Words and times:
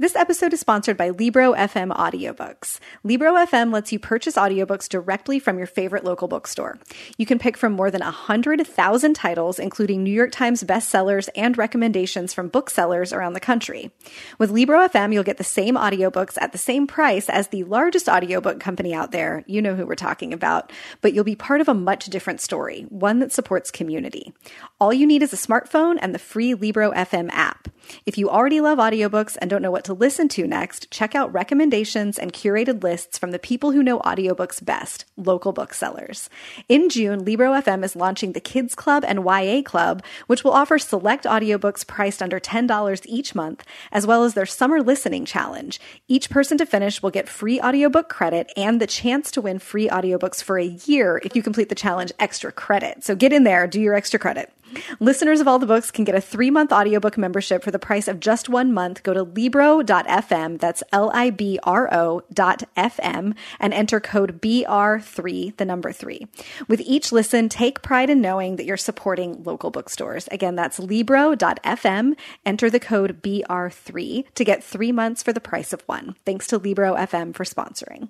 This 0.00 0.14
episode 0.14 0.52
is 0.52 0.60
sponsored 0.60 0.96
by 0.96 1.10
Libro 1.10 1.54
FM 1.54 1.90
Audiobooks. 1.90 2.78
Libro 3.02 3.32
FM 3.32 3.72
lets 3.72 3.90
you 3.90 3.98
purchase 3.98 4.36
audiobooks 4.36 4.88
directly 4.88 5.40
from 5.40 5.58
your 5.58 5.66
favorite 5.66 6.04
local 6.04 6.28
bookstore. 6.28 6.78
You 7.16 7.26
can 7.26 7.40
pick 7.40 7.56
from 7.56 7.72
more 7.72 7.90
than 7.90 8.02
100,000 8.02 9.14
titles, 9.14 9.58
including 9.58 10.04
New 10.04 10.12
York 10.12 10.30
Times 10.30 10.62
bestsellers 10.62 11.28
and 11.34 11.58
recommendations 11.58 12.32
from 12.32 12.46
booksellers 12.46 13.12
around 13.12 13.32
the 13.32 13.40
country. 13.40 13.90
With 14.38 14.52
Libro 14.52 14.86
FM, 14.86 15.12
you'll 15.12 15.24
get 15.24 15.36
the 15.36 15.42
same 15.42 15.74
audiobooks 15.74 16.38
at 16.40 16.52
the 16.52 16.58
same 16.58 16.86
price 16.86 17.28
as 17.28 17.48
the 17.48 17.64
largest 17.64 18.08
audiobook 18.08 18.60
company 18.60 18.94
out 18.94 19.10
there. 19.10 19.42
You 19.48 19.60
know 19.60 19.74
who 19.74 19.84
we're 19.84 19.96
talking 19.96 20.32
about. 20.32 20.72
But 21.00 21.12
you'll 21.12 21.24
be 21.24 21.34
part 21.34 21.60
of 21.60 21.66
a 21.66 21.74
much 21.74 22.06
different 22.06 22.40
story, 22.40 22.82
one 22.82 23.18
that 23.18 23.32
supports 23.32 23.72
community. 23.72 24.32
All 24.78 24.92
you 24.92 25.08
need 25.08 25.24
is 25.24 25.32
a 25.32 25.36
smartphone 25.36 25.96
and 26.00 26.14
the 26.14 26.20
free 26.20 26.54
Libro 26.54 26.92
FM 26.92 27.30
app. 27.32 27.66
If 28.06 28.18
you 28.18 28.30
already 28.30 28.60
love 28.60 28.78
audiobooks 28.78 29.36
and 29.40 29.50
don't 29.50 29.62
know 29.62 29.70
what 29.70 29.84
to 29.84 29.94
listen 29.94 30.28
to 30.28 30.46
next, 30.46 30.90
check 30.90 31.14
out 31.14 31.32
recommendations 31.32 32.18
and 32.18 32.32
curated 32.32 32.82
lists 32.82 33.18
from 33.18 33.30
the 33.30 33.38
people 33.38 33.72
who 33.72 33.82
know 33.82 34.00
audiobooks 34.00 34.64
best, 34.64 35.04
local 35.16 35.52
booksellers. 35.52 36.30
In 36.68 36.88
June, 36.88 37.24
Libro 37.24 37.52
FM 37.52 37.84
is 37.84 37.96
launching 37.96 38.32
the 38.32 38.40
Kids 38.40 38.74
Club 38.74 39.04
and 39.06 39.24
YA 39.24 39.62
Club, 39.62 40.02
which 40.26 40.44
will 40.44 40.52
offer 40.52 40.78
select 40.78 41.24
audiobooks 41.24 41.86
priced 41.86 42.22
under 42.22 42.40
$10 42.40 43.06
each 43.06 43.34
month, 43.34 43.64
as 43.92 44.06
well 44.06 44.24
as 44.24 44.34
their 44.34 44.46
summer 44.46 44.82
listening 44.82 45.24
challenge. 45.24 45.80
Each 46.08 46.30
person 46.30 46.58
to 46.58 46.66
finish 46.66 47.02
will 47.02 47.10
get 47.10 47.28
free 47.28 47.60
audiobook 47.60 48.08
credit 48.08 48.50
and 48.56 48.80
the 48.80 48.86
chance 48.86 49.30
to 49.32 49.40
win 49.40 49.58
free 49.58 49.88
audiobooks 49.88 50.42
for 50.42 50.58
a 50.58 50.64
year 50.64 51.20
if 51.24 51.34
you 51.34 51.42
complete 51.42 51.68
the 51.68 51.74
challenge 51.74 52.12
extra 52.18 52.52
credit. 52.52 53.04
So 53.04 53.14
get 53.14 53.32
in 53.32 53.44
there, 53.44 53.66
do 53.66 53.80
your 53.80 53.94
extra 53.94 54.18
credit. 54.18 54.52
Listeners 55.00 55.40
of 55.40 55.48
all 55.48 55.58
the 55.58 55.66
books 55.66 55.90
can 55.90 56.04
get 56.04 56.14
a 56.14 56.20
three 56.20 56.50
month 56.50 56.72
audiobook 56.72 57.16
membership 57.18 57.62
for 57.62 57.70
the 57.70 57.78
price 57.78 58.08
of 58.08 58.20
just 58.20 58.48
one 58.48 58.72
month. 58.72 59.02
Go 59.02 59.14
to 59.14 59.22
Libro.fm, 59.22 60.58
that's 60.58 60.82
L 60.92 61.10
I 61.14 61.30
B 61.30 61.58
R 61.62 61.92
O 61.92 62.22
dot 62.32 62.64
FM, 62.76 63.34
and 63.60 63.74
enter 63.74 64.00
code 64.00 64.40
BR3, 64.40 65.56
the 65.56 65.64
number 65.64 65.92
three. 65.92 66.26
With 66.66 66.80
each 66.80 67.12
listen, 67.12 67.48
take 67.48 67.82
pride 67.82 68.10
in 68.10 68.20
knowing 68.20 68.56
that 68.56 68.66
you're 68.66 68.76
supporting 68.76 69.42
local 69.42 69.70
bookstores. 69.70 70.28
Again, 70.30 70.54
that's 70.54 70.78
Libro.fm. 70.78 72.16
Enter 72.44 72.70
the 72.70 72.80
code 72.80 73.22
BR3 73.22 74.34
to 74.34 74.44
get 74.44 74.64
three 74.64 74.92
months 74.92 75.22
for 75.22 75.32
the 75.32 75.40
price 75.40 75.72
of 75.72 75.82
one. 75.82 76.14
Thanks 76.24 76.46
to 76.48 76.58
Libro 76.58 76.94
FM 76.94 77.34
for 77.34 77.44
sponsoring. 77.44 78.08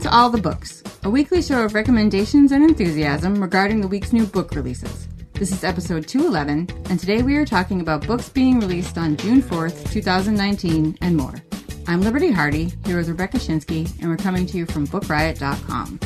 To 0.00 0.12
All 0.12 0.28
the 0.28 0.40
Books, 0.40 0.82
a 1.04 1.08
weekly 1.08 1.40
show 1.40 1.64
of 1.64 1.72
recommendations 1.72 2.50
and 2.50 2.64
enthusiasm 2.64 3.40
regarding 3.40 3.80
the 3.80 3.86
week's 3.86 4.12
new 4.12 4.26
book 4.26 4.54
releases. 4.56 5.08
This 5.34 5.52
is 5.52 5.62
episode 5.62 6.08
211, 6.08 6.86
and 6.90 6.98
today 6.98 7.22
we 7.22 7.36
are 7.36 7.46
talking 7.46 7.80
about 7.80 8.04
books 8.04 8.28
being 8.28 8.58
released 8.58 8.98
on 8.98 9.16
June 9.16 9.40
4th, 9.40 9.92
2019, 9.92 10.98
and 11.00 11.16
more. 11.16 11.34
I'm 11.86 12.02
Liberty 12.02 12.32
Hardy, 12.32 12.72
here 12.84 12.96
with 12.96 13.08
Rebecca 13.08 13.38
Schinsky, 13.38 13.88
and 14.00 14.10
we're 14.10 14.16
coming 14.16 14.46
to 14.46 14.58
you 14.58 14.66
from 14.66 14.86
BookRiot.com. 14.88 16.00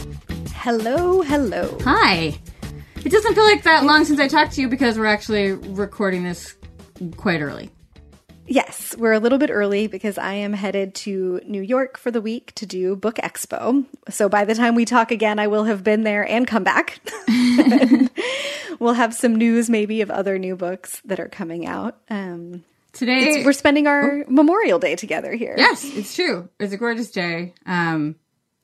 Hello, 0.53 1.23
hello. 1.23 1.79
Hi! 1.85 2.39
It 3.05 3.11
doesn't 3.11 3.35
feel 3.35 3.45
like 3.45 3.63
that 3.63 3.85
long 3.85 4.05
since 4.05 4.21
I 4.21 4.29
talked 4.29 4.53
to 4.53 4.61
you 4.61 4.69
because 4.69 4.99
we're 4.99 5.07
actually 5.07 5.53
recording 5.53 6.25
this 6.25 6.57
quite 7.17 7.41
early. 7.41 7.71
Yes, 8.49 8.97
we're 8.97 9.13
a 9.13 9.21
little 9.21 9.39
bit 9.39 9.51
early 9.51 9.87
because 9.87 10.17
I 10.17 10.35
am 10.35 10.55
headed 10.55 10.95
to 10.97 11.41
New 11.45 11.61
York 11.61 11.99
for 11.99 12.11
the 12.11 12.21
week 12.23 12.55
to 12.55 12.67
do 12.67 12.97
Book 12.97 13.17
Expo. 13.17 13.85
So 14.09 14.29
by 14.29 14.45
the 14.45 14.55
time 14.55 14.75
we 14.75 14.87
talk 14.87 15.11
again, 15.11 15.39
I 15.39 15.49
will 15.49 15.65
have 15.65 15.85
been 15.85 16.03
there 16.03 16.27
and 16.27 16.47
come 16.47 16.65
back. 16.65 17.01
we'll 18.79 18.95
have 18.95 19.15
some 19.15 19.37
news 19.37 19.69
maybe 19.69 20.01
of 20.01 20.11
other 20.11 20.39
new 20.39 20.57
books 20.57 21.03
that 21.05 21.21
are 21.21 21.29
coming 21.29 21.67
out. 21.67 21.99
Um, 22.09 22.65
Today, 22.93 23.45
we're 23.45 23.53
spending 23.53 23.87
our 23.87 24.25
Memorial 24.29 24.79
Day 24.79 24.97
together 24.97 25.33
here. 25.35 25.55
Yes, 25.57 25.85
it's 25.85 26.17
true. 26.17 26.49
It's 26.59 26.73
a 26.73 26.79
gorgeous 26.79 27.11
day. 27.11 27.53
Um, 27.67 28.17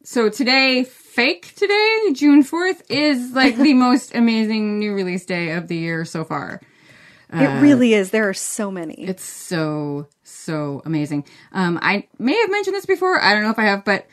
so 0.03 0.29
today, 0.29 0.85
fake 0.85 1.55
today, 1.55 1.99
June 2.13 2.43
4th, 2.43 2.83
is 2.89 3.33
like 3.33 3.57
the 3.57 3.75
most 3.75 4.15
amazing 4.15 4.79
new 4.79 4.93
release 4.95 5.25
day 5.25 5.53
of 5.53 5.69
the 5.69 5.77
year 5.77 6.05
so 6.05 6.25
far. 6.25 6.61
It 7.43 7.61
really 7.61 7.95
is. 7.95 8.11
There 8.11 8.29
are 8.29 8.35
so 8.35 8.71
many. 8.71 8.95
It's 8.95 9.25
so, 9.25 10.09
so 10.23 10.83
amazing. 10.85 11.25
Um, 11.53 11.79
I 11.83 12.09
may 12.19 12.39
have 12.41 12.51
mentioned 12.51 12.77
this 12.77 12.87
before. 12.87 13.21
I 13.21 13.35
don't 13.35 13.43
know 13.43 13.51
if 13.51 13.59
I 13.59 13.65
have, 13.65 13.85
but 13.85 14.07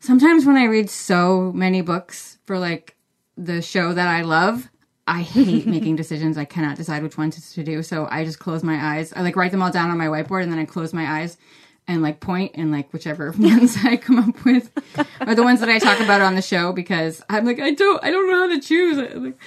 sometimes 0.00 0.44
when 0.44 0.56
I 0.56 0.64
read 0.64 0.90
so 0.90 1.52
many 1.52 1.80
books 1.80 2.38
for 2.44 2.58
like 2.58 2.96
the 3.36 3.62
show 3.62 3.92
that 3.92 4.08
I 4.08 4.22
love, 4.22 4.68
I 5.06 5.22
hate 5.22 5.66
making 5.66 5.96
decisions. 5.96 6.36
I 6.36 6.44
cannot 6.44 6.76
decide 6.76 7.02
which 7.02 7.18
ones 7.18 7.52
to 7.54 7.64
do. 7.64 7.82
So 7.82 8.06
I 8.10 8.24
just 8.24 8.38
close 8.38 8.62
my 8.62 8.96
eyes. 8.96 9.12
I 9.14 9.22
like 9.22 9.36
write 9.36 9.52
them 9.52 9.62
all 9.62 9.72
down 9.72 9.90
on 9.90 9.98
my 9.98 10.06
whiteboard 10.06 10.42
and 10.42 10.52
then 10.52 10.58
I 10.58 10.64
close 10.64 10.92
my 10.92 11.20
eyes 11.20 11.36
and 11.86 12.02
like 12.02 12.20
point 12.20 12.52
and 12.54 12.70
like 12.70 12.92
whichever 12.92 13.32
ones 13.38 13.76
I 13.82 13.96
come 13.96 14.18
up 14.18 14.44
with 14.44 14.70
are 15.20 15.34
the 15.34 15.42
ones 15.42 15.60
that 15.60 15.68
I 15.68 15.78
talk 15.78 16.00
about 16.00 16.20
on 16.20 16.34
the 16.34 16.42
show 16.42 16.72
because 16.72 17.22
I'm 17.28 17.46
like, 17.46 17.58
I 17.58 17.72
don't, 17.72 18.04
I 18.04 18.10
don't 18.10 18.30
know 18.30 18.48
how 18.48 18.54
to 18.54 18.60
choose. 18.60 19.14
Like, 19.14 19.38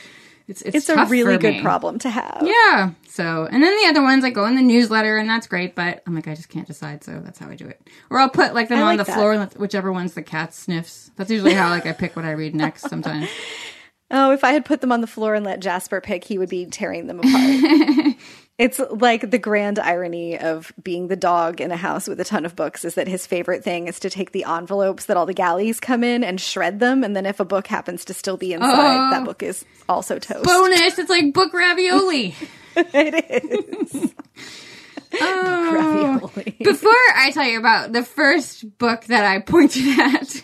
it's, 0.47 0.62
it's, 0.62 0.75
it's 0.75 0.90
a 0.90 1.06
really 1.06 1.38
good 1.38 1.56
me. 1.56 1.62
problem 1.62 2.00
to 2.00 2.09
have. 2.09 2.41
Yeah. 2.44 2.91
So, 3.07 3.47
and 3.52 3.63
then 3.63 3.78
the 3.81 3.90
other 3.90 4.02
ones, 4.02 4.24
I 4.24 4.29
go 4.29 4.46
in 4.46 4.56
the 4.56 4.62
newsletter, 4.62 5.18
and 5.18 5.29
that's 5.29 5.47
great. 5.47 5.75
But 5.75 6.03
I'm 6.06 6.16
like, 6.16 6.28
I 6.28 6.35
just 6.35 6.50
can't 6.50 6.68
decide, 6.68 7.03
so 7.03 7.19
that's 7.24 7.40
how 7.40 7.50
I 7.50 7.56
do 7.56 7.68
it. 7.68 7.88
Or 8.09 8.19
I'll 8.19 8.29
put 8.29 8.53
like 8.53 8.69
them 8.69 8.80
I 8.80 8.81
on 8.81 8.88
like 8.88 8.97
the 9.00 9.12
that. 9.12 9.16
floor, 9.16 9.34
and 9.34 9.51
whichever 9.53 9.91
one's 9.91 10.13
the 10.13 10.24
cat 10.24 10.53
sniffs. 10.53 11.12
That's 11.16 11.31
usually 11.31 11.53
how 11.53 11.69
like 11.69 11.85
I 11.85 11.91
pick 11.94 12.16
what 12.16 12.25
I 12.25 12.31
read 12.31 12.56
next. 12.56 12.90
Sometimes. 12.90 13.30
Oh, 14.13 14.31
if 14.31 14.44
I 14.44 14.51
had 14.51 14.66
put 14.66 14.81
them 14.81 14.91
on 14.91 15.00
the 15.00 15.07
floor 15.07 15.35
and 15.35 15.46
let 15.46 15.62
Jasper 15.62 16.01
pick, 16.01 16.25
he 16.25 16.38
would 16.38 16.50
be 16.50 16.66
tearing 16.66 17.07
them 17.07 17.19
apart. 17.19 18.16
it's 18.61 18.79
like 18.91 19.31
the 19.31 19.39
grand 19.39 19.79
irony 19.79 20.38
of 20.38 20.72
being 20.83 21.07
the 21.07 21.16
dog 21.16 21.59
in 21.59 21.72
a 21.72 21.75
house 21.75 22.07
with 22.07 22.19
a 22.19 22.23
ton 22.23 22.45
of 22.45 22.55
books 22.55 22.85
is 22.85 22.94
that 22.94 23.07
his 23.07 23.25
favorite 23.25 23.63
thing 23.63 23.88
is 23.88 23.99
to 24.01 24.09
take 24.11 24.33
the 24.33 24.44
envelopes 24.44 25.07
that 25.07 25.17
all 25.17 25.25
the 25.25 25.33
galleys 25.33 25.79
come 25.79 26.03
in 26.03 26.23
and 26.23 26.39
shred 26.39 26.79
them. 26.79 27.03
And 27.03 27.16
then 27.16 27.25
if 27.25 27.39
a 27.39 27.45
book 27.45 27.66
happens 27.66 28.05
to 28.05 28.13
still 28.13 28.38
be 28.38 28.53
inside, 28.53 29.07
Oh. 29.07 29.09
that 29.09 29.25
book 29.25 29.41
is 29.41 29.66
also 29.89 30.19
toast. 30.19 30.45
Bonus! 30.45 31.00
It's 31.00 31.09
like 31.09 31.33
book 31.33 31.51
ravioli. 31.53 32.35
it 32.75 33.44
is. 33.94 34.13
Oh. 35.19 36.19
Ravioli. 36.23 36.55
Before 36.63 36.91
I 37.16 37.31
tell 37.33 37.44
you 37.45 37.59
about 37.59 37.91
the 37.91 38.03
first 38.03 38.77
book 38.77 39.03
that 39.05 39.25
I 39.25 39.39
pointed 39.39 40.00
at, 40.00 40.41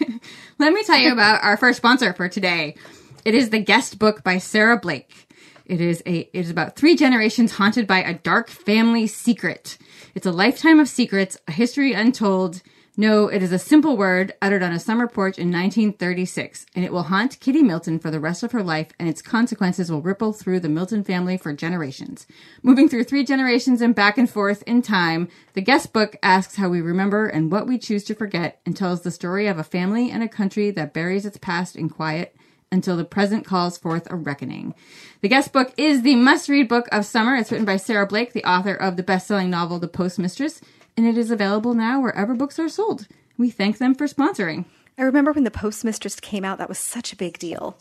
let 0.59 0.73
me 0.73 0.83
tell 0.83 0.97
you 0.97 1.13
about 1.13 1.41
our 1.43 1.55
first 1.55 1.77
sponsor 1.77 2.11
for 2.13 2.27
today. 2.27 2.75
It 3.23 3.33
is 3.33 3.49
the 3.49 3.59
guest 3.59 3.97
book 3.97 4.23
by 4.23 4.39
Sarah 4.39 4.77
Blake. 4.77 5.26
It 5.67 5.81
is 5.81 6.01
a 6.05 6.29
it 6.33 6.39
is 6.39 6.49
about 6.49 6.77
three 6.77 6.95
generations 6.95 7.53
haunted 7.53 7.87
by 7.87 8.01
a 8.01 8.13
dark 8.13 8.49
family 8.49 9.05
secret. 9.05 9.77
It's 10.15 10.25
a 10.25 10.31
lifetime 10.31 10.79
of 10.79 10.87
secrets, 10.87 11.37
a 11.45 11.51
history 11.51 11.91
untold. 11.91 12.61
No, 12.99 13.27
it 13.27 13.43
is 13.43 13.51
a 13.51 13.59
simple 13.59 13.95
word 13.97 14.33
uttered 14.41 14.63
on 14.63 14.71
a 14.71 14.79
summer 14.79 15.07
porch 15.07 15.37
in 15.37 15.51
1936, 15.51 16.65
and 16.73 16.83
it 16.83 16.91
will 16.91 17.03
haunt 17.03 17.39
Kitty 17.39 17.61
Milton 17.61 17.99
for 17.99 18.09
the 18.09 18.19
rest 18.19 18.41
of 18.41 18.53
her 18.53 18.63
life, 18.63 18.87
and 18.97 19.07
its 19.07 19.21
consequences 19.21 19.91
will 19.91 20.01
ripple 20.01 20.33
through 20.33 20.61
the 20.61 20.69
Milton 20.69 21.03
family 21.03 21.37
for 21.37 21.53
generations. 21.53 22.25
Moving 22.63 22.89
through 22.89 23.03
three 23.03 23.23
generations 23.23 23.81
and 23.81 23.93
back 23.93 24.17
and 24.17 24.27
forth 24.27 24.63
in 24.63 24.81
time, 24.81 25.27
the 25.53 25.61
guest 25.61 25.93
book 25.93 26.15
asks 26.23 26.55
how 26.55 26.69
we 26.69 26.81
remember 26.81 27.27
and 27.27 27.51
what 27.51 27.67
we 27.67 27.77
choose 27.77 28.03
to 28.05 28.15
forget, 28.15 28.61
and 28.65 28.75
tells 28.75 29.01
the 29.01 29.11
story 29.11 29.45
of 29.45 29.59
a 29.59 29.63
family 29.63 30.09
and 30.09 30.23
a 30.23 30.29
country 30.29 30.71
that 30.71 30.93
buries 30.93 31.25
its 31.25 31.37
past 31.37 31.75
in 31.75 31.89
quiet 31.89 32.35
until 32.71 32.97
the 32.97 33.05
present 33.05 33.45
calls 33.45 33.77
forth 33.77 34.07
a 34.09 34.15
reckoning. 34.15 34.75
The 35.21 35.29
guest 35.29 35.53
book 35.53 35.73
is 35.77 36.01
the 36.01 36.15
must 36.15 36.49
read 36.49 36.67
book 36.67 36.87
of 36.91 37.05
summer. 37.05 37.35
It's 37.35 37.51
written 37.51 37.65
by 37.65 37.77
Sarah 37.77 38.07
Blake, 38.07 38.33
the 38.33 38.43
author 38.43 38.73
of 38.73 38.97
the 38.97 39.03
best 39.03 39.27
selling 39.27 39.49
novel 39.49 39.79
The 39.79 39.87
Postmistress, 39.87 40.61
and 40.95 41.05
it 41.05 41.17
is 41.17 41.31
available 41.31 41.73
now 41.73 42.01
wherever 42.01 42.35
books 42.35 42.59
are 42.59 42.69
sold. 42.69 43.07
We 43.37 43.49
thank 43.49 43.77
them 43.77 43.95
for 43.95 44.07
sponsoring. 44.07 44.65
I 44.97 45.03
remember 45.03 45.31
when 45.31 45.43
the 45.43 45.51
Postmistress 45.51 46.19
came 46.19 46.43
out, 46.43 46.57
that 46.57 46.69
was 46.69 46.79
such 46.79 47.13
a 47.13 47.17
big 47.17 47.37
deal. 47.37 47.77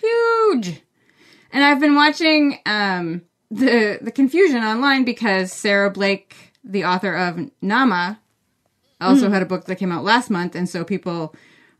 Huge! 0.00 0.82
And 1.52 1.62
I've 1.62 1.80
been 1.80 1.94
watching 1.94 2.58
um, 2.66 3.22
the 3.50 3.98
the 4.00 4.10
confusion 4.10 4.64
online 4.64 5.04
because 5.04 5.52
Sarah 5.52 5.90
Blake, 5.90 6.34
the 6.64 6.84
author 6.84 7.14
of 7.14 7.36
Naamah, 7.62 8.18
also 9.00 9.30
had 9.30 9.42
a 9.42 9.46
book 9.46 9.66
that 9.66 9.76
came 9.76 9.92
out 9.92 10.04
last 10.04 10.30
month, 10.30 10.54
and 10.54 10.68
so 10.68 10.84
people 10.84 11.34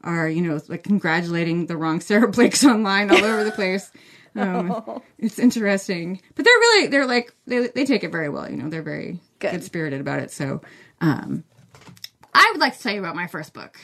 are, 0.04 0.28
you 0.28 0.42
know, 0.42 0.60
like 0.68 0.84
congratulating 0.84 1.66
the 1.66 1.76
wrong 1.76 2.00
Sarah 2.00 2.28
Blakes 2.28 2.64
online 2.64 3.10
all 3.10 3.24
over 3.24 3.42
the 3.44 3.50
place. 3.60 3.90
Um, 4.36 5.00
It's 5.18 5.38
interesting, 5.38 6.20
but 6.34 6.44
they're 6.44 6.52
really 6.58 6.86
they're 6.88 7.06
like 7.06 7.34
they 7.46 7.68
they 7.68 7.84
take 7.84 8.04
it 8.04 8.10
very 8.12 8.28
well. 8.28 8.50
You 8.50 8.56
know, 8.56 8.68
they're 8.68 8.82
very 8.82 9.20
Good. 9.38 9.52
good 9.52 9.64
spirited 9.64 10.00
about 10.00 10.18
it. 10.20 10.30
So, 10.30 10.60
um, 11.00 11.44
I 12.34 12.50
would 12.52 12.60
like 12.60 12.76
to 12.76 12.82
tell 12.82 12.92
you 12.92 12.98
about 13.00 13.14
my 13.16 13.26
first 13.28 13.52
book. 13.54 13.78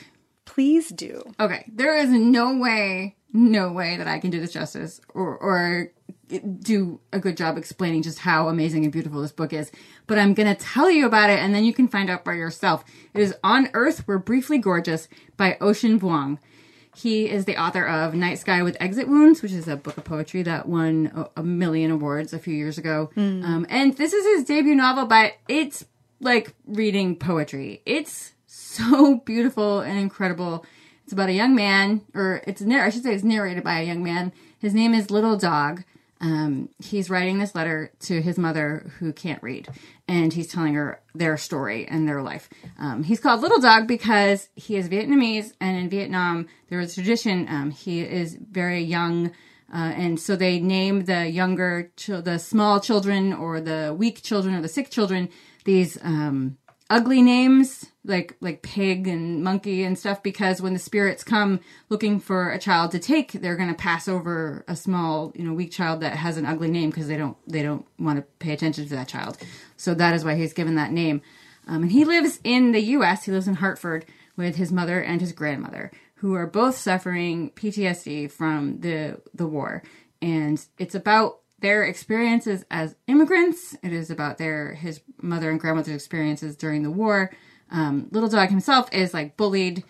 Please 0.45 0.89
do. 0.89 1.23
Okay, 1.39 1.63
there 1.73 1.95
is 1.97 2.09
no 2.09 2.57
way, 2.57 3.15
no 3.31 3.71
way 3.71 3.95
that 3.95 4.07
I 4.07 4.19
can 4.19 4.29
do 4.29 4.41
this 4.41 4.51
justice 4.51 4.99
or 5.13 5.37
or 5.37 5.91
do 6.39 6.99
a 7.11 7.19
good 7.19 7.37
job 7.37 7.57
explaining 7.57 8.03
just 8.03 8.19
how 8.19 8.47
amazing 8.47 8.83
and 8.83 8.91
beautiful 8.91 9.21
this 9.21 9.31
book 9.31 9.53
is. 9.53 9.71
But 10.07 10.17
I'm 10.17 10.33
gonna 10.33 10.55
tell 10.55 10.89
you 10.89 11.05
about 11.05 11.29
it, 11.29 11.39
and 11.39 11.53
then 11.53 11.65
you 11.65 11.73
can 11.73 11.87
find 11.87 12.09
out 12.09 12.23
for 12.23 12.33
yourself. 12.33 12.83
It 13.13 13.21
is 13.21 13.35
On 13.43 13.69
Earth 13.73 14.07
We're 14.07 14.17
Briefly 14.17 14.57
Gorgeous 14.57 15.07
by 15.37 15.57
Ocean 15.61 15.99
Vuong. 15.99 16.37
He 16.95 17.29
is 17.29 17.45
the 17.45 17.57
author 17.57 17.85
of 17.85 18.13
Night 18.13 18.37
Sky 18.39 18.63
with 18.63 18.75
Exit 18.79 19.07
Wounds, 19.07 19.41
which 19.41 19.53
is 19.53 19.67
a 19.67 19.77
book 19.77 19.97
of 19.97 20.03
poetry 20.03 20.43
that 20.43 20.67
won 20.67 21.29
a, 21.37 21.43
million 21.43 21.89
awards 21.89 22.33
a 22.33 22.39
few 22.39 22.53
years 22.53 22.77
ago. 22.77 23.11
Um, 23.45 23.65
and 23.69 23.95
this 23.95 24.11
is 24.11 24.25
his 24.25 24.43
debut 24.45 24.75
novel, 24.75 25.05
but 25.05 25.33
it's 25.47 25.85
like 26.19 26.53
reading 26.65 27.15
poetry. 27.15 27.81
It's 27.85 28.33
so 28.45 29.15
beautiful 29.25 29.79
and 29.79 29.97
incredible. 29.97 30.65
It's 31.05 31.13
about 31.13 31.29
a 31.29 31.33
young 31.33 31.55
man, 31.55 32.01
or 32.13 32.41
it's 32.45 32.61
I 32.61 32.89
should 32.89 33.03
say 33.03 33.13
it's 33.13 33.23
narrated 33.23 33.63
by 33.63 33.79
a 33.79 33.85
young 33.85 34.03
man. 34.03 34.33
His 34.59 34.73
name 34.73 34.93
is 34.93 35.09
Little 35.09 35.37
Dog. 35.37 35.83
Um, 36.21 36.69
he's 36.77 37.09
writing 37.09 37.39
this 37.39 37.55
letter 37.55 37.91
to 38.01 38.21
his 38.21 38.37
mother 38.37 38.91
who 38.99 39.11
can't 39.11 39.41
read, 39.41 39.67
and 40.07 40.31
he's 40.31 40.47
telling 40.47 40.75
her 40.75 41.01
their 41.15 41.35
story 41.35 41.87
and 41.87 42.07
their 42.07 42.21
life. 42.21 42.47
Um, 42.77 43.03
he's 43.03 43.19
called 43.19 43.41
Little 43.41 43.59
Dog 43.59 43.87
because 43.87 44.47
he 44.55 44.75
is 44.75 44.87
Vietnamese, 44.87 45.53
and 45.59 45.75
in 45.77 45.89
Vietnam 45.89 46.47
there 46.69 46.79
is 46.79 46.91
a 46.91 46.95
tradition. 46.95 47.47
Um, 47.49 47.71
he 47.71 48.01
is 48.01 48.37
very 48.39 48.83
young. 48.83 49.31
Uh, 49.73 49.93
and 49.95 50.19
so 50.19 50.35
they 50.35 50.59
name 50.59 51.05
the 51.05 51.27
younger, 51.27 51.91
chil- 51.95 52.21
the 52.21 52.37
small 52.37 52.79
children, 52.81 53.33
or 53.33 53.61
the 53.61 53.95
weak 53.97 54.21
children, 54.21 54.53
or 54.53 54.61
the 54.61 54.67
sick 54.67 54.89
children, 54.89 55.29
these 55.63 55.97
um, 56.03 56.57
ugly 56.91 57.21
names 57.21 57.85
like 58.03 58.35
like 58.41 58.61
pig 58.61 59.07
and 59.07 59.43
monkey 59.43 59.83
and 59.83 59.97
stuff 59.97 60.21
because 60.21 60.61
when 60.61 60.73
the 60.73 60.79
spirits 60.79 61.23
come 61.23 61.59
looking 61.87 62.19
for 62.19 62.51
a 62.51 62.59
child 62.59 62.91
to 62.91 62.99
take 62.99 63.31
they're 63.31 63.55
going 63.55 63.69
to 63.69 63.75
pass 63.75 64.09
over 64.09 64.65
a 64.67 64.75
small 64.75 65.31
you 65.35 65.43
know 65.43 65.53
weak 65.53 65.71
child 65.71 66.01
that 66.01 66.17
has 66.17 66.35
an 66.35 66.45
ugly 66.45 66.69
name 66.69 66.89
because 66.89 67.07
they 67.07 67.15
don't 67.15 67.37
they 67.47 67.63
don't 67.63 67.85
want 67.97 68.17
to 68.17 68.23
pay 68.39 68.51
attention 68.51 68.83
to 68.83 68.95
that 68.95 69.07
child. 69.07 69.37
So 69.77 69.93
that 69.93 70.13
is 70.13 70.25
why 70.25 70.35
he's 70.35 70.53
given 70.53 70.75
that 70.75 70.91
name. 70.91 71.21
Um, 71.65 71.83
and 71.83 71.91
he 71.91 72.03
lives 72.03 72.39
in 72.43 72.73
the 72.73 72.81
us 72.81 73.23
he 73.23 73.31
lives 73.31 73.47
in 73.47 73.55
hartford 73.55 74.05
with 74.35 74.57
his 74.57 74.71
mother 74.71 75.01
and 75.01 75.21
his 75.21 75.31
grandmother 75.31 75.91
who 76.15 76.33
are 76.33 76.47
both 76.47 76.75
suffering 76.75 77.51
ptsd 77.51 78.29
from 78.29 78.81
the 78.81 79.21
the 79.33 79.47
war. 79.47 79.81
And 80.21 80.63
it's 80.77 80.95
about 80.95 81.40
their 81.61 81.83
experiences 81.83 82.65
as 82.69 82.95
immigrants. 83.07 83.75
It 83.81 83.93
is 83.93 84.09
about 84.09 84.37
their 84.37 84.73
his 84.73 85.01
mother 85.21 85.49
and 85.49 85.59
grandmother's 85.59 85.95
experiences 85.95 86.55
during 86.55 86.83
the 86.83 86.91
war. 86.91 87.31
Um, 87.69 88.07
Little 88.11 88.29
Dog 88.29 88.49
himself 88.49 88.89
is 88.91 89.13
like 89.13 89.37
bullied 89.37 89.83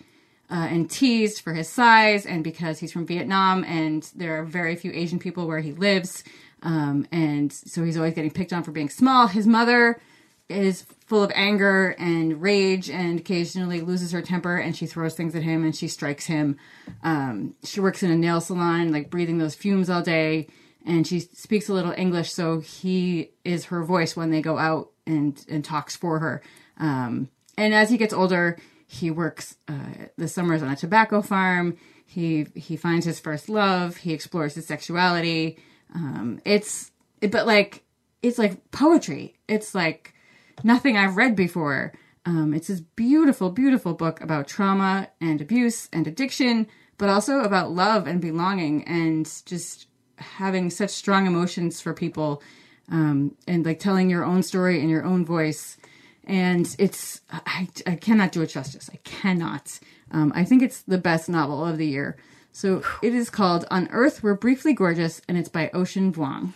uh, 0.50 0.68
and 0.70 0.88
teased 0.88 1.40
for 1.40 1.54
his 1.54 1.68
size 1.68 2.26
and 2.26 2.44
because 2.44 2.78
he's 2.78 2.92
from 2.92 3.06
Vietnam 3.06 3.64
and 3.64 4.08
there 4.14 4.38
are 4.38 4.44
very 4.44 4.76
few 4.76 4.92
Asian 4.92 5.18
people 5.18 5.46
where 5.48 5.60
he 5.60 5.72
lives. 5.72 6.22
Um, 6.62 7.08
and 7.10 7.52
so 7.52 7.82
he's 7.82 7.96
always 7.96 8.14
getting 8.14 8.30
picked 8.30 8.52
on 8.52 8.62
for 8.62 8.70
being 8.70 8.90
small. 8.90 9.26
His 9.26 9.46
mother 9.46 10.00
is 10.48 10.82
full 11.06 11.24
of 11.24 11.32
anger 11.34 11.96
and 11.98 12.42
rage 12.42 12.90
and 12.90 13.18
occasionally 13.18 13.80
loses 13.80 14.12
her 14.12 14.20
temper 14.20 14.58
and 14.58 14.76
she 14.76 14.86
throws 14.86 15.14
things 15.14 15.34
at 15.34 15.42
him 15.42 15.64
and 15.64 15.74
she 15.74 15.88
strikes 15.88 16.26
him. 16.26 16.58
Um, 17.02 17.54
she 17.64 17.80
works 17.80 18.02
in 18.02 18.10
a 18.10 18.16
nail 18.16 18.40
salon, 18.40 18.92
like 18.92 19.10
breathing 19.10 19.38
those 19.38 19.54
fumes 19.54 19.88
all 19.88 20.02
day 20.02 20.48
and 20.84 21.06
she 21.06 21.20
speaks 21.20 21.68
a 21.68 21.74
little 21.74 21.94
English, 21.96 22.32
so 22.32 22.60
he 22.60 23.30
is 23.44 23.66
her 23.66 23.84
voice 23.84 24.16
when 24.16 24.30
they 24.30 24.42
go 24.42 24.58
out 24.58 24.90
and 25.06 25.44
and 25.48 25.64
talks 25.64 25.96
for 25.96 26.18
her. 26.18 26.42
Um, 26.78 27.28
and 27.56 27.74
as 27.74 27.90
he 27.90 27.96
gets 27.96 28.14
older, 28.14 28.58
he 28.86 29.10
works 29.10 29.56
uh, 29.68 30.06
the 30.16 30.28
summers 30.28 30.62
on 30.62 30.70
a 30.70 30.76
tobacco 30.76 31.22
farm. 31.22 31.76
He 32.06 32.46
he 32.54 32.76
finds 32.76 33.06
his 33.06 33.20
first 33.20 33.48
love. 33.48 33.96
He 33.98 34.12
explores 34.12 34.54
his 34.54 34.66
sexuality. 34.66 35.58
Um, 35.94 36.40
it's 36.44 36.90
but 37.20 37.46
like 37.46 37.84
it's 38.22 38.38
like 38.38 38.70
poetry. 38.70 39.34
It's 39.48 39.74
like 39.74 40.14
nothing 40.64 40.96
I've 40.96 41.16
read 41.16 41.36
before. 41.36 41.92
Um, 42.24 42.54
it's 42.54 42.68
this 42.68 42.80
beautiful, 42.80 43.50
beautiful 43.50 43.94
book 43.94 44.20
about 44.20 44.46
trauma 44.46 45.08
and 45.20 45.40
abuse 45.40 45.88
and 45.92 46.06
addiction, 46.06 46.68
but 46.96 47.08
also 47.08 47.40
about 47.40 47.72
love 47.72 48.06
and 48.06 48.20
belonging 48.20 48.84
and 48.84 49.26
just 49.44 49.88
having 50.22 50.70
such 50.70 50.90
strong 50.90 51.26
emotions 51.26 51.80
for 51.80 51.92
people 51.92 52.42
um, 52.90 53.36
and 53.46 53.64
like 53.64 53.78
telling 53.78 54.10
your 54.10 54.24
own 54.24 54.42
story 54.42 54.80
in 54.80 54.88
your 54.88 55.04
own 55.04 55.24
voice. 55.24 55.76
And 56.24 56.74
it's, 56.78 57.20
I, 57.30 57.68
I 57.86 57.96
cannot 57.96 58.32
do 58.32 58.42
it 58.42 58.48
justice. 58.48 58.88
I 58.92 58.96
cannot. 59.04 59.78
Um, 60.10 60.32
I 60.34 60.44
think 60.44 60.62
it's 60.62 60.82
the 60.82 60.98
best 60.98 61.28
novel 61.28 61.64
of 61.64 61.78
the 61.78 61.86
year. 61.86 62.16
So 62.52 62.82
it 63.02 63.14
is 63.14 63.30
called 63.30 63.64
On 63.70 63.88
Earth 63.90 64.22
We're 64.22 64.34
Briefly 64.34 64.74
Gorgeous, 64.74 65.22
and 65.26 65.38
it's 65.38 65.48
by 65.48 65.70
Ocean 65.72 66.12
Vuong. 66.12 66.54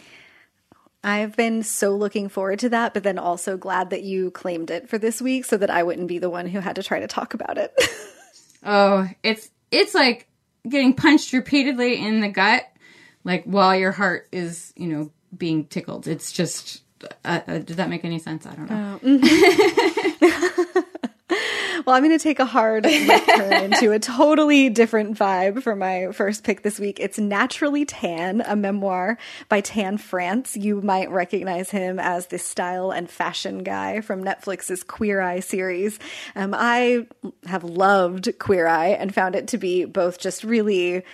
I've 1.03 1.37
been 1.37 1.63
so 1.63 1.97
looking 1.97 2.29
forward 2.29 2.59
to 2.61 2.69
that, 2.71 2.93
but 2.93 3.03
then 3.03 3.19
also 3.19 3.57
glad 3.57 3.91
that 3.91 4.03
you 4.03 4.31
claimed 4.33 4.71
it 4.71 4.89
for 4.89 4.99
this 4.99 5.23
week 5.23 5.45
so 5.45 5.57
that 5.57 5.71
I 5.71 5.85
wouldn't 5.85 6.09
be 6.09 6.19
the 6.19 6.29
one 6.29 6.49
who 6.49 6.59
had 6.61 6.77
to 6.77 6.83
try 6.83 7.01
to 7.01 7.07
talk 7.07 7.33
about 7.33 7.59
it. 7.59 7.73
oh, 8.65 9.09
it's 9.23 9.51
it's 9.71 9.95
like 9.95 10.29
getting 10.69 10.95
punched 10.95 11.33
repeatedly 11.33 12.05
in 12.05 12.21
the 12.21 12.29
gut, 12.29 12.65
like 13.27 13.45
while 13.45 13.77
your 13.77 13.93
heart 13.93 14.29
is, 14.31 14.73
you 14.77 14.87
know, 14.87 15.11
being 15.37 15.67
tickled. 15.67 16.07
It's 16.07 16.33
just. 16.33 16.83
Uh, 17.25 17.41
uh, 17.47 17.59
does 17.59 17.77
that 17.77 17.91
make 17.91 18.05
any 18.05 18.19
sense? 18.19 18.47
I 18.47 18.55
don't 18.55 18.71
know. 18.71 19.01
Oh, 19.03 19.07
mm-hmm. 19.07 20.81
well, 21.87 21.95
I'm 21.95 22.03
going 22.03 22.17
to 22.17 22.23
take 22.23 22.39
a 22.39 22.47
hard 22.47 22.85
turn 23.37 23.53
into 23.53 23.93
a 23.93 23.99
totally 23.99 24.71
different 24.71 25.19
vibe 25.19 25.63
for 25.63 25.77
my 25.77 26.13
first 26.13 26.43
pick 26.43 26.63
this 26.63 26.79
week. 26.79 26.99
It's 26.99 27.19
Naturally 27.19 27.85
Tan, 27.85 28.43
a 28.47 28.57
memoir 28.57 29.19
by 29.49 29.61
Tan 29.61 29.99
France. 29.99 30.57
You 30.57 30.81
might 30.81 31.11
recognize 31.11 31.71
him 31.71 31.99
as 31.99 32.29
the 32.29 32.39
style 32.39 32.93
and 32.93 33.11
fashion 33.11 33.63
guy 33.63 34.01
from 34.01 34.25
Netflix's 34.25 34.83
Queer 34.83 35.21
Eye 35.21 35.41
series. 35.41 35.99
Um, 36.35 36.55
I 36.57 37.07
have 37.45 37.65
loved 37.65 38.39
Queer 38.39 38.67
Eye 38.67 38.91
and 38.91 39.13
found 39.13 39.35
it 39.35 39.49
to 39.49 39.59
be 39.59 39.85
both 39.85 40.19
just 40.19 40.45
really 40.45 41.05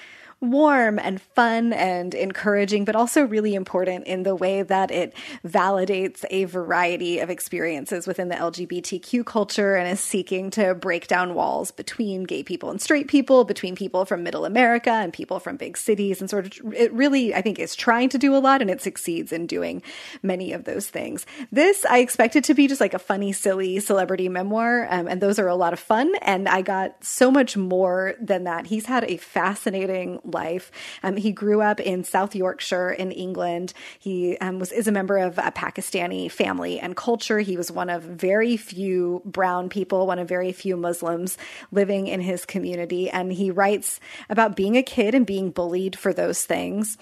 warm 0.42 0.98
and 0.98 1.22
fun 1.22 1.72
and 1.72 2.14
encouraging, 2.14 2.84
but 2.84 2.96
also 2.96 3.22
really 3.24 3.54
important 3.54 4.06
in 4.06 4.24
the 4.24 4.34
way 4.34 4.62
that 4.62 4.90
it 4.90 5.14
validates 5.46 6.24
a 6.30 6.44
variety 6.44 7.20
of 7.20 7.30
experiences 7.30 8.06
within 8.06 8.28
the 8.28 8.34
LGBTQ 8.34 9.24
culture 9.24 9.76
and 9.76 9.88
is 9.88 10.00
seeking 10.00 10.50
to 10.50 10.74
break 10.74 11.06
down 11.06 11.34
walls 11.34 11.70
between 11.70 12.24
gay 12.24 12.42
people 12.42 12.70
and 12.70 12.82
straight 12.82 13.06
people, 13.06 13.44
between 13.44 13.76
people 13.76 14.04
from 14.04 14.24
middle 14.24 14.44
America 14.44 14.90
and 14.90 15.12
people 15.12 15.38
from 15.38 15.56
big 15.56 15.76
cities. 15.76 16.20
And 16.20 16.28
sort 16.28 16.46
of, 16.46 16.74
it 16.74 16.92
really, 16.92 17.34
I 17.34 17.40
think, 17.40 17.60
is 17.60 17.76
trying 17.76 18.08
to 18.10 18.18
do 18.18 18.34
a 18.34 18.38
lot 18.38 18.60
and 18.60 18.70
it 18.70 18.82
succeeds 18.82 19.32
in 19.32 19.46
doing 19.46 19.82
many 20.22 20.52
of 20.52 20.64
those 20.64 20.88
things. 20.88 21.24
This, 21.52 21.84
I 21.84 21.98
expected 21.98 22.44
to 22.44 22.54
be 22.54 22.66
just 22.66 22.80
like 22.80 22.94
a 22.94 22.98
funny, 22.98 23.32
silly 23.32 23.78
celebrity 23.78 24.28
memoir. 24.28 24.88
Um, 24.90 25.06
and 25.06 25.20
those 25.20 25.38
are 25.38 25.46
a 25.46 25.54
lot 25.54 25.72
of 25.72 25.78
fun. 25.78 26.12
And 26.22 26.48
I 26.48 26.62
got 26.62 27.04
so 27.04 27.30
much 27.30 27.56
more 27.56 28.14
than 28.20 28.44
that. 28.44 28.66
He's 28.66 28.86
had 28.86 29.04
a 29.04 29.18
fascinating 29.18 30.18
life. 30.32 30.70
Um, 31.02 31.16
he 31.16 31.32
grew 31.32 31.60
up 31.60 31.80
in 31.80 32.04
South 32.04 32.34
Yorkshire 32.34 32.90
in 32.90 33.12
England. 33.12 33.72
He 33.98 34.36
um, 34.38 34.58
was 34.58 34.72
is 34.72 34.88
a 34.88 34.92
member 34.92 35.18
of 35.18 35.38
a 35.38 35.52
Pakistani 35.52 36.30
family 36.30 36.80
and 36.80 36.96
culture. 36.96 37.38
He 37.38 37.56
was 37.56 37.70
one 37.70 37.90
of 37.90 38.02
very 38.02 38.56
few 38.56 39.22
brown 39.24 39.68
people, 39.68 40.06
one 40.06 40.18
of 40.18 40.28
very 40.28 40.52
few 40.52 40.76
Muslims 40.76 41.38
living 41.70 42.06
in 42.06 42.20
his 42.20 42.44
community, 42.44 43.10
and 43.10 43.32
he 43.32 43.50
writes 43.50 44.00
about 44.28 44.56
being 44.56 44.76
a 44.76 44.82
kid 44.82 45.14
and 45.14 45.26
being 45.26 45.50
bullied 45.50 45.96
for 45.96 46.12
those 46.12 46.44
things 46.44 46.98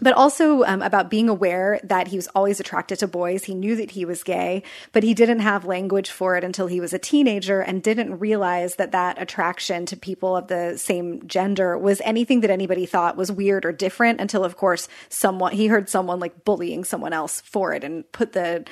but 0.00 0.12
also 0.14 0.64
um, 0.64 0.82
about 0.82 1.10
being 1.10 1.28
aware 1.28 1.80
that 1.84 2.08
he 2.08 2.16
was 2.16 2.28
always 2.28 2.60
attracted 2.60 2.98
to 2.98 3.08
boys. 3.08 3.44
He 3.44 3.54
knew 3.54 3.76
that 3.76 3.92
he 3.92 4.04
was 4.04 4.22
gay, 4.22 4.62
but 4.92 5.02
he 5.02 5.14
didn't 5.14 5.40
have 5.40 5.64
language 5.64 6.10
for 6.10 6.36
it 6.36 6.44
until 6.44 6.66
he 6.66 6.80
was 6.80 6.92
a 6.92 6.98
teenager 6.98 7.60
and 7.60 7.82
didn't 7.82 8.18
realize 8.18 8.76
that 8.76 8.92
that 8.92 9.20
attraction 9.20 9.86
to 9.86 9.96
people 9.96 10.36
of 10.36 10.48
the 10.48 10.76
same 10.76 11.26
gender 11.26 11.78
was 11.78 12.00
anything 12.04 12.40
that 12.40 12.50
anybody 12.50 12.86
thought 12.86 13.16
was 13.16 13.30
weird 13.30 13.64
or 13.64 13.72
different 13.72 14.20
until, 14.20 14.44
of 14.44 14.56
course, 14.56 14.88
someone 15.08 15.52
he 15.52 15.66
heard 15.66 15.88
someone 15.88 16.20
like 16.20 16.44
bullying 16.44 16.84
someone 16.84 17.12
else 17.12 17.40
for 17.42 17.72
it 17.72 17.84
and 17.84 18.10
put 18.12 18.32
the 18.32 18.64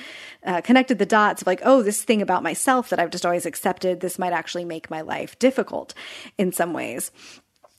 uh, 0.45 0.61
connected 0.61 0.99
the 0.99 1.05
dots 1.05 1.41
of 1.41 1.47
like, 1.47 1.61
oh, 1.63 1.81
this 1.81 2.03
thing 2.03 2.21
about 2.21 2.43
myself 2.43 2.89
that 2.89 2.99
I've 2.99 3.11
just 3.11 3.25
always 3.25 3.45
accepted, 3.45 3.99
this 3.99 4.19
might 4.19 4.33
actually 4.33 4.65
make 4.65 4.89
my 4.89 5.01
life 5.01 5.37
difficult 5.39 5.93
in 6.37 6.51
some 6.51 6.73
ways. 6.73 7.11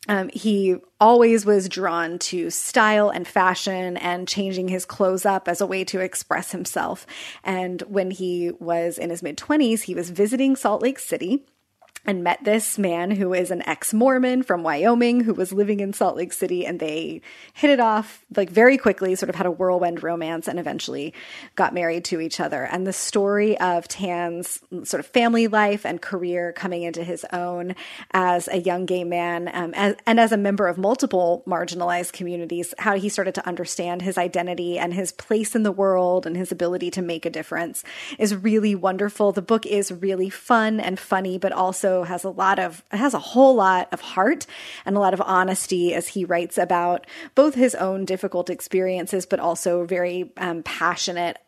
Um, 0.09 0.29
he 0.33 0.77
always 1.01 1.47
was 1.47 1.69
drawn 1.69 2.19
to 2.19 2.51
style 2.51 3.11
and 3.11 3.27
fashion 3.27 3.97
and 3.97 4.29
changing 4.29 4.69
his 4.69 4.85
clothes 4.85 5.25
up 5.25 5.49
as 5.49 5.61
a 5.61 5.67
way 5.67 5.85
to 5.85 6.01
express 6.01 6.53
himself. 6.53 7.07
And 7.43 7.81
when 7.83 8.11
he 8.11 8.53
was 8.59 8.99
in 8.99 9.11
his 9.11 9.23
mid 9.23 9.39
20s, 9.39 9.83
he 9.83 9.95
was 9.95 10.11
visiting 10.11 10.57
Salt 10.57 10.83
Lake 10.83 10.99
City 10.99 11.45
and 12.07 12.23
met 12.23 12.45
this 12.45 12.79
man 12.79 13.11
who 13.13 13.33
is 13.33 13.51
an 13.51 13.67
ex 13.67 13.95
Mormon 13.95 14.43
from 14.43 14.63
Wyoming 14.63 15.21
who 15.21 15.33
was 15.33 15.53
living 15.53 15.81
in 15.81 15.93
Salt 15.93 16.17
Lake 16.17 16.33
City. 16.33 16.67
And 16.67 16.81
they 16.81 17.21
hit 17.55 17.71
it 17.71 17.81
off 17.81 18.25
like 18.37 18.51
very 18.51 18.77
quickly, 18.77 19.15
sort 19.15 19.31
of 19.31 19.37
had 19.37 19.47
a 19.47 19.51
whirlwind 19.51 20.03
romance 20.03 20.49
and 20.49 20.59
eventually 20.59 21.15
got 21.55 21.73
married 21.73 22.05
to 22.07 22.21
each 22.21 22.41
other. 22.41 22.65
And 22.65 22.87
the 22.87 22.93
story 22.93 23.59
of 23.59 23.89
Tan's 23.89 24.61
sort 24.83 25.01
of 25.01 25.07
family 25.07 25.47
life 25.47 25.87
and 25.87 26.01
career 26.03 26.53
coming 26.53 26.83
into 26.83 27.05
his 27.05 27.25
own 27.33 27.75
as 28.13 28.49
a 28.49 28.59
young 28.59 28.85
gay 28.87 29.05
man 29.05 29.51
um, 29.55 29.73
as, 29.75 29.97
and 30.07 30.21
as 30.21 30.33
a 30.33 30.37
member 30.37 30.67
of 30.69 30.77
multiple 30.77 31.43
marginalized 31.47 32.13
communities, 32.13 32.75
how 32.79 32.97
he 32.97 33.09
started 33.09 33.35
to 33.37 33.47
understand 33.47 34.03
his 34.03 34.19
identity 34.19 34.79
and 34.79 34.93
his 34.93 35.13
place 35.13 35.55
in 35.55 35.63
the 35.63 35.73
world 35.73 36.27
and 36.27 36.37
his 36.37 36.53
ability 36.53 36.91
to 36.91 37.03
make 37.03 37.25
a 37.25 37.31
difference 37.31 37.85
is 38.19 38.35
really 38.35 38.75
wonderful. 38.75 39.33
The 39.33 39.43
book 39.43 39.65
is 39.65 39.91
really 39.91 40.31
fun 40.31 40.81
and 40.81 40.99
funny, 40.99 41.39
but 41.39 41.53
also 41.53 41.94
has 42.03 42.25
a 42.25 42.31
lot 42.31 42.59
of 42.59 42.83
has 42.91 43.15
a 43.15 43.19
whole 43.19 43.55
lot 43.55 43.89
of 43.93 44.01
heart 44.01 44.47
and 44.85 44.97
a 44.97 45.01
lot 45.01 45.15
of 45.15 45.21
honesty 45.21 45.95
as 45.95 46.09
he 46.09 46.25
writes 46.25 46.59
about 46.59 47.07
both 47.35 47.55
his 47.55 47.75
own 47.75 48.05
difficult 48.05 48.51
experiences, 48.51 49.27
but 49.27 49.39
also 49.39 49.85
very 49.85 50.33
um, 50.37 50.63
passionate 50.63 51.39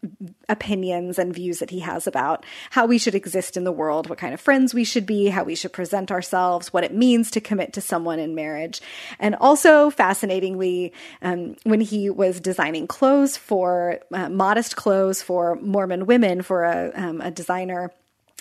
opinions 0.49 1.19
and 1.19 1.35
views 1.35 1.59
that 1.59 1.71
he 1.71 1.81
has 1.81 2.07
about 2.07 2.45
how 2.71 2.87
we 2.87 2.99
should 2.99 3.15
exist 3.15 3.57
in 3.57 3.65
the 3.65 3.73
world, 3.73 4.09
what 4.09 4.19
kind 4.19 4.33
of 4.33 4.41
friends 4.41 4.73
we 4.73 4.85
should 4.85 5.07
be, 5.07 5.27
how 5.27 5.43
we 5.43 5.55
should 5.55 5.73
present 5.73 6.11
ourselves, 6.11 6.73
what 6.73 6.85
it 6.85 6.95
means 6.95 7.31
to 7.31 7.41
commit 7.41 7.73
to 7.73 7.81
someone 7.81 8.19
in 8.19 8.35
marriage, 8.35 8.81
and 9.19 9.35
also 9.35 9.91
fascinatingly, 9.91 10.93
um, 11.23 11.57
when 11.65 11.81
he 11.81 12.11
was 12.11 12.41
designing 12.41 12.87
clothes 12.87 13.37
for 13.37 13.99
uh, 14.13 14.29
modest 14.29 14.77
clothes 14.77 15.23
for 15.23 15.57
Mormon 15.57 16.07
women 16.07 16.43
for 16.43 16.65
a, 16.65 16.93
um, 16.95 17.21
a 17.21 17.31
designer 17.31 17.91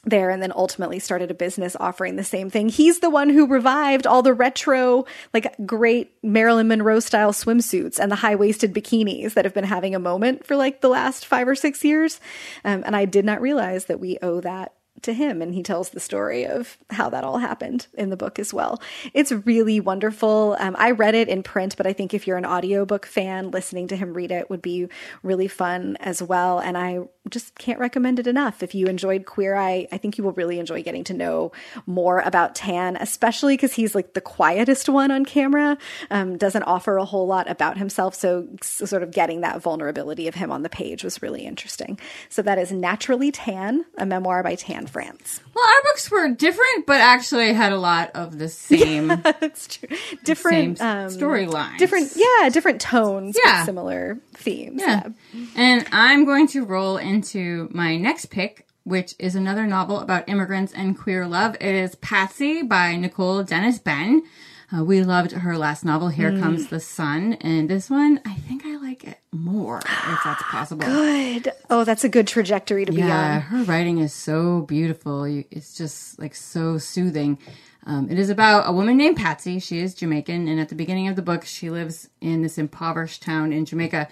there 0.05 0.29
and 0.29 0.41
then 0.41 0.53
ultimately 0.55 0.99
started 0.99 1.31
a 1.31 1.33
business 1.33 1.75
offering 1.79 2.15
the 2.15 2.23
same 2.23 2.49
thing. 2.49 2.69
He's 2.69 2.99
the 2.99 3.09
one 3.09 3.29
who 3.29 3.47
revived 3.47 4.07
all 4.07 4.21
the 4.21 4.33
retro, 4.33 5.05
like 5.33 5.55
great 5.65 6.13
Marilyn 6.23 6.67
Monroe 6.67 6.99
style 6.99 7.33
swimsuits 7.33 7.99
and 7.99 8.11
the 8.11 8.17
high 8.17 8.35
waisted 8.35 8.73
bikinis 8.73 9.33
that 9.33 9.45
have 9.45 9.53
been 9.53 9.63
having 9.63 9.95
a 9.95 9.99
moment 9.99 10.45
for 10.45 10.55
like 10.55 10.81
the 10.81 10.89
last 10.89 11.25
five 11.25 11.47
or 11.47 11.55
six 11.55 11.83
years. 11.83 12.19
Um, 12.63 12.83
and 12.85 12.95
I 12.95 13.05
did 13.05 13.25
not 13.25 13.41
realize 13.41 13.85
that 13.85 13.99
we 13.99 14.17
owe 14.21 14.41
that 14.41 14.73
to 15.01 15.13
him 15.13 15.41
and 15.41 15.53
he 15.53 15.63
tells 15.63 15.89
the 15.89 15.99
story 15.99 16.45
of 16.45 16.77
how 16.89 17.09
that 17.09 17.23
all 17.23 17.37
happened 17.37 17.87
in 17.95 18.09
the 18.09 18.17
book 18.17 18.39
as 18.39 18.53
well. 18.53 18.81
It's 19.13 19.31
really 19.31 19.79
wonderful. 19.79 20.55
Um, 20.59 20.75
I 20.79 20.91
read 20.91 21.15
it 21.15 21.27
in 21.27 21.43
print, 21.43 21.77
but 21.77 21.85
I 21.85 21.93
think 21.93 22.13
if 22.13 22.27
you're 22.27 22.37
an 22.37 22.45
audiobook 22.45 23.05
fan, 23.05 23.51
listening 23.51 23.87
to 23.89 23.95
him 23.95 24.13
read 24.13 24.31
it 24.31 24.49
would 24.49 24.61
be 24.61 24.87
really 25.21 25.47
fun 25.47 25.97
as 25.99 26.23
well. 26.23 26.59
And 26.59 26.77
I 26.77 27.01
just 27.29 27.57
can't 27.57 27.79
recommend 27.79 28.19
it 28.19 28.27
enough. 28.27 28.61
If 28.61 28.75
you 28.75 28.87
enjoyed 28.87 29.25
Queer 29.25 29.55
Eye, 29.55 29.87
I 29.91 29.97
think 29.97 30.17
you 30.17 30.23
will 30.23 30.33
really 30.33 30.59
enjoy 30.59 30.83
getting 30.83 31.03
to 31.05 31.13
know 31.13 31.51
more 31.85 32.19
about 32.19 32.55
Tan, 32.55 32.97
especially 32.97 33.53
because 33.53 33.73
he's 33.73 33.95
like 33.95 34.13
the 34.13 34.21
quietest 34.21 34.89
one 34.89 35.11
on 35.11 35.25
camera, 35.25 35.77
um, 36.11 36.37
doesn't 36.37 36.63
offer 36.63 36.97
a 36.97 37.05
whole 37.05 37.25
lot 37.25 37.49
about 37.49 37.77
himself. 37.77 38.15
So, 38.15 38.47
sort 38.61 39.01
of 39.03 39.11
getting 39.11 39.41
that 39.41 39.61
vulnerability 39.61 40.27
of 40.27 40.35
him 40.35 40.51
on 40.51 40.61
the 40.61 40.69
page 40.69 41.03
was 41.03 41.21
really 41.21 41.45
interesting. 41.45 41.99
So, 42.29 42.41
that 42.43 42.57
is 42.57 42.71
Naturally 42.71 43.31
Tan, 43.31 43.85
a 43.97 44.05
memoir 44.05 44.43
by 44.43 44.55
Tan 44.55 44.87
France. 44.87 45.41
Well, 45.53 45.65
our 45.65 45.83
books 45.83 46.11
were 46.11 46.29
different, 46.29 46.85
but 46.85 47.01
actually 47.01 47.53
had 47.53 47.71
a 47.71 47.77
lot 47.77 48.11
of 48.13 48.37
the 48.37 48.49
same. 48.49 49.07
That's 49.23 49.67
true. 49.67 49.97
Different 50.23 50.79
um, 50.81 51.07
storylines. 51.09 51.77
Different, 51.77 52.11
yeah, 52.15 52.49
different 52.49 52.81
tones, 52.81 53.37
yeah. 53.43 53.65
similar 53.65 54.19
themes. 54.33 54.81
Yeah. 54.81 55.09
yeah. 55.33 55.45
And 55.55 55.87
I'm 55.91 56.25
going 56.25 56.47
to 56.49 56.65
roll 56.65 56.97
into 57.15 57.69
my 57.71 57.95
next 57.95 58.25
pick, 58.25 58.67
which 58.83 59.15
is 59.17 59.35
another 59.35 59.65
novel 59.65 60.01
about 60.01 60.27
immigrants 60.27 60.73
and 60.73 60.99
queer 60.99 61.25
love. 61.25 61.55
It 61.61 61.73
is 61.73 61.95
Patsy 61.95 62.61
by 62.61 62.97
Nicole 62.97 63.41
Dennis 63.43 63.79
Benn. 63.79 64.23
Uh, 64.75 64.83
we 64.83 65.01
loved 65.01 65.31
her 65.31 65.57
last 65.57 65.85
novel, 65.85 66.09
Here 66.09 66.31
mm. 66.31 66.41
Comes 66.41 66.67
the 66.67 66.81
Sun, 66.81 67.37
and 67.39 67.69
this 67.69 67.89
one, 67.89 68.19
I 68.25 68.33
think 68.33 68.65
I 68.65 68.75
like 68.75 69.05
it 69.05 69.19
more, 69.31 69.77
if 69.77 70.19
that's 70.25 70.43
possible. 70.51 70.85
Good. 70.85 71.53
Oh, 71.69 71.85
that's 71.85 72.03
a 72.03 72.09
good 72.09 72.27
trajectory 72.27 72.83
to 72.83 72.91
yeah, 72.91 72.97
be 72.97 73.03
on. 73.03 73.09
Yeah, 73.09 73.39
her 73.39 73.63
writing 73.63 73.99
is 73.99 74.11
so 74.11 74.61
beautiful. 74.63 75.23
It's 75.23 75.73
just 75.77 76.19
like 76.19 76.35
so 76.35 76.77
soothing. 76.77 77.37
Um, 77.85 78.09
it 78.09 78.19
is 78.19 78.29
about 78.29 78.67
a 78.67 78.73
woman 78.73 78.97
named 78.97 79.15
Patsy. 79.15 79.59
She 79.59 79.79
is 79.79 79.95
Jamaican, 79.95 80.49
and 80.49 80.59
at 80.59 80.67
the 80.67 80.75
beginning 80.75 81.07
of 81.07 81.15
the 81.15 81.21
book, 81.21 81.45
she 81.45 81.69
lives 81.69 82.09
in 82.19 82.41
this 82.41 82.57
impoverished 82.57 83.21
town 83.21 83.53
in 83.53 83.63
Jamaica 83.63 84.09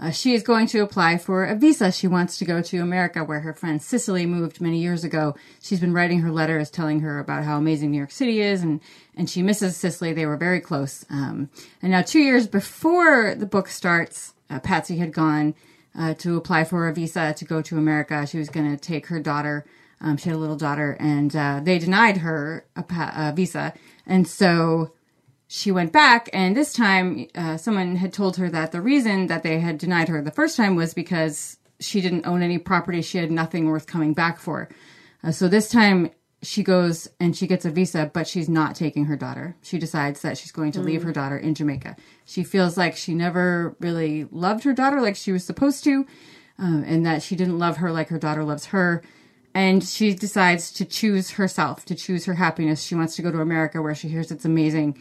uh, 0.00 0.10
she 0.10 0.34
is 0.34 0.42
going 0.42 0.66
to 0.68 0.80
apply 0.80 1.18
for 1.18 1.44
a 1.44 1.56
visa. 1.56 1.90
She 1.90 2.06
wants 2.06 2.38
to 2.38 2.44
go 2.44 2.62
to 2.62 2.78
America, 2.78 3.24
where 3.24 3.40
her 3.40 3.52
friend 3.52 3.82
Cicely 3.82 4.26
moved 4.26 4.60
many 4.60 4.78
years 4.78 5.02
ago. 5.02 5.34
She's 5.60 5.80
been 5.80 5.92
writing 5.92 6.20
her 6.20 6.30
letters 6.30 6.70
telling 6.70 7.00
her 7.00 7.18
about 7.18 7.44
how 7.44 7.56
amazing 7.56 7.90
New 7.90 7.98
York 7.98 8.12
City 8.12 8.40
is, 8.40 8.62
and, 8.62 8.80
and 9.16 9.28
she 9.28 9.42
misses 9.42 9.76
Cicely. 9.76 10.12
They 10.12 10.26
were 10.26 10.36
very 10.36 10.60
close. 10.60 11.04
Um, 11.10 11.50
and 11.82 11.90
now, 11.90 12.02
two 12.02 12.20
years 12.20 12.46
before 12.46 13.34
the 13.34 13.46
book 13.46 13.68
starts, 13.68 14.34
uh, 14.50 14.60
Patsy 14.60 14.98
had 14.98 15.12
gone 15.12 15.54
uh, 15.98 16.14
to 16.14 16.36
apply 16.36 16.64
for 16.64 16.88
a 16.88 16.94
visa 16.94 17.34
to 17.34 17.44
go 17.44 17.60
to 17.62 17.76
America. 17.76 18.26
She 18.26 18.38
was 18.38 18.48
going 18.48 18.70
to 18.70 18.76
take 18.76 19.06
her 19.06 19.20
daughter. 19.20 19.64
Um, 20.00 20.16
she 20.16 20.28
had 20.28 20.36
a 20.36 20.38
little 20.38 20.56
daughter, 20.56 20.96
and 21.00 21.34
uh, 21.34 21.60
they 21.62 21.78
denied 21.78 22.18
her 22.18 22.64
a, 22.76 22.84
pa- 22.84 23.12
a 23.16 23.32
visa. 23.34 23.74
And 24.06 24.28
so 24.28 24.92
she 25.50 25.72
went 25.72 25.92
back, 25.92 26.28
and 26.34 26.54
this 26.54 26.74
time 26.74 27.26
uh, 27.34 27.56
someone 27.56 27.96
had 27.96 28.12
told 28.12 28.36
her 28.36 28.50
that 28.50 28.70
the 28.70 28.82
reason 28.82 29.28
that 29.28 29.42
they 29.42 29.60
had 29.60 29.78
denied 29.78 30.08
her 30.08 30.20
the 30.20 30.30
first 30.30 30.58
time 30.58 30.76
was 30.76 30.92
because 30.92 31.56
she 31.80 32.02
didn't 32.02 32.26
own 32.26 32.42
any 32.42 32.58
property. 32.58 33.00
She 33.00 33.16
had 33.16 33.30
nothing 33.30 33.64
worth 33.66 33.86
coming 33.86 34.12
back 34.12 34.38
for. 34.38 34.68
Uh, 35.24 35.32
so 35.32 35.48
this 35.48 35.70
time 35.70 36.10
she 36.42 36.62
goes 36.62 37.08
and 37.18 37.34
she 37.34 37.46
gets 37.46 37.64
a 37.64 37.70
visa, 37.70 38.10
but 38.12 38.28
she's 38.28 38.48
not 38.48 38.76
taking 38.76 39.06
her 39.06 39.16
daughter. 39.16 39.56
She 39.62 39.78
decides 39.78 40.20
that 40.20 40.36
she's 40.36 40.52
going 40.52 40.72
to 40.72 40.80
mm. 40.80 40.84
leave 40.84 41.02
her 41.02 41.12
daughter 41.12 41.38
in 41.38 41.54
Jamaica. 41.54 41.96
She 42.26 42.44
feels 42.44 42.76
like 42.76 42.94
she 42.94 43.14
never 43.14 43.74
really 43.80 44.28
loved 44.30 44.64
her 44.64 44.74
daughter 44.74 45.00
like 45.00 45.16
she 45.16 45.32
was 45.32 45.44
supposed 45.44 45.82
to, 45.84 46.06
um, 46.58 46.84
and 46.86 47.06
that 47.06 47.22
she 47.22 47.36
didn't 47.36 47.58
love 47.58 47.78
her 47.78 47.90
like 47.90 48.08
her 48.10 48.18
daughter 48.18 48.44
loves 48.44 48.66
her. 48.66 49.02
And 49.54 49.82
she 49.82 50.14
decides 50.14 50.70
to 50.72 50.84
choose 50.84 51.30
herself, 51.30 51.86
to 51.86 51.94
choose 51.94 52.26
her 52.26 52.34
happiness. 52.34 52.82
She 52.82 52.94
wants 52.94 53.16
to 53.16 53.22
go 53.22 53.32
to 53.32 53.40
America 53.40 53.80
where 53.80 53.94
she 53.94 54.08
hears 54.08 54.30
it's 54.30 54.44
amazing 54.44 55.00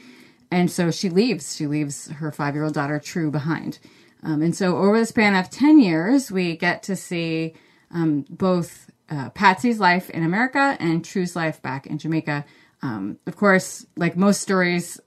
and 0.52 0.72
so 0.72 0.92
she 0.92 1.10
leaves. 1.10 1.56
She 1.56 1.68
leaves 1.68 2.10
her 2.10 2.32
five 2.32 2.56
year 2.56 2.64
old 2.64 2.74
daughter, 2.74 3.00
True, 3.00 3.32
behind. 3.32 3.80
Um, 4.24 4.42
and 4.42 4.56
so 4.56 4.78
over 4.78 5.00
the 5.00 5.06
span 5.06 5.36
of 5.36 5.50
10 5.50 5.80
years, 5.80 6.32
we 6.32 6.58
get 6.58 6.84
to 6.84 6.96
see 6.96 7.54
um, 7.92 8.26
both 8.30 8.90
uh, 9.10 9.30
Patsy's 9.30 9.80
life 9.80 10.10
in 10.10 10.24
America 10.24 10.76
and 10.80 11.04
True's 11.04 11.36
life 11.36 11.62
back 11.62 11.88
in 11.88 11.98
Jamaica. 11.98 12.46
Um, 12.82 13.20
of 13.26 13.36
course, 13.36 13.86
like 13.96 14.18
most 14.18 14.42
stories, 14.42 15.00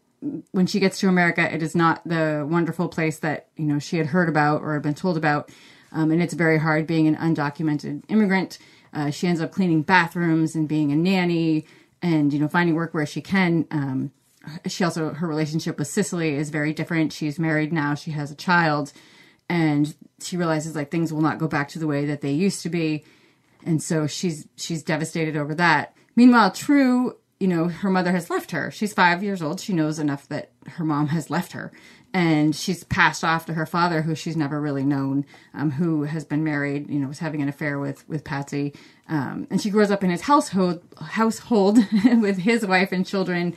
when 0.52 0.66
she 0.66 0.80
gets 0.80 1.00
to 1.00 1.09
America, 1.09 1.52
it 1.52 1.62
is 1.62 1.75
not 1.75 2.06
the 2.06 2.47
wonderful 2.49 2.88
place 2.88 3.18
that 3.20 3.49
you 3.56 3.64
know 3.64 3.78
she 3.78 3.97
had 3.97 4.06
heard 4.06 4.28
about 4.28 4.62
or 4.62 4.75
had 4.75 4.82
been 4.82 4.94
told 4.94 5.16
about, 5.16 5.50
um, 5.92 6.11
and 6.11 6.23
it's 6.23 6.35
very 6.35 6.59
hard 6.59 6.87
being 6.87 7.06
an 7.06 7.16
undocumented 7.16 8.02
immigrant. 8.09 8.59
Uh, 8.92 9.11
she 9.11 9.26
ends 9.26 9.40
up 9.40 9.52
cleaning 9.52 9.82
bathrooms 9.82 10.54
and 10.54 10.68
being 10.68 10.92
a 10.92 10.97
nanny, 10.97 11.64
and 12.02 12.32
you 12.32 12.38
know 12.38 12.49
finding 12.49 12.75
work 12.75 12.92
where 12.92 13.06
she 13.06 13.20
can. 13.20 13.66
She 14.66 14.85
also 14.85 15.12
her 15.12 15.26
relationship 15.26 15.78
with 15.78 15.88
Cicely 15.88 16.35
is 16.35 16.50
very 16.50 16.73
different. 16.73 17.12
She's 17.12 17.38
married 17.38 17.73
now. 17.73 17.94
She 17.94 18.12
has 18.12 18.30
a 18.30 18.37
child, 18.37 18.92
and 19.49 19.94
she 20.20 20.37
realizes 20.37 20.75
like 20.75 20.90
things 20.90 21.12
will 21.12 21.20
not 21.20 21.38
go 21.38 21.47
back 21.47 21.68
to 21.70 21.78
the 21.78 21.87
way 21.87 22.06
that 22.06 22.23
they 22.23 22.32
used 22.32 22.62
to 22.62 22.70
be, 22.70 23.04
and 23.64 23.82
so 23.82 24.06
she's 24.06 24.49
she's 24.56 24.82
devastated 24.82 25.37
over 25.37 25.54
that. 25.56 25.94
Meanwhile, 26.16 26.52
True, 26.52 27.18
you 27.38 27.49
know, 27.49 27.68
her 27.68 27.90
mother 27.90 28.12
has 28.12 28.30
left 28.30 28.50
her. 28.52 28.70
She's 28.70 28.94
five 28.94 29.23
years 29.23 29.42
old. 29.42 29.61
She 29.61 29.75
knows 29.75 29.99
enough 29.99 30.26
that 30.28 30.52
her 30.66 30.85
mom 30.85 31.09
has 31.09 31.28
left 31.28 31.52
her, 31.52 31.70
and 32.14 32.56
she's 32.56 32.82
passed 32.85 33.23
off 33.23 33.44
to 33.44 33.54
her 33.54 33.66
father, 33.66 34.02
who 34.02 34.14
she's 34.14 34.38
never 34.38 34.59
really 34.59 34.85
known, 34.85 35.26
um, 35.52 35.73
who 35.73 36.04
has 36.04 36.25
been 36.25 36.44
married. 36.44 36.88
You 36.88 36.99
know, 36.99 37.09
was 37.09 37.18
having 37.18 37.42
an 37.42 37.49
affair 37.50 37.78
with 37.78 38.09
with 38.09 38.25
Patsy, 38.25 38.73
um, 39.06 39.47
and 39.50 39.61
she 39.61 39.68
grows 39.68 39.90
up 39.90 40.02
in 40.02 40.09
his 40.09 40.23
household 40.23 40.82
household 40.99 41.76
with 42.04 42.38
his 42.38 42.66
wife 42.66 42.90
and 42.90 43.06
children 43.06 43.54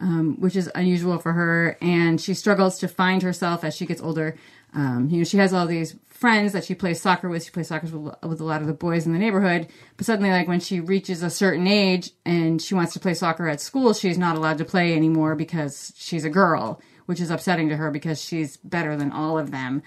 um, 0.00 0.40
which 0.40 0.56
is 0.56 0.70
unusual 0.74 1.18
for 1.18 1.32
her. 1.32 1.76
And 1.80 2.20
she 2.20 2.34
struggles 2.34 2.78
to 2.78 2.88
find 2.88 3.22
herself 3.22 3.64
as 3.64 3.76
she 3.76 3.86
gets 3.86 4.00
older. 4.00 4.36
Um, 4.72 5.08
you 5.10 5.18
know, 5.18 5.24
she 5.24 5.36
has 5.38 5.52
all 5.52 5.66
these 5.66 5.96
friends 6.06 6.52
that 6.52 6.64
she 6.64 6.74
plays 6.74 7.00
soccer 7.00 7.28
with. 7.28 7.44
She 7.44 7.50
plays 7.50 7.68
soccer 7.68 7.86
with, 7.86 8.14
with 8.22 8.40
a 8.40 8.44
lot 8.44 8.60
of 8.60 8.66
the 8.66 8.72
boys 8.74 9.06
in 9.06 9.12
the 9.12 9.18
neighborhood. 9.18 9.68
But 9.96 10.06
suddenly, 10.06 10.30
like 10.30 10.48
when 10.48 10.60
she 10.60 10.80
reaches 10.80 11.22
a 11.22 11.30
certain 11.30 11.66
age 11.66 12.10
and 12.24 12.60
she 12.60 12.74
wants 12.74 12.92
to 12.94 13.00
play 13.00 13.14
soccer 13.14 13.48
at 13.48 13.60
school, 13.60 13.92
she's 13.92 14.18
not 14.18 14.36
allowed 14.36 14.58
to 14.58 14.64
play 14.64 14.94
anymore 14.94 15.34
because 15.34 15.92
she's 15.96 16.24
a 16.24 16.30
girl, 16.30 16.80
which 17.06 17.20
is 17.20 17.30
upsetting 17.30 17.68
to 17.68 17.76
her 17.76 17.90
because 17.90 18.22
she's 18.22 18.56
better 18.58 18.96
than 18.96 19.12
all 19.12 19.38
of 19.38 19.50
them. 19.50 19.82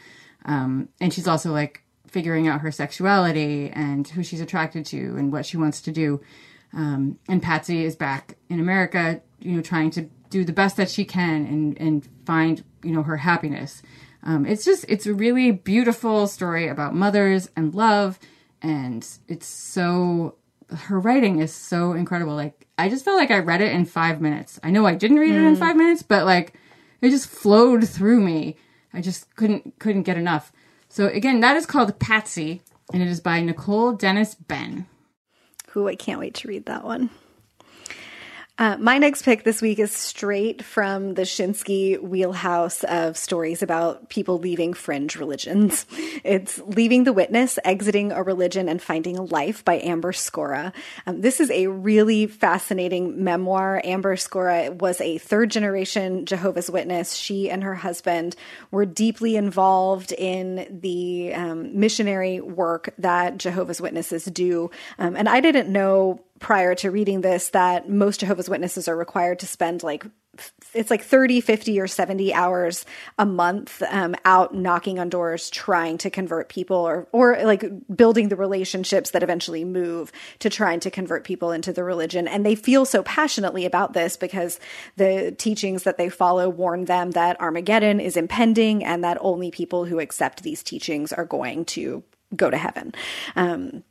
Um, 0.45 0.89
and 0.99 1.13
she's 1.13 1.27
also 1.27 1.51
like 1.51 1.83
figuring 2.07 2.47
out 2.47 2.61
her 2.61 2.71
sexuality 2.71 3.71
and 3.71 4.07
who 4.07 4.23
she's 4.23 4.41
attracted 4.41 4.85
to 4.85 5.15
and 5.17 5.31
what 5.31 5.45
she 5.45 5.57
wants 5.57 5.81
to 5.81 5.91
do. 5.91 6.21
Um, 6.75 7.19
and 7.27 7.41
Patsy 7.41 7.83
is 7.85 7.95
back 7.95 8.37
in 8.49 8.59
America 8.59 9.21
you 9.43 9.51
know 9.51 9.61
trying 9.61 9.91
to 9.91 10.09
do 10.29 10.43
the 10.43 10.53
best 10.53 10.77
that 10.77 10.89
she 10.89 11.05
can 11.05 11.45
and 11.45 11.79
and 11.79 12.09
find 12.25 12.63
you 12.81 12.91
know 12.91 13.03
her 13.03 13.17
happiness. 13.17 13.81
Um, 14.23 14.45
it's 14.45 14.65
just 14.65 14.85
it's 14.87 15.05
a 15.05 15.13
really 15.13 15.51
beautiful 15.51 16.27
story 16.27 16.67
about 16.67 16.95
mothers 16.95 17.49
and 17.55 17.75
love. 17.75 18.19
And 18.61 19.05
it's 19.27 19.45
so 19.45 20.35
her 20.73 20.99
writing 20.99 21.39
is 21.39 21.53
so 21.53 21.93
incredible. 21.93 22.33
Like 22.35 22.67
i 22.77 22.89
just 22.89 23.05
felt 23.05 23.17
like 23.17 23.29
i 23.29 23.37
read 23.37 23.61
it 23.61 23.71
in 23.71 23.85
five 23.85 24.21
minutes. 24.21 24.59
I 24.63 24.71
know 24.71 24.85
i 24.85 24.95
didn't 24.95 25.19
read 25.19 25.33
mm. 25.33 25.43
it 25.43 25.47
in 25.47 25.55
mm. 25.55 25.59
five 25.59 25.75
minutes 25.75 26.01
but 26.01 26.25
like 26.25 26.53
it 27.01 27.09
just 27.09 27.27
flowed 27.27 27.87
through 27.87 28.21
me. 28.21 28.55
I 28.93 29.01
just 29.01 29.35
couldn't 29.35 29.77
couldn't 29.79 30.03
get 30.03 30.17
enough. 30.17 30.51
So 30.89 31.07
again 31.07 31.41
that 31.41 31.57
is 31.57 31.65
called 31.65 31.99
patsy 31.99 32.61
and 32.93 33.01
it 33.01 33.07
is 33.07 33.19
by 33.19 33.41
nicole 33.41 33.93
dennis 33.93 34.35
benn 34.35 34.87
who 35.73 35.87
i 35.87 35.95
can't 35.95 36.19
wait 36.19 36.35
to 36.35 36.47
read 36.47 36.65
that 36.65 36.83
one 36.83 37.09
Uh, 38.59 38.77
my 38.79 38.99
next 38.99 39.23
pick 39.23 39.43
this 39.43 39.63
week 39.63 39.79
is 39.79 39.91
straight 39.91 40.63
from 40.63 41.15
the 41.15 41.23
Schinsky 41.23 41.99
wheelhouse 41.99 42.83
of 42.83 43.17
stories 43.17 43.63
about 43.63 44.09
people 44.09 44.37
leaving 44.37 44.73
fringe 44.73 45.15
religions. 45.15 45.87
It's 46.23 46.57
Leaving 46.59 47.03
the 47.03 47.11
Witness, 47.11 47.59
Exiting 47.65 48.13
a 48.13 48.23
Religion 48.23 48.69
and 48.69 48.81
Finding 48.81 49.17
a 49.17 49.23
Life 49.23 49.65
by 49.65 49.79
Amber 49.79 50.13
Scorah. 50.13 50.71
Um, 51.05 51.19
this 51.19 51.41
is 51.41 51.51
a 51.51 51.67
really 51.67 52.27
fascinating 52.27 53.25
memoir. 53.25 53.81
Amber 53.83 54.15
Scorah 54.15 54.73
was 54.73 55.01
a 55.01 55.17
third 55.17 55.51
generation 55.51 56.25
Jehovah's 56.25 56.69
Witness. 56.69 57.15
She 57.15 57.49
and 57.49 57.61
her 57.63 57.75
husband 57.75 58.37
were 58.71 58.85
deeply 58.85 59.35
involved 59.35 60.13
in 60.13 60.79
the 60.81 61.33
um, 61.33 61.77
missionary 61.77 62.39
work 62.39 62.93
that 62.99 63.37
Jehovah's 63.37 63.81
Witnesses 63.81 64.23
do. 64.23 64.71
Um, 64.99 65.17
and 65.17 65.27
I 65.27 65.41
didn't 65.41 65.69
know 65.69 66.21
prior 66.39 66.75
to 66.75 66.91
reading 66.91 67.21
this 67.21 67.49
that 67.49 67.89
most 67.89 68.19
Jehovah's 68.19 68.49
Witnesses 68.49 68.87
are 68.87 68.97
required 68.97 69.39
to 69.39 69.47
spend 69.47 69.83
like 69.83 70.05
it's 70.73 70.89
like 70.89 71.03
30 71.03 71.41
50 71.41 71.79
or 71.79 71.87
70 71.87 72.33
hours 72.33 72.85
a 73.19 73.25
month 73.25 73.83
um, 73.89 74.15
out 74.25 74.55
knocking 74.55 74.97
on 74.97 75.07
doors 75.07 75.49
trying 75.51 75.97
to 75.99 76.09
convert 76.09 76.49
people 76.49 76.77
or 76.77 77.07
or 77.11 77.37
like 77.43 77.63
building 77.95 78.29
the 78.29 78.35
relationships 78.35 79.11
that 79.11 79.21
eventually 79.21 79.63
move 79.63 80.11
to 80.39 80.49
trying 80.49 80.79
to 80.79 80.89
convert 80.89 81.23
people 81.23 81.51
into 81.51 81.71
the 81.71 81.83
religion. 81.83 82.27
And 82.27 82.43
they 82.43 82.55
feel 82.55 82.85
so 82.85 83.03
passionately 83.03 83.65
about 83.65 83.93
this 83.93 84.17
because 84.17 84.59
the 84.95 85.35
teachings 85.37 85.83
that 85.83 85.97
they 85.97 86.09
follow 86.09 86.49
warn 86.49 86.85
them 86.85 87.11
that 87.11 87.39
armageddon 87.39 87.99
is 87.99 88.17
impending 88.17 88.83
and 88.83 89.03
that 89.03 89.19
only 89.21 89.51
people 89.51 89.85
who 89.85 89.99
accept 89.99 90.41
these 90.41 90.63
teachings 90.63 91.13
are 91.13 91.25
going 91.25 91.65
to 91.65 92.03
go 92.35 92.49
to 92.49 92.57
heaven. 92.57 92.93
Um, 93.35 93.83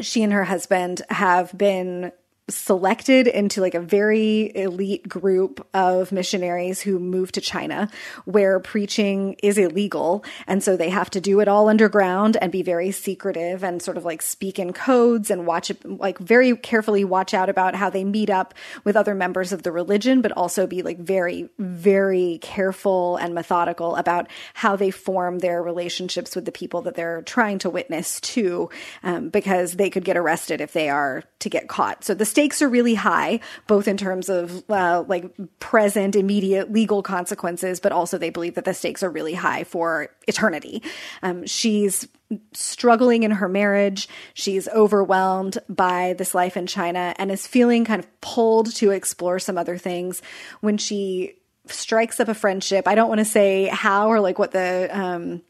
she 0.00 0.22
and 0.22 0.32
her 0.32 0.44
husband 0.44 1.02
have 1.10 1.56
been 1.56 2.12
selected 2.50 3.28
into 3.28 3.60
like 3.60 3.74
a 3.74 3.80
very 3.80 4.50
elite 4.56 5.08
group 5.08 5.64
of 5.72 6.10
missionaries 6.10 6.80
who 6.80 6.98
move 6.98 7.30
to 7.30 7.40
China 7.40 7.88
where 8.24 8.58
preaching 8.58 9.36
is 9.42 9.58
illegal. 9.58 10.24
And 10.48 10.62
so 10.62 10.76
they 10.76 10.90
have 10.90 11.08
to 11.10 11.20
do 11.20 11.38
it 11.38 11.46
all 11.46 11.68
underground 11.68 12.36
and 12.40 12.50
be 12.50 12.62
very 12.62 12.90
secretive 12.90 13.62
and 13.62 13.80
sort 13.80 13.96
of 13.96 14.04
like 14.04 14.22
speak 14.22 14.58
in 14.58 14.72
codes 14.72 15.30
and 15.30 15.46
watch 15.46 15.70
like 15.84 16.18
very 16.18 16.56
carefully 16.56 17.04
watch 17.04 17.32
out 17.32 17.48
about 17.48 17.76
how 17.76 17.88
they 17.88 18.02
meet 18.02 18.28
up 18.28 18.54
with 18.82 18.96
other 18.96 19.14
members 19.14 19.52
of 19.52 19.62
the 19.62 19.70
religion 19.70 20.20
but 20.20 20.32
also 20.32 20.66
be 20.66 20.82
like 20.82 20.98
very 20.98 21.48
very 21.58 22.38
careful 22.42 23.16
and 23.18 23.34
methodical 23.34 23.94
about 23.94 24.26
how 24.54 24.74
they 24.74 24.90
form 24.90 25.38
their 25.38 25.62
relationships 25.62 26.34
with 26.34 26.44
the 26.44 26.52
people 26.52 26.82
that 26.82 26.96
they're 26.96 27.22
trying 27.22 27.58
to 27.60 27.70
witness 27.70 28.20
to 28.20 28.68
um, 29.04 29.28
because 29.28 29.74
they 29.74 29.88
could 29.88 30.04
get 30.04 30.16
arrested 30.16 30.60
if 30.60 30.72
they 30.72 30.88
are 30.88 31.22
to 31.38 31.48
get 31.48 31.68
caught. 31.68 32.04
So 32.04 32.14
the 32.14 32.24
stakes 32.32 32.62
are 32.62 32.68
really 32.68 32.94
high, 32.94 33.40
both 33.66 33.86
in 33.86 33.98
terms 33.98 34.30
of 34.30 34.64
uh, 34.70 35.04
like 35.06 35.30
present, 35.58 36.16
immediate 36.16 36.72
legal 36.72 37.02
consequences, 37.02 37.78
but 37.78 37.92
also 37.92 38.16
they 38.16 38.30
believe 38.30 38.54
that 38.54 38.64
the 38.64 38.72
stakes 38.72 39.02
are 39.02 39.10
really 39.10 39.34
high 39.34 39.64
for 39.64 40.08
eternity. 40.26 40.82
Um, 41.22 41.46
she's 41.46 42.08
struggling 42.54 43.22
in 43.22 43.30
her 43.32 43.48
marriage. 43.48 44.08
She's 44.32 44.66
overwhelmed 44.68 45.58
by 45.68 46.14
this 46.16 46.34
life 46.34 46.56
in 46.56 46.66
China 46.66 47.14
and 47.18 47.30
is 47.30 47.46
feeling 47.46 47.84
kind 47.84 48.00
of 48.00 48.20
pulled 48.22 48.74
to 48.76 48.90
explore 48.90 49.38
some 49.38 49.58
other 49.58 49.76
things 49.76 50.22
when 50.62 50.78
she 50.78 51.34
strikes 51.66 52.20
up 52.20 52.28
a 52.28 52.34
friendship. 52.34 52.88
I 52.88 52.94
don't 52.94 53.10
want 53.10 53.18
to 53.20 53.26
say 53.26 53.66
how 53.66 54.08
or 54.08 54.20
like 54.20 54.38
what 54.38 54.52
the, 54.52 54.88
um, 54.90 55.42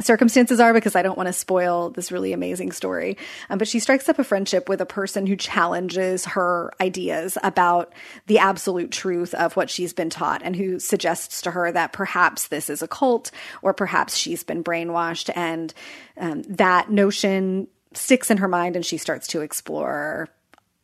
circumstances 0.00 0.60
are 0.60 0.72
because 0.72 0.94
I 0.94 1.02
don't 1.02 1.16
want 1.16 1.26
to 1.26 1.32
spoil 1.32 1.90
this 1.90 2.12
really 2.12 2.32
amazing 2.32 2.72
story. 2.72 3.16
Um, 3.48 3.58
but 3.58 3.68
she 3.68 3.80
strikes 3.80 4.08
up 4.08 4.18
a 4.18 4.24
friendship 4.24 4.68
with 4.68 4.80
a 4.80 4.86
person 4.86 5.26
who 5.26 5.36
challenges 5.36 6.24
her 6.26 6.72
ideas 6.80 7.36
about 7.42 7.92
the 8.26 8.38
absolute 8.38 8.90
truth 8.90 9.34
of 9.34 9.56
what 9.56 9.70
she's 9.70 9.92
been 9.92 10.10
taught 10.10 10.42
and 10.44 10.56
who 10.56 10.78
suggests 10.78 11.42
to 11.42 11.50
her 11.50 11.72
that 11.72 11.92
perhaps 11.92 12.48
this 12.48 12.70
is 12.70 12.82
a 12.82 12.88
cult 12.88 13.30
or 13.62 13.74
perhaps 13.74 14.16
she's 14.16 14.44
been 14.44 14.64
brainwashed. 14.64 15.30
And 15.34 15.74
um, 16.16 16.42
that 16.42 16.90
notion 16.90 17.68
sticks 17.92 18.30
in 18.30 18.38
her 18.38 18.48
mind 18.48 18.76
and 18.76 18.86
she 18.86 18.96
starts 18.96 19.26
to 19.28 19.40
explore 19.40 20.28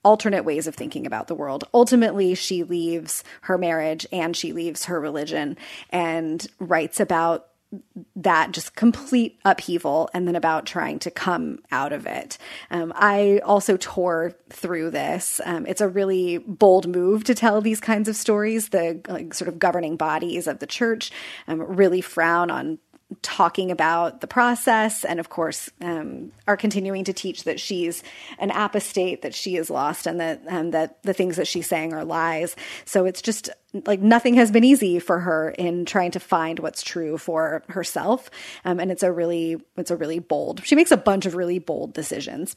alternate 0.06 0.44
ways 0.44 0.68
of 0.68 0.74
thinking 0.74 1.04
about 1.04 1.26
the 1.26 1.34
world. 1.34 1.64
Ultimately, 1.74 2.36
she 2.36 2.62
leaves 2.62 3.24
her 3.42 3.58
marriage 3.58 4.06
and 4.12 4.36
she 4.36 4.52
leaves 4.52 4.84
her 4.84 5.00
religion 5.00 5.56
and 5.90 6.46
writes 6.60 7.00
about 7.00 7.48
that 8.16 8.52
just 8.52 8.74
complete 8.74 9.38
upheaval 9.44 10.08
and 10.14 10.26
then 10.26 10.34
about 10.34 10.64
trying 10.64 10.98
to 10.98 11.10
come 11.10 11.58
out 11.70 11.92
of 11.92 12.06
it. 12.06 12.38
Um, 12.70 12.92
I 12.96 13.40
also 13.44 13.76
tore 13.76 14.34
through 14.48 14.90
this. 14.90 15.40
Um, 15.44 15.66
it's 15.66 15.82
a 15.82 15.88
really 15.88 16.38
bold 16.38 16.88
move 16.88 17.24
to 17.24 17.34
tell 17.34 17.60
these 17.60 17.80
kinds 17.80 18.08
of 18.08 18.16
stories. 18.16 18.70
The 18.70 19.00
like, 19.06 19.34
sort 19.34 19.48
of 19.48 19.58
governing 19.58 19.96
bodies 19.96 20.46
of 20.46 20.60
the 20.60 20.66
church 20.66 21.12
um, 21.46 21.62
really 21.62 22.00
frown 22.00 22.50
on 22.50 22.78
talking 23.22 23.70
about 23.70 24.20
the 24.20 24.26
process 24.26 25.04
and 25.04 25.20
of 25.20 25.28
course 25.28 25.70
um, 25.80 26.32
are 26.48 26.56
continuing 26.56 27.04
to 27.04 27.12
teach 27.12 27.44
that 27.44 27.60
she's 27.60 28.02
an 28.38 28.50
apostate 28.50 29.22
that 29.22 29.32
she 29.32 29.56
is 29.56 29.70
lost 29.70 30.08
and 30.08 30.18
that 30.18 30.42
um, 30.48 30.72
that 30.72 31.00
the 31.04 31.12
things 31.12 31.36
that 31.36 31.46
she's 31.46 31.68
saying 31.68 31.92
are 31.92 32.04
lies 32.04 32.56
so 32.84 33.04
it's 33.04 33.22
just 33.22 33.48
like 33.86 34.00
nothing 34.00 34.34
has 34.34 34.50
been 34.50 34.64
easy 34.64 34.98
for 34.98 35.20
her 35.20 35.50
in 35.50 35.84
trying 35.84 36.10
to 36.10 36.18
find 36.18 36.58
what's 36.58 36.82
true 36.82 37.16
for 37.16 37.62
herself 37.68 38.28
um, 38.64 38.80
and 38.80 38.90
it's 38.90 39.04
a 39.04 39.12
really 39.12 39.56
it's 39.76 39.92
a 39.92 39.96
really 39.96 40.18
bold 40.18 40.60
she 40.64 40.74
makes 40.74 40.90
a 40.90 40.96
bunch 40.96 41.26
of 41.26 41.36
really 41.36 41.60
bold 41.60 41.92
decisions 41.94 42.56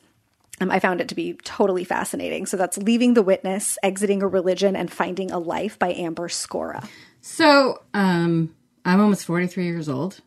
um, 0.61 0.71
I 0.71 0.79
found 0.79 0.99
it 0.99 1.07
to 1.07 1.15
be 1.15 1.35
totally 1.43 1.85
fascinating. 1.85 2.45
So 2.45 2.57
that's 2.57 2.77
Leaving 2.77 3.13
the 3.13 3.21
Witness, 3.21 3.77
Exiting 3.81 4.21
a 4.21 4.27
Religion, 4.27 4.75
and 4.75 4.91
Finding 4.91 5.31
a 5.31 5.39
Life 5.39 5.79
by 5.79 5.93
Amber 5.93 6.27
Scorah. 6.27 6.85
So 7.21 7.81
um, 7.93 8.53
I'm 8.83 8.99
almost 8.99 9.23
43 9.23 9.63
years 9.63 9.87
old. 9.87 10.19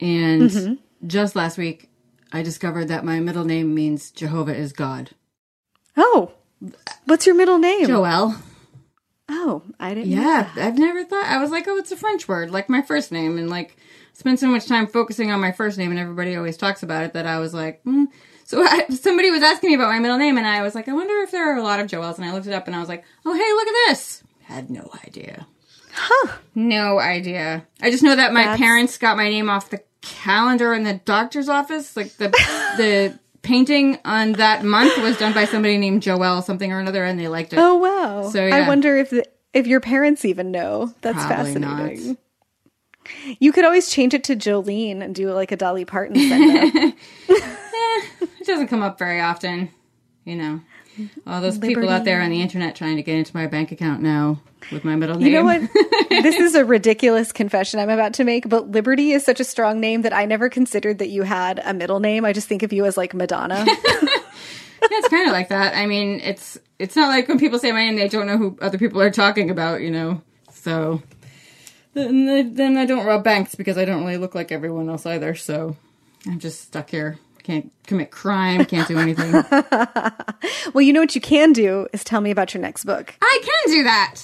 And 0.00 0.42
mm-hmm. 0.42 1.06
just 1.06 1.36
last 1.36 1.58
week, 1.58 1.90
I 2.32 2.42
discovered 2.42 2.88
that 2.88 3.04
my 3.04 3.20
middle 3.20 3.44
name 3.44 3.74
means 3.74 4.10
Jehovah 4.10 4.54
is 4.54 4.72
God. 4.72 5.10
Oh, 5.96 6.32
what's 7.04 7.26
your 7.26 7.34
middle 7.34 7.58
name? 7.58 7.86
Joelle. 7.86 8.36
Oh, 9.28 9.62
I 9.80 9.94
didn't. 9.94 10.10
Yeah, 10.10 10.50
I've 10.56 10.78
never 10.78 11.04
thought. 11.04 11.24
I 11.24 11.38
was 11.38 11.50
like, 11.50 11.66
oh, 11.66 11.78
it's 11.78 11.92
a 11.92 11.96
French 11.96 12.28
word, 12.28 12.50
like 12.50 12.68
my 12.68 12.82
first 12.82 13.10
name, 13.10 13.38
and 13.38 13.50
like 13.50 13.76
spend 14.12 14.38
so 14.38 14.46
much 14.46 14.66
time 14.66 14.86
focusing 14.86 15.30
on 15.30 15.40
my 15.40 15.52
first 15.52 15.78
name, 15.78 15.90
and 15.90 15.98
everybody 15.98 16.36
always 16.36 16.56
talks 16.56 16.82
about 16.82 17.04
it 17.04 17.12
that 17.14 17.26
I 17.26 17.38
was 17.38 17.52
like, 17.52 17.82
mm. 17.84 18.06
so 18.44 18.62
I, 18.62 18.86
somebody 18.88 19.30
was 19.30 19.42
asking 19.42 19.70
me 19.70 19.74
about 19.74 19.88
my 19.88 19.98
middle 19.98 20.18
name, 20.18 20.38
and 20.38 20.46
I 20.46 20.62
was 20.62 20.74
like, 20.74 20.88
I 20.88 20.92
wonder 20.92 21.14
if 21.22 21.30
there 21.30 21.52
are 21.52 21.58
a 21.58 21.62
lot 21.62 21.80
of 21.80 21.88
Joels, 21.88 22.16
and 22.16 22.24
I 22.24 22.32
looked 22.32 22.46
it 22.46 22.54
up, 22.54 22.66
and 22.66 22.76
I 22.76 22.80
was 22.80 22.88
like, 22.88 23.04
oh, 23.24 23.32
hey, 23.32 23.52
look 23.52 23.68
at 23.68 23.88
this. 23.88 24.22
Had 24.44 24.70
no 24.70 24.90
idea. 25.06 25.46
Huh. 26.08 26.36
No 26.54 27.00
idea. 27.00 27.66
I 27.82 27.90
just 27.90 28.02
know 28.02 28.14
that 28.14 28.32
my 28.32 28.44
That's... 28.44 28.58
parents 28.58 28.98
got 28.98 29.16
my 29.16 29.28
name 29.28 29.50
off 29.50 29.70
the 29.70 29.82
calendar 30.02 30.72
in 30.72 30.84
the 30.84 30.94
doctor's 30.94 31.48
office. 31.48 31.96
Like 31.96 32.16
the 32.16 32.28
the 32.76 33.18
painting 33.42 33.98
on 34.04 34.32
that 34.32 34.64
month 34.64 34.96
was 34.98 35.18
done 35.18 35.32
by 35.32 35.46
somebody 35.46 35.78
named 35.78 36.02
Joelle 36.02 36.42
something 36.44 36.72
or 36.72 36.78
another, 36.78 37.04
and 37.04 37.18
they 37.18 37.28
liked 37.28 37.52
it. 37.52 37.58
Oh 37.58 37.76
wow! 37.76 38.30
So 38.30 38.46
yeah. 38.46 38.56
I 38.56 38.68
wonder 38.68 38.96
if 38.96 39.10
the, 39.10 39.24
if 39.52 39.66
your 39.66 39.80
parents 39.80 40.24
even 40.24 40.50
know. 40.52 40.94
That's 41.00 41.24
Probably 41.24 41.54
fascinating. 41.54 42.08
Not. 42.08 42.16
You 43.38 43.52
could 43.52 43.64
always 43.64 43.88
change 43.88 44.14
it 44.14 44.24
to 44.24 44.36
Jolene 44.36 45.00
and 45.00 45.14
do 45.14 45.30
like 45.32 45.52
a 45.52 45.56
Dolly 45.56 45.84
Parton 45.84 46.16
send 46.16 46.74
eh, 46.74 46.92
it 47.28 48.46
doesn't 48.46 48.68
come 48.68 48.82
up 48.82 48.98
very 48.98 49.20
often, 49.20 49.70
you 50.24 50.36
know. 50.36 50.60
Mm-hmm. 50.98 51.28
All 51.28 51.40
those 51.40 51.54
Liberty. 51.54 51.74
people 51.74 51.90
out 51.90 52.04
there 52.04 52.22
on 52.22 52.30
the 52.30 52.40
internet 52.40 52.74
trying 52.74 52.96
to 52.96 53.02
get 53.02 53.16
into 53.16 53.36
my 53.36 53.46
bank 53.46 53.70
account 53.70 54.00
now 54.00 54.40
with 54.72 54.84
my 54.84 54.96
middle 54.96 55.16
name. 55.16 55.28
You 55.28 55.34
know 55.34 55.44
what? 55.44 55.60
this 56.08 56.36
is 56.36 56.54
a 56.54 56.64
ridiculous 56.64 57.32
confession 57.32 57.80
I'm 57.80 57.90
about 57.90 58.14
to 58.14 58.24
make, 58.24 58.48
but 58.48 58.70
Liberty 58.70 59.12
is 59.12 59.24
such 59.24 59.38
a 59.38 59.44
strong 59.44 59.78
name 59.78 60.02
that 60.02 60.14
I 60.14 60.24
never 60.24 60.48
considered 60.48 60.98
that 60.98 61.08
you 61.08 61.22
had 61.22 61.60
a 61.64 61.74
middle 61.74 62.00
name. 62.00 62.24
I 62.24 62.32
just 62.32 62.48
think 62.48 62.62
of 62.62 62.72
you 62.72 62.86
as 62.86 62.96
like 62.96 63.12
Madonna. 63.12 63.64
yeah, 63.66 63.74
it's 64.80 65.08
kind 65.08 65.26
of 65.28 65.32
like 65.32 65.50
that. 65.50 65.76
I 65.76 65.86
mean, 65.86 66.20
it's 66.20 66.58
it's 66.78 66.96
not 66.96 67.08
like 67.08 67.28
when 67.28 67.38
people 67.38 67.58
say 67.58 67.72
my 67.72 67.84
name, 67.84 67.96
they 67.96 68.08
don't 68.08 68.26
know 68.26 68.38
who 68.38 68.56
other 68.62 68.78
people 68.78 69.00
are 69.02 69.10
talking 69.10 69.50
about, 69.50 69.82
you 69.82 69.90
know. 69.90 70.22
So 70.50 71.02
then, 71.92 72.54
then 72.54 72.76
I 72.78 72.86
don't 72.86 73.06
rob 73.06 73.22
banks 73.22 73.54
because 73.54 73.76
I 73.76 73.84
don't 73.84 74.04
really 74.04 74.16
look 74.16 74.34
like 74.34 74.50
everyone 74.50 74.88
else 74.88 75.04
either. 75.04 75.34
So 75.34 75.76
I'm 76.26 76.38
just 76.38 76.62
stuck 76.62 76.90
here 76.90 77.18
can't 77.46 77.72
commit 77.86 78.10
crime, 78.10 78.64
can't 78.64 78.88
do 78.88 78.98
anything. 78.98 79.32
well, 80.74 80.82
you 80.82 80.92
know 80.92 81.00
what 81.00 81.14
you 81.14 81.20
can 81.20 81.52
do 81.52 81.86
is 81.92 82.02
tell 82.02 82.20
me 82.20 82.32
about 82.32 82.52
your 82.52 82.60
next 82.60 82.84
book. 82.84 83.14
I 83.22 83.40
can 83.40 83.72
do 83.72 83.84
that. 83.84 84.16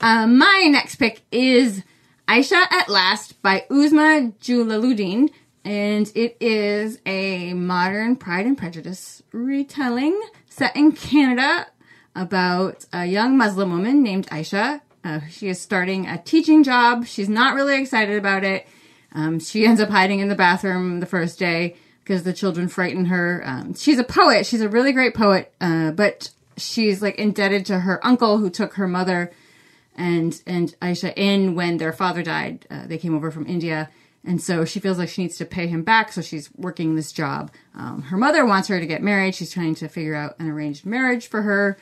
Uh, 0.00 0.28
my 0.28 0.68
next 0.70 0.96
pick 0.96 1.22
is 1.32 1.82
Ayesha 2.28 2.62
at 2.70 2.88
Last 2.88 3.42
by 3.42 3.64
Uzma 3.68 4.32
Jalaluddin, 4.38 5.30
and 5.64 6.12
it 6.14 6.36
is 6.40 7.00
a 7.04 7.52
modern 7.54 8.14
Pride 8.14 8.46
and 8.46 8.56
Prejudice 8.56 9.24
retelling 9.32 10.20
set 10.48 10.76
in 10.76 10.92
Canada 10.92 11.66
about 12.14 12.86
a 12.92 13.06
young 13.06 13.36
Muslim 13.36 13.72
woman 13.72 14.04
named 14.04 14.28
Ayesha. 14.30 14.82
Uh, 15.02 15.18
she 15.28 15.48
is 15.48 15.60
starting 15.60 16.06
a 16.06 16.22
teaching 16.22 16.62
job. 16.62 17.06
She's 17.06 17.28
not 17.28 17.54
really 17.56 17.80
excited 17.80 18.16
about 18.16 18.44
it. 18.44 18.68
Um, 19.14 19.40
she 19.40 19.66
ends 19.66 19.80
up 19.80 19.90
hiding 19.90 20.20
in 20.20 20.28
the 20.28 20.36
bathroom 20.36 21.00
the 21.00 21.06
first 21.06 21.40
day 21.40 21.76
because 22.02 22.24
the 22.24 22.32
children 22.32 22.68
frighten 22.68 23.06
her. 23.06 23.42
Um, 23.44 23.74
she's 23.74 23.98
a 23.98 24.04
poet. 24.04 24.46
She's 24.46 24.60
a 24.60 24.68
really 24.68 24.92
great 24.92 25.14
poet, 25.14 25.52
uh, 25.60 25.92
but 25.92 26.30
she's 26.56 27.00
like 27.02 27.16
indebted 27.16 27.66
to 27.66 27.80
her 27.80 28.04
uncle 28.04 28.38
who 28.38 28.50
took 28.50 28.74
her 28.74 28.88
mother 28.88 29.32
and 29.94 30.42
and 30.46 30.74
Ayesha 30.80 31.18
in 31.18 31.54
when 31.54 31.76
their 31.76 31.92
father 31.92 32.22
died. 32.22 32.66
Uh, 32.70 32.86
they 32.86 32.98
came 32.98 33.14
over 33.14 33.30
from 33.30 33.46
India, 33.46 33.90
and 34.24 34.40
so 34.40 34.64
she 34.64 34.80
feels 34.80 34.98
like 34.98 35.08
she 35.08 35.22
needs 35.22 35.36
to 35.38 35.44
pay 35.44 35.66
him 35.66 35.82
back. 35.82 36.12
So 36.12 36.22
she's 36.22 36.50
working 36.56 36.94
this 36.94 37.12
job. 37.12 37.50
Um, 37.74 38.02
her 38.02 38.16
mother 38.16 38.44
wants 38.44 38.68
her 38.68 38.80
to 38.80 38.86
get 38.86 39.02
married. 39.02 39.34
She's 39.34 39.52
trying 39.52 39.74
to 39.76 39.88
figure 39.88 40.14
out 40.14 40.36
an 40.38 40.48
arranged 40.48 40.86
marriage 40.86 41.28
for 41.28 41.42
her, 41.42 41.78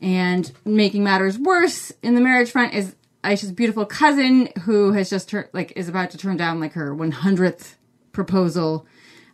and 0.00 0.50
making 0.64 1.04
matters 1.04 1.38
worse 1.38 1.92
in 2.02 2.14
the 2.14 2.20
marriage 2.20 2.50
front 2.50 2.74
is 2.74 2.94
Ayesha's 3.22 3.52
beautiful 3.52 3.84
cousin 3.84 4.48
who 4.62 4.92
has 4.92 5.10
just 5.10 5.28
tur- 5.28 5.50
like 5.52 5.72
is 5.76 5.88
about 5.88 6.10
to 6.12 6.18
turn 6.18 6.36
down 6.36 6.60
like 6.60 6.72
her 6.72 6.94
100th 6.94 7.74
proposal. 8.12 8.86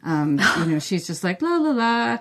Um, 0.06 0.40
you 0.58 0.64
know, 0.66 0.78
she's 0.78 1.06
just 1.06 1.22
like 1.22 1.42
la 1.42 1.56
la 1.56 1.70
la, 1.70 2.18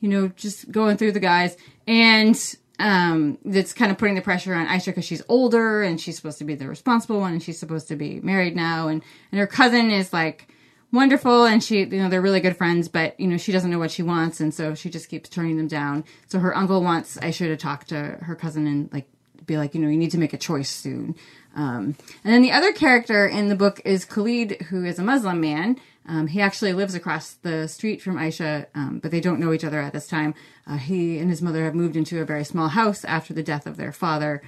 you 0.00 0.08
know, 0.08 0.28
just 0.28 0.70
going 0.70 0.98
through 0.98 1.12
the 1.12 1.20
guys, 1.20 1.56
and 1.86 2.36
um, 2.78 3.38
that's 3.44 3.72
kind 3.72 3.90
of 3.90 3.96
putting 3.98 4.14
the 4.14 4.20
pressure 4.20 4.54
on 4.54 4.66
Ayesha 4.66 4.90
because 4.90 5.04
she's 5.04 5.22
older 5.28 5.82
and 5.82 6.00
she's 6.00 6.16
supposed 6.16 6.38
to 6.38 6.44
be 6.44 6.54
the 6.54 6.68
responsible 6.68 7.20
one 7.20 7.32
and 7.32 7.42
she's 7.42 7.58
supposed 7.58 7.88
to 7.88 7.96
be 7.96 8.20
married 8.20 8.54
now, 8.54 8.88
and 8.88 9.02
and 9.32 9.38
her 9.40 9.46
cousin 9.46 9.90
is 9.90 10.12
like 10.12 10.52
wonderful 10.90 11.44
and 11.44 11.62
she 11.62 11.80
you 11.80 12.02
know 12.02 12.08
they're 12.08 12.22
really 12.22 12.40
good 12.40 12.56
friends 12.56 12.88
but 12.88 13.18
you 13.20 13.26
know 13.26 13.36
she 13.36 13.52
doesn't 13.52 13.70
know 13.70 13.78
what 13.78 13.90
she 13.90 14.02
wants. 14.02 14.40
And 14.40 14.52
so 14.52 14.74
she 14.74 14.90
just 14.90 15.08
keeps 15.08 15.28
turning 15.28 15.56
them 15.56 15.68
down. 15.68 16.04
So 16.26 16.38
her 16.38 16.56
uncle 16.56 16.82
wants 16.82 17.18
ayesha 17.18 17.46
to 17.48 17.56
talk 17.56 17.86
to 17.86 17.96
her 17.96 18.34
cousin 18.34 18.66
and 18.66 18.92
like 18.92 19.08
be 19.44 19.56
like 19.56 19.74
you 19.74 19.80
know 19.80 19.88
you 19.88 19.96
need 19.96 20.10
to 20.12 20.18
make 20.18 20.32
a 20.32 20.38
choice 20.38 20.70
soon. 20.70 21.14
Um, 21.56 21.96
and 22.22 22.32
then 22.32 22.42
the 22.42 22.52
other 22.52 22.72
character 22.72 23.26
in 23.26 23.48
the 23.48 23.56
book 23.56 23.80
is 23.84 24.04
khalid 24.04 24.62
who 24.68 24.84
is 24.84 24.98
a 24.98 25.02
muslim 25.02 25.40
man 25.40 25.76
um, 26.08 26.26
he 26.26 26.40
actually 26.40 26.72
lives 26.72 26.94
across 26.94 27.34
the 27.34 27.68
street 27.68 28.02
from 28.02 28.18
ayesha 28.18 28.66
um, 28.74 28.98
but 28.98 29.10
they 29.10 29.20
don't 29.20 29.40
know 29.40 29.52
each 29.52 29.64
other 29.64 29.80
at 29.80 29.92
this 29.92 30.08
time 30.08 30.34
uh, 30.66 30.76
he 30.76 31.18
and 31.18 31.30
his 31.30 31.42
mother 31.42 31.64
have 31.64 31.74
moved 31.74 31.96
into 31.96 32.20
a 32.20 32.24
very 32.24 32.44
small 32.44 32.68
house 32.68 33.04
after 33.04 33.32
the 33.32 33.42
death 33.42 33.66
of 33.66 33.76
their 33.76 33.92
father 33.92 34.42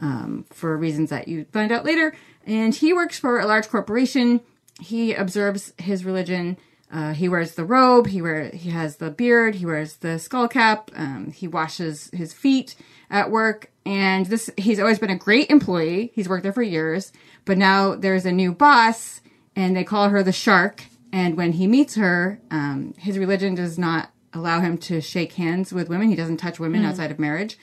um, 0.00 0.44
for 0.50 0.76
reasons 0.76 1.10
that 1.10 1.28
you 1.28 1.46
find 1.52 1.72
out 1.72 1.84
later 1.84 2.14
and 2.46 2.74
he 2.74 2.92
works 2.92 3.18
for 3.18 3.38
a 3.38 3.46
large 3.46 3.68
corporation 3.68 4.40
he 4.80 5.14
observes 5.14 5.72
his 5.78 6.04
religion. 6.04 6.56
Uh, 6.92 7.12
he 7.12 7.28
wears 7.28 7.54
the 7.54 7.64
robe. 7.64 8.06
He 8.06 8.22
wear 8.22 8.50
he 8.50 8.70
has 8.70 8.96
the 8.96 9.10
beard. 9.10 9.56
He 9.56 9.66
wears 9.66 9.96
the 9.96 10.18
skull 10.18 10.48
cap. 10.48 10.90
Um, 10.94 11.32
he 11.32 11.48
washes 11.48 12.10
his 12.12 12.32
feet 12.32 12.76
at 13.10 13.30
work. 13.30 13.70
And 13.86 14.26
this 14.26 14.50
he's 14.56 14.80
always 14.80 14.98
been 14.98 15.10
a 15.10 15.16
great 15.16 15.50
employee. 15.50 16.12
He's 16.14 16.28
worked 16.28 16.42
there 16.42 16.52
for 16.52 16.62
years. 16.62 17.12
But 17.44 17.58
now 17.58 17.94
there's 17.94 18.26
a 18.26 18.32
new 18.32 18.52
boss, 18.52 19.20
and 19.54 19.76
they 19.76 19.84
call 19.84 20.08
her 20.08 20.22
the 20.22 20.32
Shark. 20.32 20.84
And 21.14 21.36
when 21.36 21.52
he 21.52 21.68
meets 21.68 21.94
her, 21.94 22.40
um, 22.50 22.92
his 22.98 23.20
religion 23.20 23.54
does 23.54 23.78
not 23.78 24.10
allow 24.32 24.58
him 24.58 24.76
to 24.78 25.00
shake 25.00 25.34
hands 25.34 25.72
with 25.72 25.88
women. 25.88 26.08
He 26.08 26.16
doesn't 26.16 26.38
touch 26.38 26.58
women 26.58 26.84
outside 26.84 27.12
of 27.12 27.20
marriage. 27.20 27.56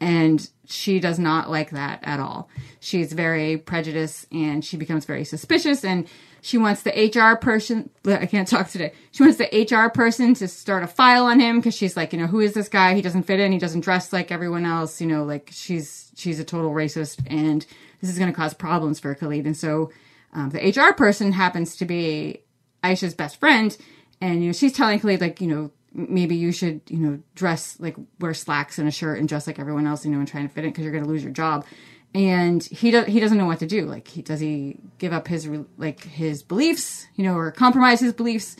And 0.00 0.48
she 0.64 1.00
does 1.00 1.18
not 1.18 1.50
like 1.50 1.68
that 1.72 2.00
at 2.02 2.18
all. 2.18 2.48
She's 2.80 3.12
very 3.12 3.58
prejudiced 3.58 4.32
and 4.32 4.64
she 4.64 4.78
becomes 4.78 5.04
very 5.04 5.24
suspicious 5.24 5.84
and 5.84 6.08
she 6.40 6.56
wants 6.56 6.82
the 6.82 6.92
HR 6.92 7.36
person, 7.36 7.90
I 8.06 8.24
can't 8.24 8.48
talk 8.48 8.70
today. 8.70 8.94
She 9.12 9.22
wants 9.22 9.36
the 9.36 9.68
HR 9.70 9.90
person 9.90 10.32
to 10.36 10.48
start 10.48 10.82
a 10.82 10.86
file 10.86 11.26
on 11.26 11.40
him 11.40 11.58
because 11.58 11.74
she's 11.74 11.98
like, 11.98 12.14
you 12.14 12.18
know, 12.18 12.26
who 12.26 12.40
is 12.40 12.54
this 12.54 12.70
guy? 12.70 12.94
He 12.94 13.02
doesn't 13.02 13.24
fit 13.24 13.38
in. 13.38 13.52
He 13.52 13.58
doesn't 13.58 13.80
dress 13.80 14.14
like 14.14 14.32
everyone 14.32 14.64
else. 14.64 15.02
You 15.02 15.08
know, 15.08 15.24
like 15.24 15.50
she's, 15.52 16.10
she's 16.16 16.40
a 16.40 16.44
total 16.44 16.70
racist 16.70 17.22
and 17.26 17.66
this 18.00 18.08
is 18.08 18.18
going 18.18 18.32
to 18.32 18.36
cause 18.36 18.54
problems 18.54 18.98
for 18.98 19.14
Khalid. 19.14 19.44
And 19.44 19.56
so, 19.56 19.92
um, 20.32 20.50
the 20.50 20.70
HR 20.70 20.94
person 20.94 21.32
happens 21.32 21.76
to 21.76 21.84
be 21.84 22.44
Ayesha's 22.84 23.14
best 23.14 23.40
friend. 23.40 23.76
And, 24.20 24.42
you 24.42 24.48
know, 24.48 24.52
she's 24.52 24.72
telling 24.72 25.00
Khalid, 25.00 25.20
like, 25.20 25.40
you 25.40 25.48
know, 25.48 25.70
maybe 25.92 26.36
you 26.36 26.52
should, 26.52 26.80
you 26.88 26.98
know, 26.98 27.20
dress 27.34 27.78
like 27.80 27.96
wear 28.20 28.34
slacks 28.34 28.78
and 28.78 28.88
a 28.88 28.90
shirt 28.90 29.18
and 29.18 29.28
dress 29.28 29.46
like 29.46 29.58
everyone 29.58 29.86
else, 29.86 30.04
you 30.04 30.10
know, 30.10 30.18
and 30.18 30.28
try 30.28 30.40
and 30.40 30.52
fit 30.52 30.64
in 30.64 30.70
because 30.70 30.84
you're 30.84 30.92
going 30.92 31.04
to 31.04 31.10
lose 31.10 31.22
your 31.22 31.32
job. 31.32 31.64
And 32.14 32.62
he 32.62 32.90
does, 32.92 33.06
he 33.06 33.18
doesn't 33.18 33.38
know 33.38 33.46
what 33.46 33.58
to 33.60 33.66
do. 33.66 33.86
Like, 33.86 34.06
he, 34.06 34.22
does 34.22 34.38
he 34.38 34.78
give 34.98 35.12
up 35.12 35.26
his, 35.26 35.48
like, 35.76 36.04
his 36.04 36.42
beliefs, 36.42 37.06
you 37.16 37.24
know, 37.24 37.36
or 37.36 37.50
compromise 37.50 38.00
his 38.00 38.12
beliefs 38.12 38.56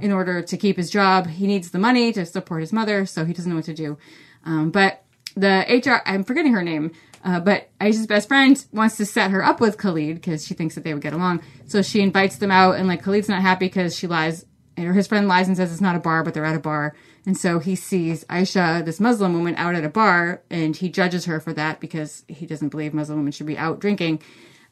in 0.00 0.10
order 0.10 0.42
to 0.42 0.56
keep 0.56 0.76
his 0.76 0.90
job? 0.90 1.28
He 1.28 1.46
needs 1.46 1.70
the 1.70 1.78
money 1.78 2.12
to 2.12 2.26
support 2.26 2.62
his 2.62 2.72
mother, 2.72 3.06
so 3.06 3.24
he 3.24 3.32
doesn't 3.32 3.48
know 3.48 3.56
what 3.56 3.66
to 3.66 3.74
do. 3.74 3.96
Um, 4.44 4.70
but 4.70 5.04
the 5.36 5.82
HR, 5.84 6.02
I'm 6.04 6.24
forgetting 6.24 6.52
her 6.52 6.62
name, 6.62 6.92
uh, 7.26 7.40
but 7.40 7.68
Ayesha's 7.80 8.06
best 8.06 8.28
friend 8.28 8.64
wants 8.72 8.96
to 8.98 9.04
set 9.04 9.32
her 9.32 9.44
up 9.44 9.60
with 9.60 9.78
Khalid 9.78 10.14
because 10.14 10.46
she 10.46 10.54
thinks 10.54 10.76
that 10.76 10.84
they 10.84 10.94
would 10.94 11.02
get 11.02 11.12
along. 11.12 11.42
So 11.66 11.82
she 11.82 12.00
invites 12.00 12.36
them 12.36 12.52
out, 12.52 12.76
and 12.76 12.86
like 12.86 13.02
Khalid's 13.02 13.28
not 13.28 13.42
happy 13.42 13.66
because 13.66 13.96
she 13.96 14.06
lies 14.06 14.46
or 14.78 14.92
his 14.92 15.06
friend 15.06 15.26
lies 15.26 15.48
and 15.48 15.56
says 15.56 15.72
it's 15.72 15.80
not 15.80 15.96
a 15.96 16.00
bar, 16.00 16.22
but 16.22 16.34
they're 16.34 16.44
at 16.44 16.54
a 16.54 16.60
bar. 16.60 16.94
And 17.24 17.36
so 17.36 17.58
he 17.58 17.74
sees 17.74 18.24
Ayesha, 18.28 18.82
this 18.84 19.00
Muslim 19.00 19.32
woman, 19.32 19.56
out 19.56 19.74
at 19.74 19.84
a 19.84 19.88
bar, 19.88 20.42
and 20.50 20.76
he 20.76 20.88
judges 20.88 21.24
her 21.24 21.40
for 21.40 21.52
that 21.54 21.80
because 21.80 22.24
he 22.28 22.46
doesn't 22.46 22.68
believe 22.68 22.94
Muslim 22.94 23.18
women 23.18 23.32
should 23.32 23.46
be 23.46 23.58
out 23.58 23.80
drinking. 23.80 24.22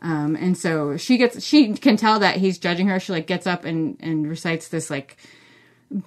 Um, 0.01 0.37
and 0.37 0.57
so 0.57 0.97
she 0.97 1.17
gets, 1.17 1.43
she 1.43 1.73
can 1.73 1.97
tell 1.97 2.21
that 2.21 2.37
he's 2.37 2.59
judging 2.59 2.87
her. 2.89 3.01
She 3.01 3.13
like 3.13 3.27
gets 3.27 3.47
up 3.47 3.65
and 3.65 3.97
and 4.01 4.29
recites 4.29 4.69
this 4.69 4.91
like 4.91 5.17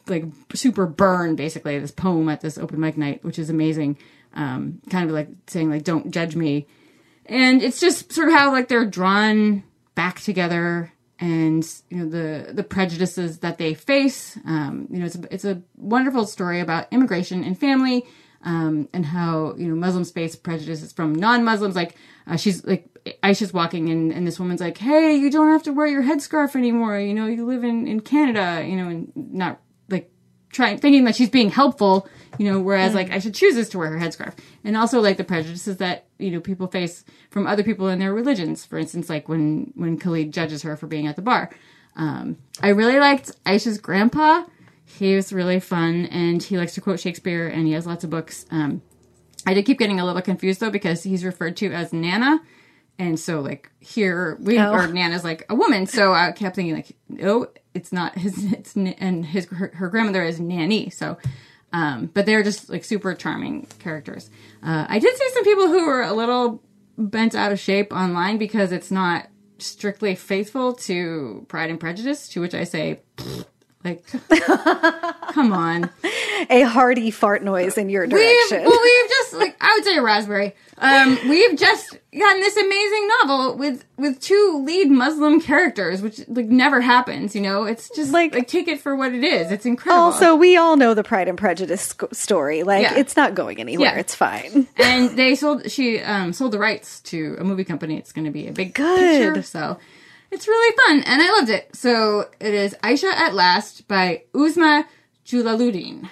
like 0.08 0.26
super 0.54 0.86
burn 0.86 1.36
basically 1.36 1.80
this 1.80 1.92
poem 1.92 2.30
at 2.30 2.42
this 2.42 2.58
open 2.58 2.80
mic 2.80 2.98
night, 2.98 3.24
which 3.24 3.40
is 3.40 3.50
amazing. 3.50 3.98
Um, 4.38 4.82
kind 4.90 5.10
of 5.10 5.14
like 5.14 5.30
saying 5.48 5.70
like 5.70 5.84
don't 5.84 6.12
judge 6.12 6.36
me, 6.36 6.68
and 7.26 7.62
it's 7.62 7.80
just 7.80 8.14
sort 8.14 8.30
of 8.30 8.36
how 8.36 8.52
like 8.52 8.70
they're 8.70 8.86
drawn 8.86 9.64
back 9.96 10.22
together 10.22 10.94
and 11.20 11.68
you 11.90 11.98
know 11.98 12.10
the 12.10 12.54
the 12.54 12.64
prejudices 12.64 13.40
that 13.40 13.58
they 13.58 13.74
face. 13.74 14.38
Um, 14.46 14.88
you 14.92 15.00
know, 15.00 15.06
it's 15.06 15.16
a, 15.16 15.34
it's 15.34 15.46
a 15.46 15.62
wonderful 15.76 16.26
story 16.26 16.60
about 16.60 16.88
immigration 16.92 17.44
and 17.44 17.58
family, 17.58 18.06
um, 18.44 18.88
and 18.94 19.06
how 19.06 19.56
you 19.58 19.68
know 19.68 19.76
Muslims 19.76 20.12
face 20.12 20.36
prejudices 20.36 20.94
from 20.94 21.16
non-Muslims. 21.16 21.76
Like 21.76 21.96
uh, 22.28 22.38
she's 22.38 22.64
like 22.66 22.88
Ayesha's 23.24 23.54
walking 23.54 23.90
and, 23.90 24.12
and 24.12 24.28
this 24.28 24.40
woman's 24.40 24.62
like, 24.62 24.78
"Hey, 24.78 25.16
you 25.16 25.32
don't 25.32 25.52
have 25.52 25.64
to 25.64 25.74
wear 25.74 25.88
your 25.88 26.04
headscarf 26.04 26.56
anymore. 26.56 27.00
You 27.00 27.14
know, 27.14 27.26
you 27.26 27.46
live 27.46 27.64
in 27.64 27.88
in 27.88 28.02
Canada. 28.02 28.66
You 28.66 28.76
know, 28.76 28.90
and 28.90 29.12
not 29.16 29.60
trying 30.52 30.78
thinking 30.78 31.04
that 31.06 31.16
she's 31.16 31.30
being 31.30 31.50
helpful." 31.50 32.08
You 32.38 32.52
know, 32.52 32.60
whereas 32.60 32.94
like 32.94 33.10
i 33.10 33.18
should 33.18 33.34
choose 33.34 33.56
this 33.56 33.70
to 33.70 33.80
wear 33.80 33.90
her 33.90 33.98
headscarf, 33.98 34.34
and 34.64 34.78
also 34.78 35.00
like 35.00 35.18
the 35.18 35.24
prejudices 35.24 35.78
that 35.78 36.06
you 36.20 36.30
know 36.30 36.40
people 36.40 36.68
face 36.68 37.04
from 37.32 37.48
other 37.48 37.64
people 37.64 37.88
in 37.88 38.00
their 38.00 38.14
religions. 38.14 38.64
For 38.66 38.78
instance, 38.78 39.10
like 39.10 39.28
when 39.28 39.74
when 39.76 39.98
Khalid 39.98 40.32
judges 40.34 40.62
her 40.64 40.76
for 40.78 40.88
being 40.88 41.08
at 41.08 41.16
the 41.16 41.22
bar. 41.22 41.50
Um, 41.96 42.38
I 42.62 42.70
really 42.70 43.00
liked 43.00 43.32
Ayesha's 43.46 43.80
grandpa. 43.80 44.44
He 44.86 45.16
was 45.16 45.34
really 45.34 45.60
fun, 45.60 46.06
and 46.06 46.42
he 46.42 46.58
likes 46.58 46.76
to 46.76 46.82
quote 46.82 47.00
Shakespeare, 47.00 47.48
and 47.48 47.66
he 47.66 47.74
has 47.74 47.88
lots 47.88 48.04
of 48.04 48.10
books. 48.10 48.46
Um, 48.52 48.82
I 49.46 49.54
did 49.54 49.66
keep 49.66 49.80
getting 49.80 50.00
a 50.00 50.06
little 50.06 50.22
confused 50.22 50.60
though 50.60 50.70
because 50.70 51.04
he's 51.04 51.24
referred 51.26 51.58
to 51.58 51.72
as 51.72 51.94
Nana, 51.94 52.42
and 53.00 53.20
so 53.20 53.40
like 53.42 53.70
here 53.80 54.38
we 54.42 54.58
Oh. 54.60 54.72
or 54.74 54.88
Nana's 54.88 55.24
like 55.24 55.46
a 55.50 55.56
woman. 55.56 55.86
So 55.88 56.14
I 56.14 56.32
kept 56.32 56.56
thinking 56.56 56.76
like, 56.76 56.96
no, 57.10 57.48
it's 57.74 57.92
not 57.92 58.18
his. 58.18 58.36
It's 58.54 58.76
and 58.76 59.26
his 59.26 59.46
her, 59.46 59.72
her 59.76 59.90
grandmother 59.90 60.24
is 60.24 60.40
Nanny. 60.40 60.90
So, 60.90 61.18
um, 61.74 62.10
but 62.14 62.26
they're 62.26 62.44
just 62.44 62.70
like 62.70 62.84
super 62.84 63.14
charming 63.14 63.68
characters. 63.80 64.30
Uh, 64.64 64.86
I 64.90 65.00
did 65.00 65.16
see 65.16 65.30
some 65.34 65.44
people 65.44 65.68
who 65.68 65.86
were 65.86 66.02
a 66.02 66.14
little 66.14 66.64
bent 66.98 67.36
out 67.36 67.52
of 67.52 67.60
shape 67.60 67.94
online 67.94 68.38
because 68.38 68.72
it's 68.72 68.90
not 68.92 69.28
strictly 69.60 70.16
faithful 70.16 70.74
to 70.74 71.46
Pride 71.48 71.70
and 71.70 71.80
Prejudice. 71.80 72.28
To 72.30 72.42
which 72.42 72.54
I 72.56 72.64
say, 72.64 73.02
like, 73.84 74.04
come 75.34 75.54
on. 75.54 75.90
A 76.50 76.62
hearty 76.62 77.12
fart 77.12 77.44
noise 77.44 77.78
in 77.78 77.90
your 77.90 78.04
We've, 78.04 78.12
direction. 78.12 78.64
well, 78.70 78.80
we've 78.82 79.10
just 79.10 79.34
like 79.34 79.56
I 79.62 79.76
would 79.76 79.84
say 79.86 79.98
a 79.98 80.02
raspberry. 80.02 80.56
Um, 80.80 81.18
we've 81.28 81.58
just 81.58 81.98
gotten 82.16 82.42
this 82.42 82.56
amazing 82.56 83.08
novel 83.24 83.58
with 83.58 83.84
with 83.98 84.20
two 84.20 84.64
lead 84.66 84.92
Muslim 84.92 85.42
characters, 85.42 86.02
which 86.02 86.20
like 86.28 86.46
never 86.46 86.82
happens. 86.82 87.36
You 87.36 87.42
know, 87.42 87.64
it's 87.64 87.90
just 87.96 88.12
Like- 88.12 88.34
like, 88.36 88.48
take 88.48 88.68
it 88.68 88.80
for 88.82 88.96
what 88.96 89.14
it 89.14 89.24
is. 89.24 89.52
It's 89.52 89.66
incredible. 89.66 90.04
also, 90.04 90.36
we 90.36 90.56
all 90.58 90.76
know 90.78 90.94
the 90.94 91.04
Pride 91.04 91.28
and 91.28 91.38
Prejudice 91.38 91.82
sc- 91.82 92.14
story. 92.14 92.64
Like, 92.64 92.84
Yeah. 92.84 92.96
it's 92.96 93.16
not 93.16 93.34
going 93.36 93.60
anywhere. 93.60 93.94
Yeah. 93.94 94.00
It's 94.00 94.14
fine. 94.16 94.68
and 94.78 95.12
they 95.18 95.36
sold 95.36 95.70
she 95.72 96.00
um 96.02 96.34
sold 96.34 96.52
the 96.52 96.60
rights 96.60 97.00
to 97.02 97.36
a 97.40 97.44
movie 97.44 97.64
company. 97.64 97.98
It's 97.98 98.12
going 98.12 98.26
to 98.26 98.32
be 98.32 98.48
a 98.48 98.52
big 98.52 98.74
Good. 98.76 99.00
picture, 99.34 99.42
so 99.44 99.80
it's 100.32 100.48
really 100.48 100.76
fun, 100.86 101.04
and 101.06 101.22
I 101.22 101.30
loved 101.32 101.50
it. 101.50 101.76
So 101.76 102.30
it 102.40 102.54
is 102.54 102.76
Ayesha 102.84 103.08
at 103.18 103.34
Last 103.34 103.88
by 103.88 104.24
Uzma 104.34 104.86
Jalaluddin. 105.26 106.10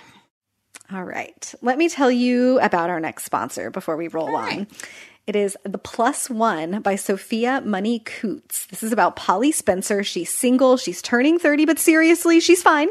All 0.91 1.03
right. 1.03 1.53
Let 1.61 1.77
me 1.77 1.89
tell 1.89 2.11
you 2.11 2.59
about 2.59 2.89
our 2.89 2.99
next 2.99 3.25
sponsor 3.25 3.71
before 3.71 3.97
we 3.97 4.07
roll 4.07 4.35
on. 4.35 4.57
right. 4.57 4.87
It 5.27 5.35
is 5.35 5.57
The 5.63 5.79
Plus 5.79 6.29
One 6.29 6.81
by 6.81 6.95
Sophia 6.97 7.59
Money 7.65 7.99
Coutts. 7.99 8.67
This 8.67 8.83
is 8.83 8.91
about 8.91 9.15
Polly 9.15 9.51
Spencer. 9.51 10.03
She's 10.03 10.29
single. 10.29 10.77
She's 10.77 11.01
turning 11.01 11.39
30, 11.39 11.65
but 11.65 11.79
seriously, 11.79 12.39
she's 12.39 12.61
fine. 12.61 12.89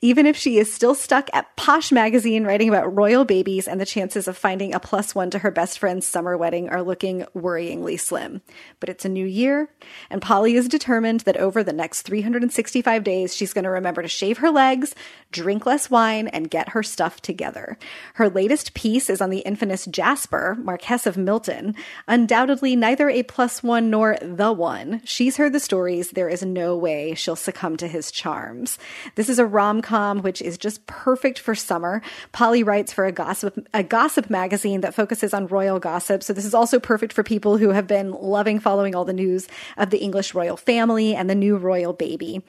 Even 0.00 0.26
if 0.26 0.36
she 0.36 0.58
is 0.58 0.72
still 0.72 0.94
stuck 0.94 1.28
at 1.32 1.56
Posh 1.56 1.92
Magazine 1.92 2.44
writing 2.44 2.68
about 2.68 2.94
royal 2.96 3.24
babies 3.24 3.66
and 3.66 3.80
the 3.80 3.86
chances 3.86 4.28
of 4.28 4.36
finding 4.36 4.74
a 4.74 4.80
plus 4.80 5.14
one 5.14 5.30
to 5.30 5.40
her 5.40 5.50
best 5.50 5.78
friend's 5.78 6.06
summer 6.06 6.36
wedding 6.36 6.68
are 6.68 6.82
looking 6.82 7.26
worryingly 7.34 7.98
slim. 7.98 8.42
But 8.78 8.88
it's 8.88 9.04
a 9.04 9.08
new 9.08 9.26
year, 9.26 9.70
and 10.08 10.22
Polly 10.22 10.54
is 10.54 10.68
determined 10.68 11.20
that 11.20 11.36
over 11.36 11.64
the 11.64 11.72
next 11.72 12.02
365 12.02 13.04
days, 13.04 13.34
she's 13.34 13.52
going 13.52 13.64
to 13.64 13.70
remember 13.70 14.02
to 14.02 14.08
shave 14.08 14.38
her 14.38 14.50
legs, 14.50 14.94
drink 15.32 15.66
less 15.66 15.90
wine, 15.90 16.28
and 16.28 16.50
get 16.50 16.70
her 16.70 16.82
stuff 16.82 17.20
together. 17.20 17.78
Her 18.14 18.28
latest 18.28 18.74
piece 18.74 19.10
is 19.10 19.20
on 19.20 19.30
the 19.30 19.40
infamous 19.40 19.86
Jasper, 19.86 20.56
Marquess 20.62 21.06
of 21.06 21.16
Milton. 21.16 21.74
Undoubtedly, 22.06 22.76
neither 22.76 23.08
a 23.08 23.22
plus 23.24 23.62
one 23.62 23.90
nor 23.90 24.16
the 24.22 24.52
one. 24.52 25.02
She's 25.04 25.36
heard 25.36 25.52
the 25.52 25.60
stories. 25.60 26.10
There 26.10 26.28
is 26.28 26.42
no 26.42 26.76
way 26.76 27.14
she'll 27.14 27.36
succumb 27.36 27.76
to 27.78 27.88
his 27.88 28.10
charms. 28.10 28.78
This 29.14 29.28
is 29.28 29.39
a 29.40 29.46
rom 29.46 29.82
com 29.82 30.22
which 30.22 30.40
is 30.40 30.56
just 30.56 30.86
perfect 30.86 31.38
for 31.38 31.54
summer. 31.56 32.02
Polly 32.30 32.62
writes 32.62 32.92
for 32.92 33.06
a 33.06 33.12
gossip 33.12 33.66
a 33.74 33.82
gossip 33.82 34.30
magazine 34.30 34.82
that 34.82 34.94
focuses 34.94 35.34
on 35.34 35.48
royal 35.48 35.80
gossip. 35.80 36.22
So 36.22 36.32
this 36.32 36.44
is 36.44 36.54
also 36.54 36.78
perfect 36.78 37.12
for 37.12 37.24
people 37.24 37.56
who 37.56 37.70
have 37.70 37.88
been 37.88 38.12
loving 38.12 38.60
following 38.60 38.94
all 38.94 39.04
the 39.04 39.12
news 39.12 39.48
of 39.76 39.90
the 39.90 39.98
English 39.98 40.34
royal 40.34 40.56
family 40.56 41.14
and 41.16 41.28
the 41.28 41.34
new 41.34 41.56
royal 41.56 41.92
baby. 41.92 42.42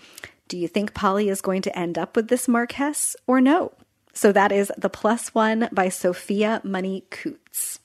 Do 0.48 0.58
you 0.58 0.68
think 0.68 0.94
Polly 0.94 1.30
is 1.30 1.42
going 1.42 1.62
to 1.64 1.80
end 1.80 1.98
up 1.98 2.16
with 2.16 2.28
this 2.28 2.48
Marquess 2.48 3.16
or 3.26 3.40
no? 3.40 3.72
So 4.14 4.34
that 4.34 4.52
is 4.52 4.70
The 4.78 4.90
Plus 4.90 5.34
One 5.34 5.70
by 5.72 5.88
Sophia 5.88 6.60
Money 6.66 7.06
Coutts. 7.10 7.80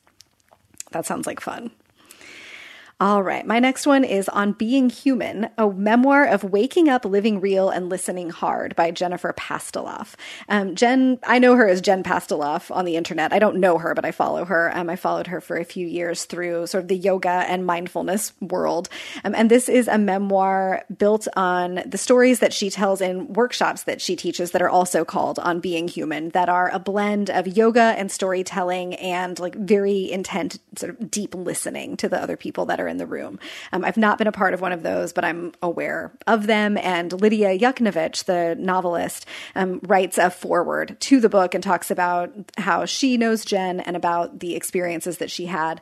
That 0.91 1.07
sounds 1.07 1.27
like 1.27 1.39
fun. 1.39 1.71
All 2.99 3.23
right. 3.23 3.47
My 3.47 3.59
next 3.59 3.87
one 3.87 4.05
is 4.05 4.27
On 4.31 4.53
Being 4.53 4.89
Human, 4.89 5.51
a 5.59 5.69
memoir 5.71 6.25
of 6.25 6.43
waking 6.43 6.89
up, 6.89 7.05
living 7.05 7.43
real, 7.43 7.69
and 7.69 7.91
listening 7.91 8.31
hard 8.31 8.75
by 8.75 8.91
Jennifer 8.91 9.35
Pastiloff. 9.35 10.15
Um, 10.49 10.75
Jen, 10.75 11.19
I 11.23 11.39
know 11.39 11.57
her 11.57 11.69
as 11.69 11.83
Jen 11.83 12.03
Pastiloff 12.03 12.75
on 12.75 12.87
the 12.87 12.97
internet. 12.97 13.35
I 13.35 13.39
don't 13.39 13.59
know 13.59 13.77
her, 13.77 13.95
but 13.95 14.07
I 14.07 14.13
follow 14.13 14.47
her. 14.47 14.75
Um, 14.75 14.89
I 14.89 14.97
followed 14.97 15.27
her 15.27 15.43
for 15.43 15.59
a 15.59 15.65
few 15.65 15.87
years 15.87 16.25
through 16.25 16.69
sort 16.69 16.85
of 16.85 16.89
the 16.89 16.97
yoga 16.97 17.29
and 17.29 17.67
mindfulness 17.67 18.33
world. 18.41 18.89
Um, 19.25 19.35
and 19.35 19.51
this 19.51 19.69
is 19.69 19.89
a 19.89 19.99
memoir 19.99 20.83
built 20.97 21.29
on 21.37 21.83
the 21.85 21.99
stories 21.99 22.39
that 22.39 22.55
she 22.55 22.71
tells 22.71 23.03
in 23.03 23.35
workshops 23.35 23.83
that 23.83 24.01
she 24.01 24.17
teaches 24.17 24.53
that 24.53 24.63
are 24.63 24.71
also 24.71 25.05
called 25.05 25.39
On 25.41 25.61
Being 25.61 25.89
Human, 25.89 26.31
that 26.31 26.49
are 26.49 26.71
a 26.71 26.79
blend 26.79 27.29
of 27.29 27.47
yoga 27.47 27.95
and 27.99 28.11
storytelling 28.11 28.95
and 28.95 29.39
like 29.39 29.55
very 29.55 30.11
intent, 30.11 30.61
sort 30.79 30.99
of 30.99 31.11
deep 31.11 31.35
listening 31.35 31.99
to 31.99 32.09
the 32.09 32.19
other 32.19 32.39
people 32.39 32.65
that 32.65 32.81
are 32.81 32.86
in 32.87 32.97
the 32.97 33.07
room. 33.07 33.39
Um, 33.73 33.85
I've 33.85 33.97
not 33.97 34.19
been 34.19 34.27
a 34.27 34.33
part 34.33 34.55
of 34.55 34.61
one 34.61 34.73
of 34.73 34.83
those, 34.83 35.13
but 35.13 35.25
I'm 35.25 35.53
aware 35.63 36.13
of 36.27 36.47
them. 36.47 36.77
And 36.79 37.13
Lydia 37.13 37.59
Yuknavitch, 37.59 38.25
the 38.25 38.57
novelist, 38.59 39.27
um, 39.55 39.81
writes 39.85 40.19
a 40.19 40.31
foreword 40.31 40.97
to 41.01 41.21
the 41.21 41.29
book 41.29 41.55
and 41.55 41.63
talks 41.63 41.91
about 41.91 42.33
how 42.59 42.85
she 42.85 43.17
knows 43.17 43.45
Jen 43.45 43.81
and 43.81 43.97
about 43.97 44.41
the 44.41 44.55
experiences 44.55 45.19
that 45.19 45.31
she 45.31 45.47
had 45.47 45.81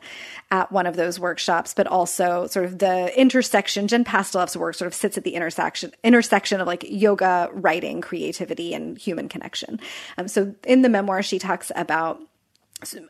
at 0.51 0.71
one 0.71 0.85
of 0.85 0.95
those 0.95 1.19
workshops, 1.19 1.73
but 1.73 1.87
also 1.87 2.47
sort 2.47 2.65
of 2.65 2.79
the 2.79 3.17
intersection. 3.19 3.87
Jen 3.87 4.03
Pastiloff's 4.03 4.57
work 4.57 4.75
sort 4.75 4.87
of 4.87 4.93
sits 4.93 5.17
at 5.17 5.23
the 5.23 5.35
intersection 5.35 5.91
intersection 6.03 6.61
of 6.61 6.67
like 6.67 6.85
yoga, 6.87 7.49
writing, 7.53 8.01
creativity, 8.01 8.73
and 8.73 8.97
human 8.97 9.27
connection. 9.27 9.79
Um, 10.17 10.27
so 10.27 10.55
in 10.65 10.81
the 10.81 10.89
memoir, 10.89 11.21
she 11.21 11.39
talks 11.39 11.71
about 11.75 12.21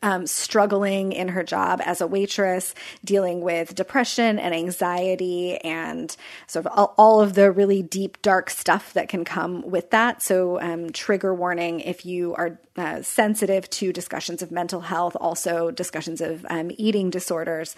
um, 0.01 0.27
struggling 0.27 1.11
in 1.11 1.29
her 1.29 1.43
job 1.43 1.81
as 1.83 2.01
a 2.01 2.07
waitress, 2.07 2.73
dealing 3.03 3.41
with 3.41 3.75
depression 3.75 4.39
and 4.39 4.53
anxiety, 4.53 5.57
and 5.57 6.15
sort 6.47 6.65
of 6.65 6.71
all, 6.75 6.93
all 6.97 7.21
of 7.21 7.33
the 7.33 7.51
really 7.51 7.81
deep, 7.81 8.21
dark 8.21 8.49
stuff 8.49 8.93
that 8.93 9.09
can 9.09 9.25
come 9.25 9.61
with 9.69 9.91
that. 9.91 10.21
So, 10.21 10.59
um, 10.61 10.91
trigger 10.91 11.33
warning 11.33 11.79
if 11.79 12.05
you 12.05 12.35
are 12.35 12.59
uh, 12.77 13.01
sensitive 13.01 13.69
to 13.69 13.93
discussions 13.93 14.41
of 14.41 14.51
mental 14.51 14.81
health, 14.81 15.15
also 15.19 15.71
discussions 15.71 16.21
of 16.21 16.45
um, 16.49 16.71
eating 16.77 17.09
disorders, 17.09 17.75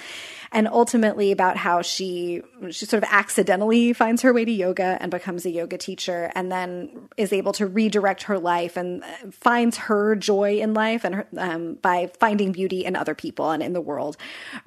and 0.51 0.67
ultimately 0.67 1.31
about 1.31 1.57
how 1.57 1.81
she 1.81 2.41
she 2.71 2.85
sort 2.85 3.03
of 3.03 3.09
accidentally 3.11 3.93
finds 3.93 4.21
her 4.21 4.33
way 4.33 4.45
to 4.45 4.51
yoga 4.51 4.97
and 4.99 5.11
becomes 5.11 5.45
a 5.45 5.49
yoga 5.49 5.77
teacher, 5.77 6.31
and 6.35 6.51
then 6.51 7.09
is 7.17 7.31
able 7.31 7.53
to 7.53 7.67
redirect 7.67 8.23
her 8.23 8.39
life 8.39 8.77
and 8.77 9.03
uh, 9.03 9.07
finds 9.31 9.77
her 9.77 10.15
joy 10.15 10.59
in 10.59 10.73
life 10.73 11.03
and 11.03 11.15
her, 11.15 11.27
um, 11.37 11.75
by 11.75 12.09
finding 12.19 12.51
beauty 12.51 12.83
in 12.85 12.95
other 12.95 13.13
people 13.13 13.51
and 13.51 13.61
in 13.61 13.73
the 13.73 13.81
world 13.81 14.17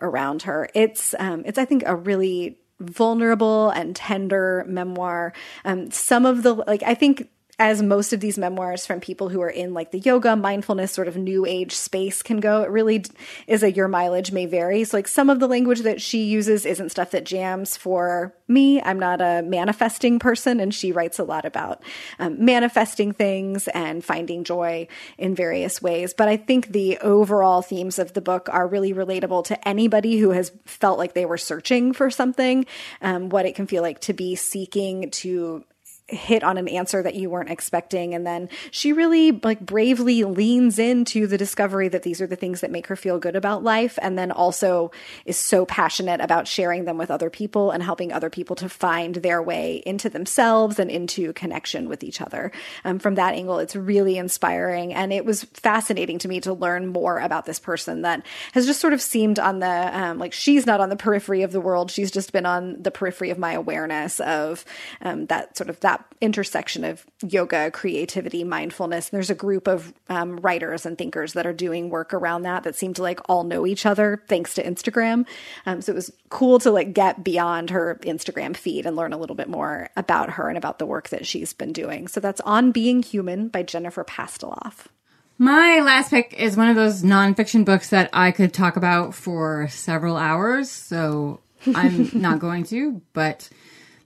around 0.01 0.43
her. 0.43 0.69
It's 0.75 1.14
um, 1.19 1.43
it's 1.45 1.59
I 1.59 1.64
think 1.64 1.83
a 1.87 1.97
really 1.97 2.59
vulnerable 2.81 3.71
and 3.71 3.95
tender 3.95 4.64
memoir. 4.66 5.33
Um, 5.64 5.90
some 5.90 6.27
of 6.27 6.43
the 6.43 6.55
like 6.55 6.83
I 6.83 6.95
think 6.95 7.29
as 7.61 7.83
most 7.83 8.14
of 8.14 8.20
these 8.20 8.38
memoirs 8.38 8.87
from 8.87 9.01
people 9.01 9.29
who 9.29 9.42
are 9.42 9.51
in 9.51 9.75
like 9.75 9.90
the 9.90 9.99
yoga, 9.99 10.35
mindfulness, 10.35 10.90
sort 10.90 11.07
of 11.07 11.16
new 11.18 11.44
age 11.44 11.77
space 11.77 12.23
can 12.23 12.40
go. 12.40 12.62
It 12.62 12.70
really 12.70 13.05
is 13.46 13.62
a 13.62 13.70
your 13.70 13.87
mileage 13.87 14.33
may 14.33 14.46
vary. 14.46 14.83
So, 14.85 14.96
like, 14.96 15.07
some 15.07 15.29
of 15.29 15.40
the 15.40 15.46
language 15.46 15.81
that 15.81 16.01
she 16.01 16.25
uses 16.25 16.64
isn't 16.64 16.88
stuff 16.88 17.11
that 17.11 17.25
jams 17.25 17.77
for 17.77 18.35
me. 18.49 18.81
I'm 18.81 18.99
not 18.99 19.20
a 19.20 19.42
manifesting 19.42 20.18
person, 20.18 20.59
and 20.59 20.75
she 20.75 20.90
writes 20.90 21.18
a 21.18 21.25
lot 21.25 21.44
about 21.44 21.83
um, 22.18 22.42
manifesting 22.42 23.12
things 23.12 23.68
and 23.68 24.03
finding 24.03 24.42
joy 24.42 24.88
in 25.18 25.35
various 25.35 25.83
ways. 25.83 26.14
But 26.14 26.29
I 26.29 26.38
think 26.38 26.68
the 26.68 26.96
overall 26.99 27.61
themes 27.61 27.99
of 27.99 28.14
the 28.14 28.23
book 28.23 28.49
are 28.51 28.66
really 28.66 28.94
relatable 28.94 29.44
to 29.44 29.68
anybody 29.68 30.16
who 30.16 30.31
has 30.31 30.51
felt 30.64 30.96
like 30.96 31.12
they 31.12 31.27
were 31.27 31.37
searching 31.37 31.92
for 31.92 32.11
something, 32.11 32.64
um, 33.03 33.29
what 33.29 33.44
it 33.44 33.55
can 33.55 33.66
feel 33.66 33.83
like 33.83 34.01
to 34.01 34.14
be 34.14 34.35
seeking 34.35 35.11
to 35.11 35.62
hit 36.11 36.42
on 36.42 36.59
an 36.59 36.68
answer 36.68 37.03
that 37.03 37.14
you 37.14 37.31
weren't 37.31 37.51
expecting. 37.51 38.14
And 38.14 38.27
then 38.27 38.49
she 38.70 38.92
really 38.92 39.33
like 39.33 39.61
bravely 39.61 40.25
leans 40.25 40.79
into 40.79 41.27
the 41.27 41.38
discovery 41.38 41.88
that 41.88 42.03
these 42.03 42.20
are 42.20 42.27
the 42.27 42.37
things 42.37 42.61
that 42.61 42.70
make 42.70 42.87
her 42.88 42.96
feel 42.96 43.18
good 43.18 43.37
about 43.37 43.62
life 43.62 43.99
and 44.03 44.18
then 44.18 44.31
also 44.33 44.90
is 45.25 45.37
so 45.37 45.64
passionate 45.66 46.20
about 46.20 46.49
sharing 46.49 46.85
them 46.85 46.99
with 46.99 47.11
other 47.11 47.31
people 47.31 47.70
and 47.70 47.83
helping 47.83 48.12
other 48.12 48.31
people 48.31 48.57
to 48.57 48.68
find 48.68 49.16
their 49.16 49.42
way 49.42 49.83
into 49.87 50.09
themselves 50.09 50.79
and 50.79 50.90
into 50.90 51.33
connection 51.33 51.88
with 51.88 52.03
each 52.03 52.20
other. 52.20 52.53
Um, 52.85 52.99
from 52.99 53.14
that 53.14 53.35
angle 53.35 53.59
it's 53.59 53.77
really 53.77 54.18
inspiring. 54.18 54.92
And 54.92 55.12
it 55.12 55.25
was 55.25 55.44
fascinating 55.44 56.18
to 56.20 56.29
me 56.29 56.40
to 56.40 56.53
learn 56.53 56.87
more 56.87 57.18
about 57.18 57.46
this 57.46 57.59
person 57.59 58.03
that 58.03 58.25
has 58.53 58.66
just 58.66 58.81
sort 58.81 58.92
of 58.92 59.03
seemed 59.03 59.38
on 59.38 59.61
the 59.61 59.99
um, 59.99 60.18
like 60.18 60.33
she's 60.33 60.66
not 60.66 60.81
on 60.81 60.88
the 60.88 60.96
periphery 60.96 61.42
of 61.42 61.53
the 61.53 61.61
world. 61.61 61.90
She's 61.90 62.11
just 62.11 62.33
been 62.33 62.46
on 62.46 62.83
the 62.83 62.90
periphery 62.90 63.31
of 63.31 63.38
my 63.38 63.53
awareness 63.53 64.20
of 64.20 64.64
um, 65.03 65.27
that 65.27 65.57
sort 65.57 65.70
of 65.70 65.81
that 65.81 66.00
intersection 66.21 66.85
of 66.85 67.07
yoga, 67.23 67.71
creativity, 67.71 68.45
mindfulness. 68.45 69.09
And 69.09 69.17
there's 69.17 69.31
a 69.31 69.35
group 69.35 69.67
of 69.67 69.93
um, 70.09 70.39
writers 70.39 70.85
and 70.85 70.99
thinkers 70.99 71.33
that 71.33 71.47
are 71.47 71.53
doing 71.53 71.91
work 71.91 72.13
around 72.13 72.43
that 72.43 72.65
that 72.65 72.77
seem 72.77 72.95
to 72.95 73.03
like 73.03 73.21
all 73.29 73.45
know 73.45 73.67
each 73.67 73.87
other 73.87 74.23
thanks 74.29 74.55
to 74.55 74.65
Instagram. 74.65 75.27
Um, 75.67 75.81
so 75.81 75.93
it 75.93 75.95
was 75.95 76.13
cool 76.29 76.59
to 76.61 76.71
like 76.71 76.93
get 76.93 77.25
beyond 77.25 77.71
her 77.71 77.99
Instagram 78.03 78.57
feed 78.57 78.87
and 78.87 78.97
learn 78.97 79.13
a 79.13 79.19
little 79.19 79.37
bit 79.37 79.49
more 79.49 79.89
about 79.97 80.31
her 80.31 80.49
and 80.49 80.59
about 80.59 80.79
the 80.79 80.87
work 80.87 81.09
that 81.11 81.27
she's 81.27 81.53
been 81.53 81.73
doing. 81.73 82.09
So 82.09 82.21
that's 82.21 82.41
On 82.43 82.73
Being 82.73 83.03
Human 83.03 83.49
by 83.49 83.63
Jennifer 83.63 84.05
Pastiloff. 84.05 84.87
My 85.39 85.81
last 85.81 86.11
pick 86.11 86.35
is 86.35 86.55
one 86.55 86.69
of 86.69 86.77
those 86.77 87.03
nonfiction 87.03 87.65
books 87.65 87.89
that 87.91 88.11
I 88.13 88.31
could 88.31 88.53
talk 88.53 88.77
about 88.77 89.15
for 89.15 89.69
several 89.69 90.19
hours. 90.19 90.71
So 90.71 91.41
I'm 91.75 92.11
not 92.21 92.41
going 92.41 92.65
to, 92.65 93.01
but 93.15 93.49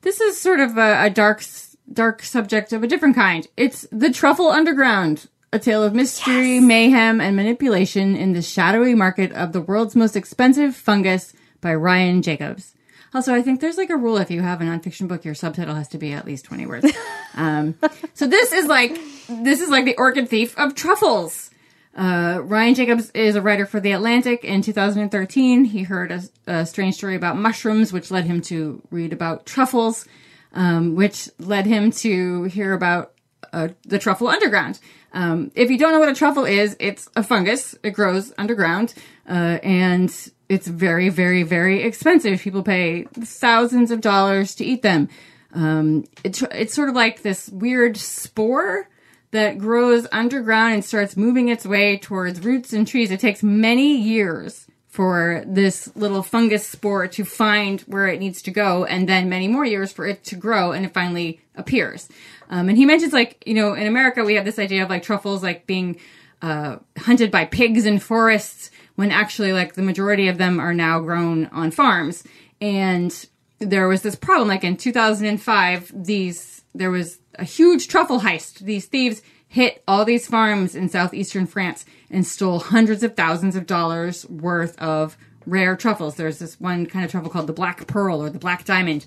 this 0.03 0.21
is 0.21 0.41
sort 0.41 0.61
of 0.61 0.79
a, 0.79 1.07
a 1.07 1.11
dark 1.11 1.43
dark 1.93 2.23
subject 2.23 2.73
of 2.73 2.83
a 2.83 2.87
different 2.87 3.15
kind. 3.15 3.47
It's 3.57 3.87
The 3.93 4.11
Truffle 4.11 4.49
Underground, 4.49 5.29
a 5.53 5.59
tale 5.59 5.83
of 5.83 5.95
mystery, 5.95 6.55
yes. 6.55 6.65
mayhem, 6.65 7.21
and 7.21 7.37
manipulation 7.37 8.17
in 8.17 8.33
the 8.33 8.43
shadowy 8.43 8.95
market 8.95 9.33
of 9.33 9.53
the 9.53 9.61
world's 9.61 9.97
most 9.97 10.17
expensive 10.17 10.75
fungus 10.75 11.33
by 11.61 11.75
Ryan 11.75 12.23
Jacobs. 12.23 12.75
Also, 13.13 13.33
I 13.33 13.43
think 13.43 13.61
there's 13.61 13.77
like 13.77 13.91
a 13.91 13.97
rule 13.97 14.17
if 14.17 14.31
you 14.31 14.43
have 14.43 14.61
a 14.61 14.65
nonfiction 14.65 15.07
book, 15.07 15.25
your 15.25 15.35
subtitle 15.35 15.77
has 15.77 15.89
to 15.89 15.99
be 15.99 16.13
at 16.13 16.27
least 16.27 16.47
20 16.47 16.67
words. 16.67 16.93
um, 17.35 17.77
so 18.15 18.27
this 18.27 18.53
is 18.53 18.67
like, 18.67 18.99
this 19.29 19.61
is 19.61 19.69
like 19.69 19.85
the 19.85 19.97
orchid 19.97 20.29
thief 20.29 20.59
of 20.59 20.75
truffles. 20.75 21.51
Uh, 21.97 22.41
Ryan 22.43 22.75
Jacobs 22.75 23.11
is 23.13 23.37
a 23.37 23.41
writer 23.41 23.67
for 23.67 23.79
The 23.79 23.93
Atlantic. 23.93 24.43
In 24.43 24.63
2013, 24.63 25.65
he 25.67 25.85
heard 25.85 26.11
a, 26.11 26.23
a 26.49 26.67
strange 26.67 26.97
story 26.97 27.15
about 27.15 27.37
mushrooms, 27.37 27.93
which 27.93 28.11
led 28.11 28.25
him 28.25 28.41
to 28.43 28.83
read 28.91 29.13
about 29.13 29.47
truffles 29.47 30.09
um, 30.55 30.95
which 30.95 31.29
led 31.39 31.67
him 31.67 31.91
to 31.91 32.45
hear 32.45 32.73
about 32.73 33.13
uh, 33.53 33.69
the 33.83 33.99
truffle 33.99 34.29
underground. 34.29 34.81
Um, 35.13 35.53
if 35.55 35.71
you 35.71 35.79
don't 35.79 35.93
know 35.93 36.01
what 36.01 36.09
a 36.09 36.15
truffle 36.15 36.45
is, 36.45 36.77
it's 36.81 37.09
a 37.15 37.23
fungus. 37.23 37.77
It 37.83 37.91
grows 37.91 38.33
underground, 38.39 38.95
uh, 39.29 39.59
and 39.63 40.11
it's 40.49 40.67
very, 40.67 41.09
very, 41.09 41.43
very 41.43 41.83
expensive. 41.83 42.41
People 42.41 42.63
pay 42.63 43.05
thousands 43.13 43.91
of 43.91 44.01
dollars 44.01 44.55
to 44.57 44.65
eat 44.65 44.83
them. 44.83 45.09
Um, 45.53 46.05
it, 46.25 46.43
it's 46.53 46.75
sort 46.75 46.89
of 46.89 46.97
like 46.97 47.23
this 47.23 47.49
weird 47.49 47.97
spore 47.97 48.89
that 49.31 49.59
grows 49.59 50.07
underground 50.11 50.75
and 50.75 50.85
starts 50.85 51.17
moving 51.17 51.49
its 51.49 51.65
way 51.65 51.97
towards 51.97 52.45
roots 52.45 52.73
and 52.73 52.87
trees. 52.87 53.11
It 53.11 53.21
takes 53.21 53.43
many 53.43 53.97
years 53.97 54.67
for 54.95 55.43
this 55.45 55.91
little 55.97 56.23
fungus 56.23 56.65
spore 56.65 57.09
to 57.09 57.25
find 57.25 57.81
where 57.81 58.07
it 58.07 58.21
needs 58.21 58.41
to 58.41 58.53
go, 58.53 58.85
and 58.85 59.09
then 59.09 59.29
many 59.29 59.49
more 59.49 59.65
years 59.65 59.91
for 59.91 60.07
it 60.07 60.23
to 60.23 60.37
grow, 60.37 60.71
and 60.71 60.87
it 60.87 60.95
finally 60.95 61.41
appears. 61.57 62.09
Um, 62.49 62.69
and 62.69 62.79
he 62.79 62.87
mentions 62.87 63.13
like 63.13 63.43
you 63.45 63.55
know 63.55 63.75
in 63.75 63.89
America 63.89 64.23
we 64.23 64.35
have 64.35 64.45
this 64.45 64.57
idea 64.57 64.85
of 64.85 64.91
like 64.91 65.03
truffles 65.03 65.43
like 65.43 65.67
being 65.67 65.99
uh, 66.43 66.77
hunted 66.97 67.33
by 67.33 67.45
pigs 67.45 67.87
in 67.87 67.99
forests 67.99 68.71
when 68.95 69.11
actually 69.11 69.53
like 69.53 69.75
the 69.75 69.83
majority 69.83 70.29
of 70.29 70.39
them 70.39 70.61
are 70.61 70.73
now 70.73 71.01
grown 71.01 71.47
on 71.47 71.73
farms. 71.73 72.23
And 72.61 73.13
there 73.59 73.89
was 73.89 74.03
this 74.03 74.15
problem 74.15 74.47
like 74.47 74.63
in 74.63 74.77
2005 74.77 75.93
these 75.93 76.63
there 76.73 76.93
was 76.93 77.19
a 77.35 77.45
huge 77.45 77.89
truffle 77.89 78.21
heist. 78.21 78.61
These 78.61 78.87
thieves 78.87 79.23
hit 79.55 79.85
all 79.87 80.05
these 80.05 80.27
farms 80.27 80.75
in 80.75 80.89
southeastern 80.89 81.47
France 81.47 81.87
and 82.11 82.27
stole 82.27 82.59
hundreds 82.59 83.05
of 83.05 83.15
thousands 83.15 83.55
of 83.55 83.67
dollars 83.67 84.29
worth 84.29 84.77
of 84.81 85.17
rare 85.47 85.77
truffles. 85.77 86.17
There's 86.17 86.41
this 86.41 86.59
one 86.59 86.87
kind 86.87 87.05
of 87.05 87.13
truffle 87.13 87.31
called 87.31 87.47
the 87.47 87.53
black 87.53 87.87
pearl 87.87 88.21
or 88.21 88.31
the 88.31 88.41
black 88.41 88.65
diamond. 88.65 89.07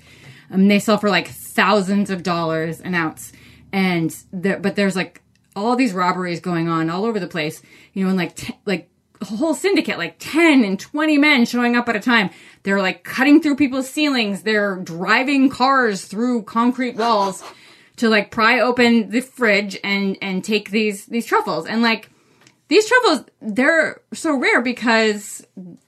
Um, 0.49 0.69
they 0.69 0.79
sell 0.79 0.99
for 0.99 1.09
like 1.09 1.27
thousands 1.27 2.09
of 2.09 2.23
dollars 2.23 2.79
an 2.79 2.95
ounce. 2.95 3.33
And 3.73 4.15
there, 4.31 4.57
but 4.57 4.77
there's 4.77 4.95
like 4.95 5.21
all 5.53 5.75
these 5.75 5.91
robberies 5.91 6.39
going 6.39 6.69
on 6.69 6.89
all 6.89 7.03
over 7.03 7.19
the 7.19 7.27
place, 7.27 7.61
you 7.91 8.05
know, 8.05 8.09
and 8.09 8.17
like, 8.17 8.37
t- 8.37 8.57
like 8.65 8.89
a 9.19 9.25
whole 9.25 9.53
syndicate, 9.53 9.97
like 9.97 10.15
10 10.17 10.63
and 10.63 10.79
20 10.79 11.17
men 11.17 11.45
showing 11.45 11.75
up 11.75 11.89
at 11.89 11.97
a 11.97 11.99
time. 11.99 12.29
They're 12.63 12.81
like 12.81 13.03
cutting 13.03 13.41
through 13.41 13.57
people's 13.57 13.89
ceilings. 13.89 14.43
They're 14.43 14.77
driving 14.77 15.49
cars 15.49 16.05
through 16.05 16.43
concrete 16.43 16.95
walls 16.95 17.43
to 17.97 18.09
like 18.09 18.31
pry 18.31 18.59
open 18.59 19.09
the 19.09 19.21
fridge 19.21 19.77
and, 19.83 20.17
and 20.21 20.43
take 20.43 20.71
these, 20.71 21.05
these 21.07 21.25
truffles. 21.25 21.65
And 21.65 21.81
like, 21.81 22.09
these 22.69 22.87
truffles, 22.87 23.25
they're 23.41 24.01
so 24.13 24.37
rare 24.37 24.61
because 24.61 25.45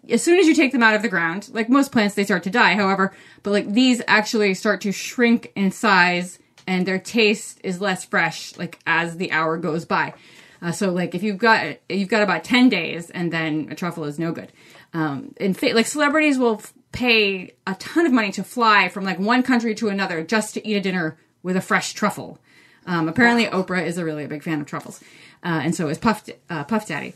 as 0.09 0.23
soon 0.23 0.39
as 0.39 0.47
you 0.47 0.55
take 0.55 0.71
them 0.71 0.83
out 0.83 0.95
of 0.95 1.01
the 1.01 1.09
ground, 1.09 1.49
like 1.51 1.69
most 1.69 1.91
plants, 1.91 2.15
they 2.15 2.23
start 2.23 2.43
to 2.43 2.49
die, 2.49 2.75
however, 2.75 3.13
but 3.43 3.51
like 3.51 3.73
these 3.73 4.01
actually 4.07 4.53
start 4.53 4.81
to 4.81 4.91
shrink 4.91 5.51
in 5.55 5.71
size 5.71 6.39
and 6.65 6.85
their 6.85 6.99
taste 6.99 7.59
is 7.63 7.81
less 7.81 8.05
fresh, 8.05 8.55
like 8.57 8.79
as 8.87 9.17
the 9.17 9.31
hour 9.31 9.57
goes 9.57 9.85
by. 9.85 10.13
Uh, 10.61 10.71
so 10.71 10.91
like 10.91 11.15
if 11.15 11.23
you've 11.23 11.37
got 11.37 11.77
you've 11.89 12.09
got 12.09 12.21
about 12.21 12.43
ten 12.43 12.69
days, 12.69 13.09
and 13.09 13.31
then 13.31 13.67
a 13.71 13.75
truffle 13.75 14.03
is 14.03 14.19
no 14.19 14.31
good. 14.31 14.51
Um, 14.93 15.33
and 15.39 15.57
fa- 15.57 15.71
like 15.73 15.85
celebrities 15.85 16.37
will 16.37 16.55
f- 16.55 16.73
pay 16.91 17.53
a 17.65 17.75
ton 17.75 18.05
of 18.05 18.11
money 18.11 18.31
to 18.33 18.43
fly 18.43 18.89
from 18.89 19.03
like 19.03 19.19
one 19.19 19.41
country 19.43 19.73
to 19.75 19.89
another 19.89 20.23
just 20.23 20.53
to 20.55 20.67
eat 20.67 20.75
a 20.75 20.81
dinner 20.81 21.17
with 21.43 21.55
a 21.55 21.61
fresh 21.61 21.93
truffle. 21.93 22.39
Um, 22.85 23.07
apparently, 23.07 23.45
Oprah 23.45 23.85
is 23.85 23.97
a 23.97 24.05
really 24.05 24.23
a 24.23 24.27
big 24.27 24.43
fan 24.43 24.61
of 24.61 24.67
truffles, 24.67 24.99
uh, 25.43 25.61
and 25.63 25.75
so 25.75 25.89
is 25.89 25.97
Puff 25.97 26.27
uh, 26.49 26.63
Puff 26.63 26.87
Daddy. 26.87 27.13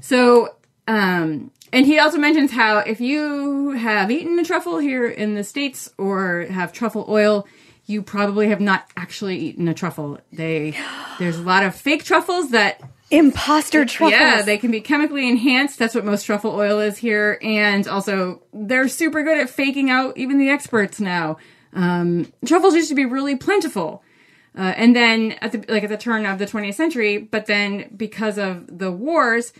So, 0.00 0.54
um, 0.86 1.50
and 1.72 1.86
he 1.86 1.98
also 1.98 2.18
mentions 2.18 2.52
how 2.52 2.78
if 2.78 3.00
you 3.00 3.70
have 3.70 4.10
eaten 4.10 4.38
a 4.38 4.44
truffle 4.44 4.78
here 4.78 5.06
in 5.06 5.34
the 5.34 5.42
states 5.42 5.92
or 5.98 6.46
have 6.50 6.72
truffle 6.72 7.06
oil, 7.08 7.46
you 7.86 8.02
probably 8.02 8.48
have 8.48 8.60
not 8.60 8.88
actually 8.96 9.38
eaten 9.38 9.66
a 9.68 9.74
truffle. 9.74 10.18
They 10.32 10.76
there's 11.18 11.38
a 11.38 11.42
lot 11.42 11.64
of 11.64 11.74
fake 11.74 12.04
truffles 12.04 12.50
that 12.50 12.80
Imposter 13.10 13.84
truffles. 13.84 14.18
yeah, 14.18 14.42
they 14.42 14.58
can 14.58 14.72
be 14.72 14.80
chemically 14.80 15.28
enhanced. 15.28 15.78
That's 15.78 15.94
what 15.94 16.04
most 16.04 16.24
truffle 16.24 16.50
oil 16.52 16.80
is 16.80 16.98
here. 16.98 17.38
And 17.40 17.86
also, 17.86 18.42
they're 18.52 18.88
super 18.88 19.22
good 19.22 19.38
at 19.38 19.48
faking 19.48 19.90
out 19.90 20.16
even 20.18 20.38
the 20.38 20.50
experts 20.50 20.98
now. 21.00 21.36
Um, 21.76 22.32
truffles 22.44 22.74
used 22.74 22.88
to 22.88 22.94
be 22.94 23.04
really 23.04 23.36
plentiful. 23.36 24.02
Uh, 24.56 24.72
and 24.76 24.96
then 24.96 25.32
at 25.42 25.52
the, 25.52 25.64
like 25.68 25.84
at 25.84 25.90
the 25.90 25.98
turn 25.98 26.24
of 26.24 26.38
the 26.38 26.46
20th 26.46 26.74
century, 26.74 27.18
but 27.18 27.46
then 27.46 27.94
because 27.94 28.38
of 28.38 28.78
the 28.78 28.90
wars, 28.90 29.52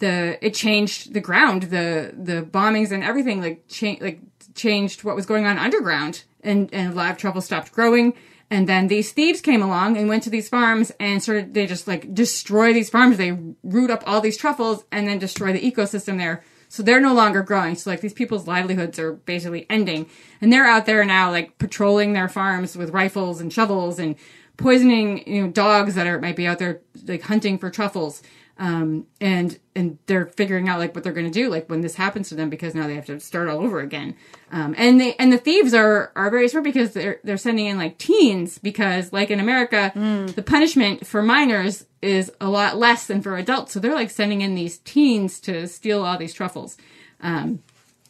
the, 0.00 0.44
it 0.44 0.54
changed 0.54 1.14
the 1.14 1.20
ground, 1.20 1.64
the, 1.64 2.12
the 2.16 2.42
bombings 2.42 2.90
and 2.90 3.04
everything 3.04 3.40
like 3.40 3.68
cha- 3.68 3.96
like 4.00 4.20
changed 4.54 5.04
what 5.04 5.14
was 5.14 5.24
going 5.24 5.46
on 5.46 5.56
underground 5.56 6.24
and, 6.42 6.68
and 6.74 6.92
a 6.92 6.96
lot 6.96 7.12
of 7.12 7.16
truffle 7.16 7.40
stopped 7.40 7.70
growing. 7.70 8.14
And 8.50 8.68
then 8.68 8.88
these 8.88 9.12
thieves 9.12 9.40
came 9.40 9.62
along 9.62 9.96
and 9.96 10.08
went 10.08 10.24
to 10.24 10.30
these 10.30 10.48
farms 10.48 10.90
and 10.98 11.22
started, 11.22 11.54
they 11.54 11.68
just 11.68 11.86
like 11.86 12.12
destroy 12.12 12.72
these 12.72 12.90
farms. 12.90 13.16
They 13.16 13.38
root 13.62 13.90
up 13.90 14.02
all 14.04 14.20
these 14.20 14.36
truffles 14.36 14.84
and 14.90 15.06
then 15.06 15.20
destroy 15.20 15.52
the 15.52 15.70
ecosystem 15.70 16.18
there. 16.18 16.42
So 16.70 16.84
they're 16.84 17.00
no 17.00 17.12
longer 17.12 17.42
growing. 17.42 17.74
So 17.74 17.90
like 17.90 18.00
these 18.00 18.12
people's 18.12 18.46
livelihoods 18.46 18.96
are 19.00 19.14
basically 19.14 19.66
ending. 19.68 20.06
And 20.40 20.52
they're 20.52 20.68
out 20.68 20.86
there 20.86 21.04
now 21.04 21.28
like 21.32 21.58
patrolling 21.58 22.12
their 22.12 22.28
farms 22.28 22.76
with 22.76 22.90
rifles 22.90 23.40
and 23.40 23.52
shovels 23.52 23.98
and 23.98 24.14
poisoning, 24.60 25.26
you 25.26 25.42
know, 25.42 25.50
dogs 25.50 25.94
that 25.94 26.06
are 26.06 26.20
might 26.20 26.36
be 26.36 26.46
out 26.46 26.58
there 26.58 26.80
like 27.06 27.22
hunting 27.22 27.58
for 27.58 27.70
truffles. 27.70 28.22
Um, 28.58 29.06
and 29.22 29.58
and 29.74 29.96
they're 30.04 30.26
figuring 30.26 30.68
out 30.68 30.78
like 30.78 30.94
what 30.94 31.02
they're 31.02 31.14
going 31.14 31.24
to 31.24 31.32
do 31.32 31.48
like 31.48 31.70
when 31.70 31.80
this 31.80 31.94
happens 31.94 32.28
to 32.28 32.34
them 32.34 32.50
because 32.50 32.74
now 32.74 32.86
they 32.86 32.94
have 32.94 33.06
to 33.06 33.18
start 33.18 33.48
all 33.48 33.60
over 33.60 33.80
again. 33.80 34.16
Um, 34.52 34.74
and 34.76 35.00
they 35.00 35.14
and 35.14 35.32
the 35.32 35.38
thieves 35.38 35.72
are 35.72 36.12
are 36.14 36.30
very 36.30 36.46
smart 36.46 36.64
because 36.64 36.92
they're 36.92 37.20
they're 37.24 37.38
sending 37.38 37.64
in 37.66 37.78
like 37.78 37.96
teens 37.96 38.58
because 38.58 39.14
like 39.14 39.30
in 39.30 39.40
America 39.40 39.92
the 40.34 40.42
punishment 40.42 41.06
for 41.06 41.22
minors 41.22 41.86
is 42.02 42.30
a 42.38 42.50
lot 42.50 42.76
less 42.76 43.06
than 43.06 43.22
for 43.22 43.38
adults, 43.38 43.72
so 43.72 43.80
they're 43.80 43.94
like 43.94 44.10
sending 44.10 44.42
in 44.42 44.54
these 44.54 44.76
teens 44.78 45.40
to 45.40 45.66
steal 45.66 46.04
all 46.04 46.18
these 46.18 46.34
truffles. 46.34 46.76
Um, 47.22 47.62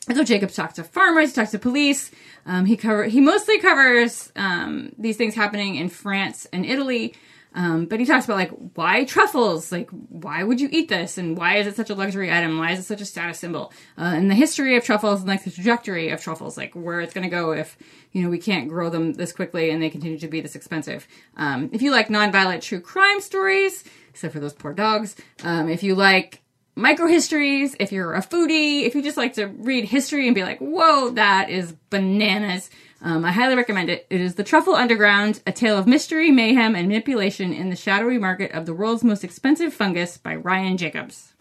so 0.09 0.25
Jacob 0.25 0.51
talks 0.51 0.75
to 0.75 0.85
farmers, 0.85 1.31
he 1.31 1.35
talks 1.35 1.51
to 1.51 1.59
police. 1.59 2.11
Um, 2.47 2.65
he 2.65 2.77
cover 2.77 3.05
he 3.05 3.21
mostly 3.21 3.61
covers 3.61 4.33
um, 4.35 4.93
these 4.99 5.17
things 5.17 5.35
happening 5.35 5.77
in 5.77 5.89
France 5.89 6.47
and 6.53 6.65
Italy. 6.65 7.15
Um, 7.53 7.87
but 7.87 7.99
he 7.99 8.07
talks 8.07 8.27
about 8.27 8.37
like 8.37 8.51
why 8.75 9.05
truffles, 9.05 9.73
like 9.73 9.91
why 9.91 10.43
would 10.43 10.61
you 10.61 10.69
eat 10.71 10.89
this, 10.89 11.19
and 11.19 11.37
why 11.37 11.57
is 11.57 11.67
it 11.67 11.75
such 11.75 11.91
a 11.91 11.95
luxury 11.95 12.33
item? 12.33 12.59
Why 12.59 12.71
is 12.73 12.79
it 12.79 12.85
such 12.85 13.01
a 13.01 13.05
status 13.05 13.41
symbol? 13.41 13.73
Uh, 13.99 14.13
and 14.15 14.31
the 14.31 14.37
history 14.37 14.77
of 14.77 14.85
truffles 14.85 15.21
and 15.21 15.29
like 15.29 15.43
the 15.43 15.51
trajectory 15.51 16.11
of 16.11 16.23
truffles, 16.23 16.57
like 16.57 16.75
where 16.75 17.01
it's 17.01 17.13
going 17.13 17.29
to 17.29 17.31
go 17.31 17.53
if 17.53 17.77
you 18.13 18.23
know 18.23 18.31
we 18.31 18.39
can't 18.39 18.69
grow 18.69 18.89
them 18.89 19.15
this 19.15 19.33
quickly 19.33 19.71
and 19.71 19.83
they 19.83 19.91
continue 19.91 20.19
to 20.19 20.29
be 20.29 20.41
this 20.41 20.55
expensive. 20.55 21.09
Um, 21.37 21.71
if 21.73 21.83
you 21.83 21.91
like 21.91 22.09
nonviolent 22.09 22.63
true 22.63 22.81
crime 22.81 23.21
stories, 23.21 23.83
except 24.11 24.33
for 24.33 24.41
those 24.41 24.55
poor 24.55 24.73
dogs, 24.73 25.17
um, 25.43 25.69
if 25.69 25.83
you 25.83 25.97
like 25.97 26.43
microhistories, 26.81 27.77
if 27.79 27.93
you're 27.93 28.14
a 28.14 28.21
foodie, 28.21 28.83
if 28.83 28.95
you 28.95 29.03
just 29.03 29.16
like 29.16 29.35
to 29.35 29.47
read 29.47 29.85
history 29.85 30.27
and 30.27 30.35
be 30.35 30.43
like, 30.43 30.59
whoa, 30.59 31.11
that 31.11 31.51
is 31.51 31.73
bananas. 31.90 32.71
Um, 33.03 33.25
I 33.25 33.33
highly 33.33 33.55
recommend 33.55 33.88
it. 33.90 34.07
It 34.11 34.21
is 34.21 34.35
The 34.35 34.45
Truffle 34.45 34.75
Underground, 34.75 35.40
a 35.47 35.53
tale 35.53 35.79
of 35.79 35.87
mystery, 35.87 36.31
mayhem, 36.31 36.75
and 36.75 36.88
manipulation 36.88 37.53
in 37.53 37.71
the 37.71 37.77
shadowy 37.77 38.19
market 38.19 38.53
of 38.53 38.66
the 38.66 38.75
world's 38.75 39.05
most 39.05 39.25
expensive 39.25 39.73
fungus 39.73 40.19
by 40.19 40.35
Ryan 40.35 40.77
Jacobs. 40.77 41.33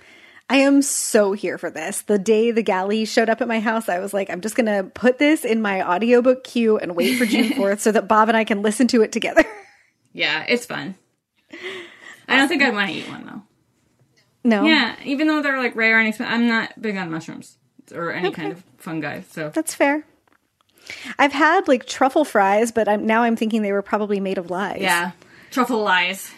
I 0.50 0.58
am 0.58 0.82
so 0.82 1.34
here 1.34 1.58
for 1.58 1.70
this. 1.70 2.02
The 2.02 2.18
day 2.18 2.52
the 2.52 2.64
galley 2.64 3.06
showed 3.06 3.30
up 3.30 3.42
at 3.42 3.48
my 3.48 3.60
house, 3.60 3.88
I 3.88 4.00
was 4.00 4.14
like, 4.14 4.30
I'm 4.30 4.42
just 4.42 4.56
going 4.56 4.66
to 4.66 4.90
put 4.90 5.20
this 5.20 5.46
in 5.46 5.62
my 5.62 5.88
audiobook 5.88 6.44
queue 6.44 6.78
and 6.78 6.96
wait 6.96 7.18
for 7.18 7.26
June 7.26 7.50
4th 7.52 7.80
so 7.80 7.92
that 7.92 8.08
Bob 8.08 8.30
and 8.30 8.38
I 8.38 8.46
can 8.46 8.62
listen 8.62 8.88
to 8.88 9.02
it 9.02 9.12
together. 9.12 9.44
Yeah, 10.12 10.44
it's 10.48 10.66
fun. 10.66 10.96
I 12.28 12.36
don't 12.38 12.48
think 12.48 12.64
I'd 12.64 12.74
want 12.74 12.90
to 12.90 12.96
eat 12.96 13.08
one 13.08 13.26
though. 13.26 13.44
No. 14.44 14.64
Yeah, 14.64 14.96
even 15.04 15.28
though 15.28 15.42
they're 15.42 15.58
like 15.60 15.76
rare 15.76 16.00
and 16.00 16.08
expensive, 16.08 16.34
I'm 16.34 16.48
not 16.48 16.82
big 16.82 16.96
on 16.98 17.12
mushrooms 17.12 17.58
or 17.94 18.12
any 18.12 18.32
kind 18.32 18.52
of 18.52 18.64
fungi. 18.78 19.22
So 19.30 19.50
That's 19.50 19.74
fair. 19.76 20.06
I've 21.18 21.34
had 21.34 21.68
like 21.68 21.86
truffle 21.86 22.26
fries, 22.26 22.72
but 22.72 22.88
I'm 22.88 23.06
now 23.06 23.24
I'm 23.24 23.36
thinking 23.36 23.62
they 23.62 23.74
were 23.74 23.82
probably 23.82 24.20
made 24.20 24.38
of 24.38 24.50
lies. 24.50 24.82
yeah, 24.82 25.12
truffle 25.52 25.84
lies. 25.84 26.32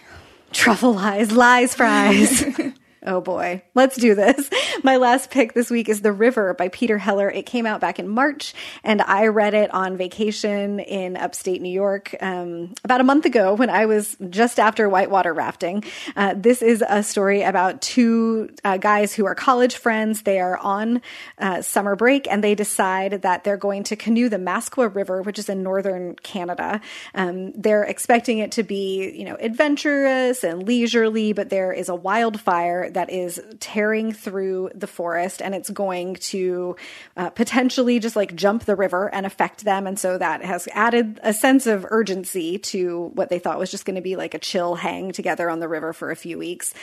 Truffle 0.52 0.94
lies, 0.94 1.32
lies 1.32 1.74
fries. 1.74 2.44
oh 3.06 3.22
boy, 3.22 3.64
let's 3.74 3.98
do 3.98 4.14
this. 4.14 4.50
My 4.84 4.98
last 4.98 5.32
pick 5.32 5.54
this 5.54 5.70
week 5.70 5.90
is 5.90 6.02
The 6.02 6.12
River 6.12 6.54
by 6.54 6.68
Peter 6.70 6.98
Heller. 6.98 7.30
It 7.30 7.46
came 7.46 7.66
out 7.66 7.82
back 7.82 8.00
in 8.00 8.08
March, 8.08 8.54
and 8.84 9.02
I 9.02 9.28
read 9.28 9.54
it 9.54 9.74
on 9.74 9.98
vacation 9.98 10.80
in 10.80 11.18
upstate 11.18 11.62
New 11.62 11.72
York 11.72 12.16
um, 12.22 12.74
about 12.84 13.02
a 13.02 13.04
month 13.04 13.26
ago 13.26 13.54
when 13.54 13.70
I 13.70 13.86
was 13.86 14.16
just 14.30 14.60
after 14.60 14.88
whitewater 14.88 15.34
rafting. 15.34 15.84
Uh, 16.16 16.36
this 16.38 16.62
is 16.62 16.84
a 16.88 17.02
story 17.02 17.42
about 17.42 17.82
two 17.82 18.50
uh, 18.64 18.78
guys 18.78 19.14
who 19.14 19.26
are 19.26 19.36
college 19.36 19.76
friends. 19.76 20.22
They 20.22 20.40
are 20.40 20.58
on 20.58 21.02
uh, 21.40 21.62
summer 21.62 21.96
break, 21.96 22.28
and 22.30 22.44
they 22.44 22.56
decide 22.56 23.24
that 23.24 23.44
they're 23.44 23.58
going 23.58 23.84
to 23.86 23.96
canoe 23.96 24.30
the 24.30 24.38
Maskwa 24.38 24.94
River, 24.94 25.22
which 25.22 25.40
is 25.40 25.50
in 25.50 25.64
northern 25.64 26.16
Canada. 26.18 26.82
Um, 27.16 27.52
they're 27.54 27.84
expecting 27.84 28.38
it 28.40 28.52
to 28.54 28.64
be, 28.64 29.12
you 29.18 29.26
know, 29.26 29.38
adventurous 29.40 30.44
and 30.44 30.64
leisurely, 30.68 31.34
but 31.34 31.50
there 31.50 31.72
is 31.72 31.90
a 31.90 31.96
wildfire 31.96 32.91
that 32.94 33.10
is 33.10 33.42
tearing 33.60 34.12
through 34.12 34.72
the 34.76 34.88
forest 34.88 35.42
and 35.42 35.56
it's 35.56 35.70
going 35.70 36.16
to 36.16 36.76
uh, 37.18 37.30
potentially 37.30 38.00
just 38.00 38.16
like 38.16 38.36
jump 38.36 38.66
the 38.66 38.76
river 38.76 39.14
and 39.14 39.26
affect 39.26 39.64
them. 39.64 39.88
And 39.88 39.98
so 40.00 40.18
that 40.18 40.44
has 40.44 40.68
added 40.74 41.20
a 41.24 41.34
sense 41.34 41.68
of 41.68 41.86
urgency 41.90 42.58
to 42.60 43.12
what 43.14 43.30
they 43.30 43.40
thought 43.40 43.60
was 43.60 43.72
just 43.72 43.86
going 43.86 43.96
to 43.96 44.02
be 44.02 44.16
like 44.16 44.34
a 44.34 44.40
chill 44.40 44.76
hang 44.76 45.12
together 45.12 45.50
on 45.50 45.60
the 45.60 45.68
river 45.68 45.94
for 45.94 46.12
a 46.12 46.16
few 46.16 46.38
weeks. 46.38 46.74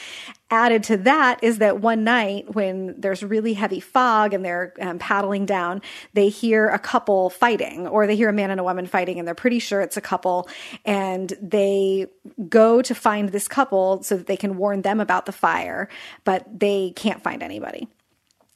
Added 0.51 0.83
to 0.85 0.97
that 0.99 1.45
is 1.45 1.59
that 1.59 1.81
one 1.81 2.05
night 2.05 2.55
when 2.55 2.99
there's 2.99 3.23
really 3.23 3.53
heavy 3.53 3.81
fog 3.81 4.33
and 4.33 4.43
they're 4.43 4.73
um, 4.81 4.99
paddling 4.99 5.45
down, 5.45 5.83
they 6.15 6.31
hear 6.31 6.69
a 6.69 6.79
couple 6.79 7.29
fighting 7.29 7.87
or 7.87 8.07
they 8.07 8.17
hear 8.17 8.31
a 8.31 8.33
man 8.33 8.51
and 8.51 8.59
a 8.59 8.65
woman 8.65 8.87
fighting 8.87 9.19
and 9.19 9.29
they're 9.29 9.35
pretty 9.35 9.59
sure 9.59 9.83
it's 9.83 9.99
a 9.99 10.01
couple 10.01 10.49
and 10.87 11.35
they 11.43 12.07
go 12.49 12.81
to 12.81 12.95
find 12.95 13.29
this 13.29 13.47
couple 13.47 14.03
so 14.03 14.17
that 14.17 14.27
they 14.27 14.39
can 14.39 14.57
warn 14.57 14.81
them 14.81 15.01
about 15.01 15.27
the 15.27 15.33
fire, 15.33 15.87
but 16.25 16.47
they 16.59 16.93
can't 16.97 17.23
find 17.23 17.43
anybody. 17.43 17.87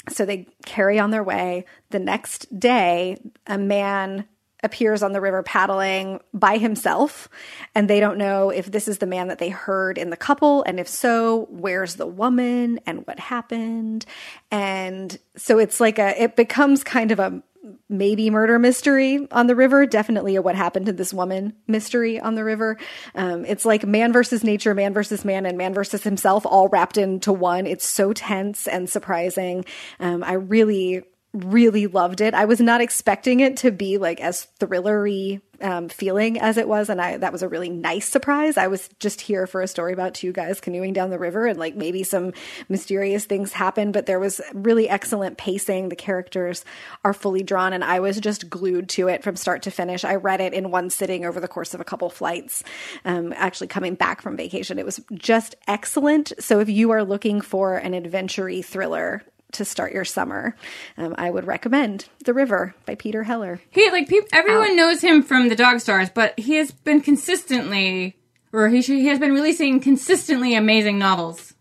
So 0.08 0.24
they 0.24 0.48
carry 0.64 0.98
on 0.98 1.10
their 1.10 1.22
way. 1.22 1.66
The 1.90 1.98
next 1.98 2.58
day, 2.58 3.18
a 3.46 3.58
man 3.58 4.26
appears 4.62 5.02
on 5.02 5.12
the 5.12 5.20
river 5.20 5.42
paddling 5.42 6.20
by 6.32 6.58
himself, 6.58 7.28
and 7.74 7.88
they 7.88 8.00
don't 8.00 8.18
know 8.18 8.50
if 8.50 8.70
this 8.70 8.88
is 8.88 8.98
the 8.98 9.06
man 9.06 9.28
that 9.28 9.38
they 9.38 9.48
heard 9.48 9.98
in 9.98 10.10
the 10.10 10.16
couple, 10.16 10.62
and 10.64 10.78
if 10.78 10.88
so, 10.88 11.46
where's 11.50 11.96
the 11.96 12.06
woman 12.06 12.78
and 12.86 13.06
what 13.06 13.18
happened. 13.18 14.06
And 14.50 15.18
so 15.36 15.58
it's 15.58 15.80
like 15.80 15.98
a, 15.98 16.22
it 16.22 16.36
becomes 16.36 16.84
kind 16.84 17.10
of 17.10 17.18
a 17.18 17.42
maybe 17.88 18.30
murder 18.30 18.58
mystery 18.58 19.28
on 19.30 19.46
the 19.46 19.54
river, 19.54 19.86
definitely 19.86 20.34
a 20.36 20.42
what 20.42 20.56
happened 20.56 20.86
to 20.86 20.92
this 20.92 21.14
woman 21.14 21.54
mystery 21.66 22.18
on 22.18 22.34
the 22.34 22.42
river. 22.42 22.76
Um, 23.14 23.44
it's 23.44 23.64
like 23.64 23.86
man 23.86 24.12
versus 24.12 24.42
nature, 24.42 24.74
man 24.74 24.92
versus 24.92 25.24
man, 25.24 25.46
and 25.46 25.56
man 25.56 25.72
versus 25.72 26.02
himself 26.02 26.44
all 26.44 26.68
wrapped 26.68 26.96
into 26.96 27.32
one. 27.32 27.66
It's 27.66 27.84
so 27.84 28.12
tense 28.12 28.66
and 28.66 28.90
surprising. 28.90 29.64
Um, 30.00 30.24
I 30.24 30.34
really, 30.34 31.04
really 31.32 31.86
loved 31.86 32.20
it. 32.20 32.34
I 32.34 32.44
was 32.44 32.60
not 32.60 32.80
expecting 32.80 33.40
it 33.40 33.56
to 33.58 33.70
be 33.70 33.98
like 33.98 34.20
as 34.20 34.46
thrillery 34.60 35.40
um, 35.62 35.88
feeling 35.88 36.40
as 36.40 36.56
it 36.56 36.68
was, 36.68 36.90
and 36.90 37.00
I 37.00 37.16
that 37.18 37.32
was 37.32 37.42
a 37.42 37.48
really 37.48 37.70
nice 37.70 38.08
surprise. 38.08 38.56
I 38.56 38.66
was 38.66 38.88
just 38.98 39.20
here 39.20 39.46
for 39.46 39.62
a 39.62 39.68
story 39.68 39.92
about 39.92 40.14
two 40.14 40.32
guys 40.32 40.60
canoeing 40.60 40.92
down 40.92 41.10
the 41.10 41.18
river, 41.18 41.46
and 41.46 41.58
like 41.58 41.76
maybe 41.76 42.02
some 42.02 42.32
mysterious 42.68 43.24
things 43.24 43.52
happen, 43.52 43.92
but 43.92 44.06
there 44.06 44.18
was 44.18 44.40
really 44.52 44.88
excellent 44.88 45.38
pacing. 45.38 45.88
The 45.88 45.96
characters 45.96 46.64
are 47.04 47.14
fully 47.14 47.42
drawn, 47.42 47.72
and 47.72 47.84
I 47.84 48.00
was 48.00 48.18
just 48.20 48.50
glued 48.50 48.88
to 48.90 49.08
it 49.08 49.22
from 49.22 49.36
start 49.36 49.62
to 49.62 49.70
finish. 49.70 50.04
I 50.04 50.16
read 50.16 50.40
it 50.40 50.52
in 50.52 50.70
one 50.70 50.90
sitting 50.90 51.24
over 51.24 51.40
the 51.40 51.48
course 51.48 51.72
of 51.72 51.80
a 51.80 51.84
couple 51.84 52.10
flights. 52.10 52.64
Um, 53.04 53.32
actually, 53.36 53.68
coming 53.68 53.94
back 53.94 54.20
from 54.20 54.36
vacation, 54.36 54.78
it 54.78 54.84
was 54.84 55.00
just 55.14 55.54
excellent. 55.68 56.32
So 56.40 56.58
if 56.58 56.68
you 56.68 56.90
are 56.90 57.04
looking 57.04 57.40
for 57.40 57.76
an 57.76 57.94
adventure 57.94 58.42
thriller 58.62 59.22
to 59.52 59.64
start 59.64 59.92
your 59.92 60.04
summer. 60.04 60.56
Um, 60.96 61.14
I 61.18 61.30
would 61.30 61.46
recommend 61.46 62.06
The 62.24 62.34
River 62.34 62.74
by 62.86 62.94
Peter 62.94 63.22
Heller. 63.24 63.60
He 63.70 63.90
like 63.90 64.08
peop 64.08 64.24
everyone 64.32 64.76
knows 64.76 65.00
him 65.00 65.22
from 65.22 65.48
the 65.48 65.56
Dog 65.56 65.80
Stars, 65.80 66.08
but 66.10 66.38
he 66.38 66.54
has 66.56 66.70
been 66.70 67.00
consistently, 67.00 68.16
or 68.52 68.68
he 68.68 68.80
he 68.82 69.06
has 69.06 69.18
been 69.18 69.32
releasing 69.32 69.80
consistently 69.80 70.54
amazing 70.54 70.98
novels, 70.98 71.54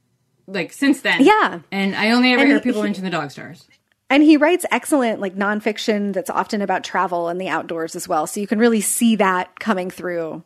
like 0.48 0.72
since 0.74 1.02
then. 1.02 1.24
Yeah. 1.24 1.60
and 1.72 1.96
I 1.96 2.12
only 2.12 2.32
ever 2.34 2.42
And 2.42 2.50
hear 2.50 2.58
he- 2.60 2.64
people 2.64 2.82
he- 2.82 2.88
mention 2.88 3.04
the 3.04 3.10
Dog 3.12 3.32
Stars. 3.32 3.68
And 4.10 4.24
he 4.24 4.36
writes 4.36 4.66
excellent 4.72 5.22
like 5.22 5.36
nonfiction 5.38 6.12
that's 6.12 6.30
often 6.30 6.62
about 6.62 6.84
travel 6.84 7.30
and 7.30 7.40
the 7.40 7.48
outdoors 7.48 7.96
as 7.96 8.10
well. 8.10 8.28
So 8.28 8.42
you 8.42 8.48
can 8.48 8.60
really 8.60 8.82
see 8.82 9.16
that 9.16 9.58
coming 9.62 9.90
through 9.90 10.44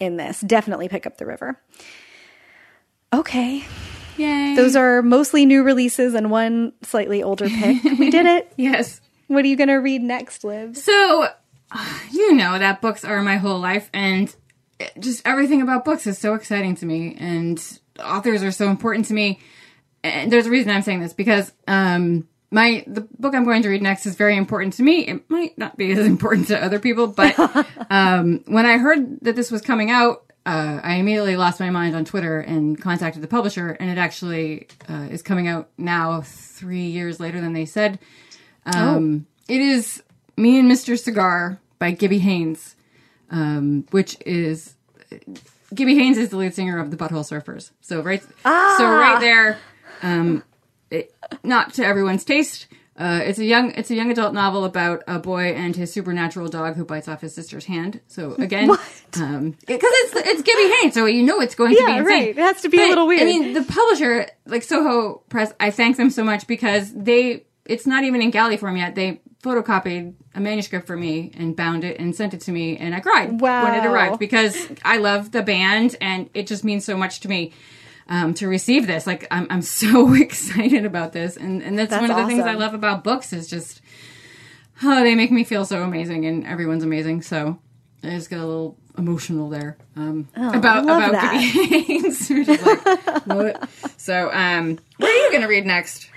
in 0.00 0.16
this. 0.16 0.40
Definitely 0.40 0.88
pick 0.88 1.06
up 1.06 1.18
The 1.18 1.26
River. 1.26 1.60
Okay. 3.12 3.64
Yay! 4.16 4.54
Those 4.56 4.76
are 4.76 5.02
mostly 5.02 5.46
new 5.46 5.62
releases 5.62 6.14
and 6.14 6.30
one 6.30 6.72
slightly 6.82 7.22
older 7.22 7.48
pick. 7.48 7.82
We 7.98 8.10
did 8.10 8.26
it. 8.26 8.52
yes. 8.56 9.00
What 9.28 9.44
are 9.44 9.48
you 9.48 9.56
going 9.56 9.68
to 9.68 9.76
read 9.76 10.02
next, 10.02 10.44
Liv? 10.44 10.76
So, 10.76 11.28
you 12.10 12.34
know 12.34 12.58
that 12.58 12.80
books 12.80 13.04
are 13.04 13.22
my 13.22 13.36
whole 13.36 13.58
life, 13.58 13.88
and 13.92 14.34
just 14.98 15.26
everything 15.26 15.62
about 15.62 15.84
books 15.84 16.06
is 16.06 16.18
so 16.18 16.34
exciting 16.34 16.74
to 16.76 16.86
me, 16.86 17.16
and 17.18 17.80
authors 18.02 18.42
are 18.42 18.52
so 18.52 18.68
important 18.68 19.06
to 19.06 19.14
me. 19.14 19.40
And 20.04 20.32
there's 20.32 20.46
a 20.46 20.50
reason 20.50 20.70
I'm 20.70 20.82
saying 20.82 21.00
this 21.00 21.12
because 21.12 21.52
um, 21.68 22.26
my 22.50 22.84
the 22.86 23.02
book 23.18 23.34
I'm 23.34 23.44
going 23.44 23.62
to 23.62 23.68
read 23.68 23.82
next 23.82 24.06
is 24.06 24.16
very 24.16 24.36
important 24.36 24.74
to 24.74 24.82
me. 24.82 25.06
It 25.06 25.28
might 25.30 25.56
not 25.56 25.76
be 25.76 25.92
as 25.92 25.98
important 26.06 26.48
to 26.48 26.62
other 26.62 26.78
people, 26.78 27.06
but 27.06 27.34
um, 27.90 28.42
when 28.46 28.66
I 28.66 28.78
heard 28.78 29.20
that 29.20 29.36
this 29.36 29.50
was 29.50 29.62
coming 29.62 29.90
out, 29.90 30.31
uh, 30.44 30.80
I 30.82 30.94
immediately 30.94 31.36
lost 31.36 31.60
my 31.60 31.70
mind 31.70 31.94
on 31.94 32.04
Twitter 32.04 32.40
and 32.40 32.80
contacted 32.80 33.22
the 33.22 33.28
publisher, 33.28 33.70
and 33.78 33.90
it 33.90 33.98
actually 33.98 34.66
uh, 34.88 35.06
is 35.10 35.22
coming 35.22 35.46
out 35.48 35.68
now 35.78 36.20
three 36.22 36.86
years 36.86 37.20
later 37.20 37.40
than 37.40 37.52
they 37.52 37.64
said. 37.64 37.98
Um, 38.66 39.26
It 39.48 39.60
is 39.60 40.02
Me 40.36 40.58
and 40.58 40.70
Mr. 40.70 40.98
Cigar 40.98 41.58
by 41.78 41.90
Gibby 41.92 42.18
Haynes, 42.18 42.76
um, 43.30 43.86
which 43.90 44.16
is 44.24 44.74
Gibby 45.74 45.94
Haynes 45.96 46.18
is 46.18 46.30
the 46.30 46.36
lead 46.36 46.54
singer 46.54 46.78
of 46.78 46.90
the 46.90 46.96
Butthole 46.96 47.24
Surfers. 47.24 47.70
So 47.80 48.02
right, 48.02 48.22
so 48.42 48.84
right 48.88 49.18
there, 49.20 49.58
um, 50.02 50.42
it, 50.90 51.14
not 51.42 51.74
to 51.74 51.84
everyone's 51.84 52.24
taste. 52.24 52.66
Uh, 52.94 53.20
it's 53.24 53.38
a 53.38 53.44
young 53.44 53.70
it's 53.70 53.90
a 53.90 53.94
young 53.94 54.10
adult 54.10 54.34
novel 54.34 54.66
about 54.66 55.02
a 55.08 55.18
boy 55.18 55.54
and 55.54 55.74
his 55.74 55.90
supernatural 55.92 56.46
dog 56.48 56.76
who 56.76 56.84
bites 56.84 57.08
off 57.08 57.22
his 57.22 57.34
sister's 57.34 57.64
hand. 57.64 58.00
So 58.06 58.34
again, 58.38 58.70
um, 59.16 59.50
because 59.66 59.90
it's 59.92 60.14
it's 60.28 60.42
Gibby 60.42 60.74
Haynes, 60.80 60.94
so 60.94 61.06
you 61.06 61.22
know 61.22 61.40
it's 61.40 61.54
going 61.54 61.74
to 61.74 61.84
be 61.84 61.90
Yeah, 61.90 61.98
insane. 62.00 62.06
right. 62.06 62.28
It 62.28 62.36
has 62.36 62.60
to 62.62 62.68
be 62.68 62.78
a 62.78 62.88
little 62.88 63.06
weird. 63.06 63.22
I 63.22 63.24
mean, 63.24 63.52
the 63.54 63.62
publisher, 63.62 64.26
like 64.46 64.62
Soho 64.62 65.22
Press, 65.30 65.52
I 65.58 65.70
thank 65.70 65.96
them 65.96 66.10
so 66.10 66.22
much 66.22 66.46
because 66.46 66.92
they 66.94 67.46
it's 67.64 67.86
not 67.86 68.04
even 68.04 68.20
in 68.20 68.30
galley 68.30 68.58
form 68.58 68.76
yet. 68.76 68.94
They 68.94 69.22
photocopied 69.42 70.14
a 70.34 70.40
manuscript 70.40 70.86
for 70.86 70.96
me 70.96 71.32
and 71.36 71.56
bound 71.56 71.84
it 71.84 71.98
and 71.98 72.14
sent 72.14 72.34
it 72.34 72.42
to 72.42 72.52
me, 72.52 72.76
and 72.76 72.94
I 72.94 73.00
cried 73.00 73.40
when 73.40 73.74
it 73.74 73.86
arrived 73.86 74.18
because 74.18 74.68
I 74.84 74.98
love 74.98 75.32
the 75.32 75.42
band 75.42 75.96
and 76.00 76.28
it 76.34 76.46
just 76.46 76.62
means 76.62 76.84
so 76.84 76.96
much 76.96 77.20
to 77.20 77.28
me. 77.28 77.52
Um, 78.12 78.34
to 78.34 78.46
receive 78.46 78.86
this, 78.86 79.06
like 79.06 79.26
I'm, 79.30 79.46
I'm 79.48 79.62
so 79.62 80.12
excited 80.22 80.84
about 80.84 81.14
this, 81.14 81.38
and 81.38 81.62
and 81.62 81.78
that's, 81.78 81.88
That's 81.88 82.02
one 82.02 82.10
of 82.10 82.16
the 82.18 82.26
things 82.26 82.44
I 82.44 82.54
love 82.54 82.74
about 82.74 83.02
books 83.02 83.32
is 83.32 83.48
just 83.48 83.80
oh 84.82 85.02
they 85.02 85.14
make 85.14 85.32
me 85.32 85.44
feel 85.44 85.64
so 85.64 85.82
amazing, 85.82 86.26
and 86.26 86.46
everyone's 86.46 86.84
amazing. 86.84 87.22
So 87.22 87.58
I 88.04 88.10
just 88.10 88.28
got 88.28 88.40
a 88.40 88.46
little 88.46 88.76
emotional 88.98 89.48
there 89.48 89.78
um, 89.96 90.28
about 90.34 90.84
Oh, 90.84 90.86
love 90.86 91.08
about 91.08 91.12
that. 91.12 91.52
Gibby 91.54 91.80
Haynes. 91.82 92.30
Like. 93.26 93.56
So, 93.96 94.30
um, 94.32 94.78
what 94.98 95.10
are 95.10 95.16
you 95.16 95.30
going 95.30 95.42
to 95.42 95.48
read 95.48 95.64
next? 95.64 96.10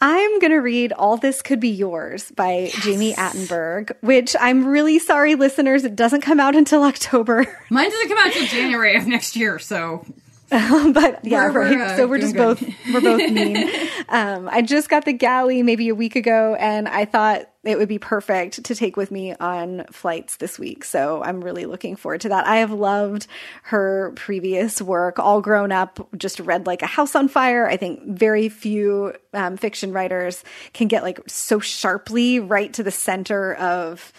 I'm 0.00 0.38
going 0.40 0.50
to 0.50 0.58
read 0.58 0.92
All 0.92 1.16
This 1.16 1.42
Could 1.42 1.60
Be 1.60 1.70
Yours 1.70 2.30
by 2.32 2.70
Jami 2.80 3.14
Attenberg, 3.14 3.92
which 4.00 4.34
I'm 4.38 4.66
really 4.66 4.98
sorry, 4.98 5.36
listeners, 5.36 5.84
it 5.84 5.94
doesn't 5.96 6.22
come 6.22 6.40
out 6.40 6.56
until 6.56 6.82
October. 6.82 7.46
Mine 7.70 7.88
doesn't 7.88 8.08
come 8.08 8.18
out 8.18 8.26
until 8.26 8.46
January 8.46 8.96
of 8.96 9.06
next 9.06 9.36
year, 9.36 9.58
so 9.58 10.04
but 10.92 11.24
yeah, 11.24 11.50
We're- 11.50 11.76
we're, 11.76 11.82
uh, 11.82 11.96
so 11.96 12.06
we're 12.06 12.18
just 12.18 12.34
good. 12.34 12.58
both 12.58 12.74
we're 12.92 13.00
both 13.00 13.30
mean. 13.32 13.70
um, 14.10 14.48
I 14.52 14.60
just 14.60 14.90
got 14.90 15.06
the 15.06 15.14
galley 15.14 15.62
maybe 15.62 15.88
a 15.88 15.94
week 15.94 16.14
ago, 16.14 16.54
and 16.60 16.86
I 16.86 17.06
thought 17.06 17.48
it 17.64 17.78
would 17.78 17.88
be 17.88 17.98
perfect 17.98 18.64
to 18.64 18.74
take 18.74 18.98
with 18.98 19.10
me 19.10 19.34
on 19.34 19.86
flights 19.92 20.36
this 20.36 20.58
week. 20.58 20.84
So 20.84 21.22
I'm 21.22 21.42
really 21.42 21.64
looking 21.64 21.96
forward 21.96 22.20
to 22.22 22.28
that. 22.30 22.46
I 22.46 22.56
have 22.56 22.70
loved 22.70 23.28
her 23.62 24.12
previous 24.14 24.82
work. 24.82 25.18
All 25.18 25.40
grown 25.40 25.72
up, 25.72 26.06
just 26.18 26.38
read 26.40 26.66
like 26.66 26.82
a 26.82 26.86
house 26.86 27.14
on 27.14 27.28
fire. 27.28 27.66
I 27.66 27.78
think 27.78 28.04
very 28.04 28.50
few 28.50 29.14
um, 29.32 29.56
fiction 29.56 29.92
writers 29.92 30.44
can 30.74 30.88
get 30.88 31.02
like 31.02 31.20
so 31.28 31.60
sharply 31.60 32.40
right 32.40 32.72
to 32.74 32.82
the 32.82 32.90
center 32.90 33.54
of 33.54 34.12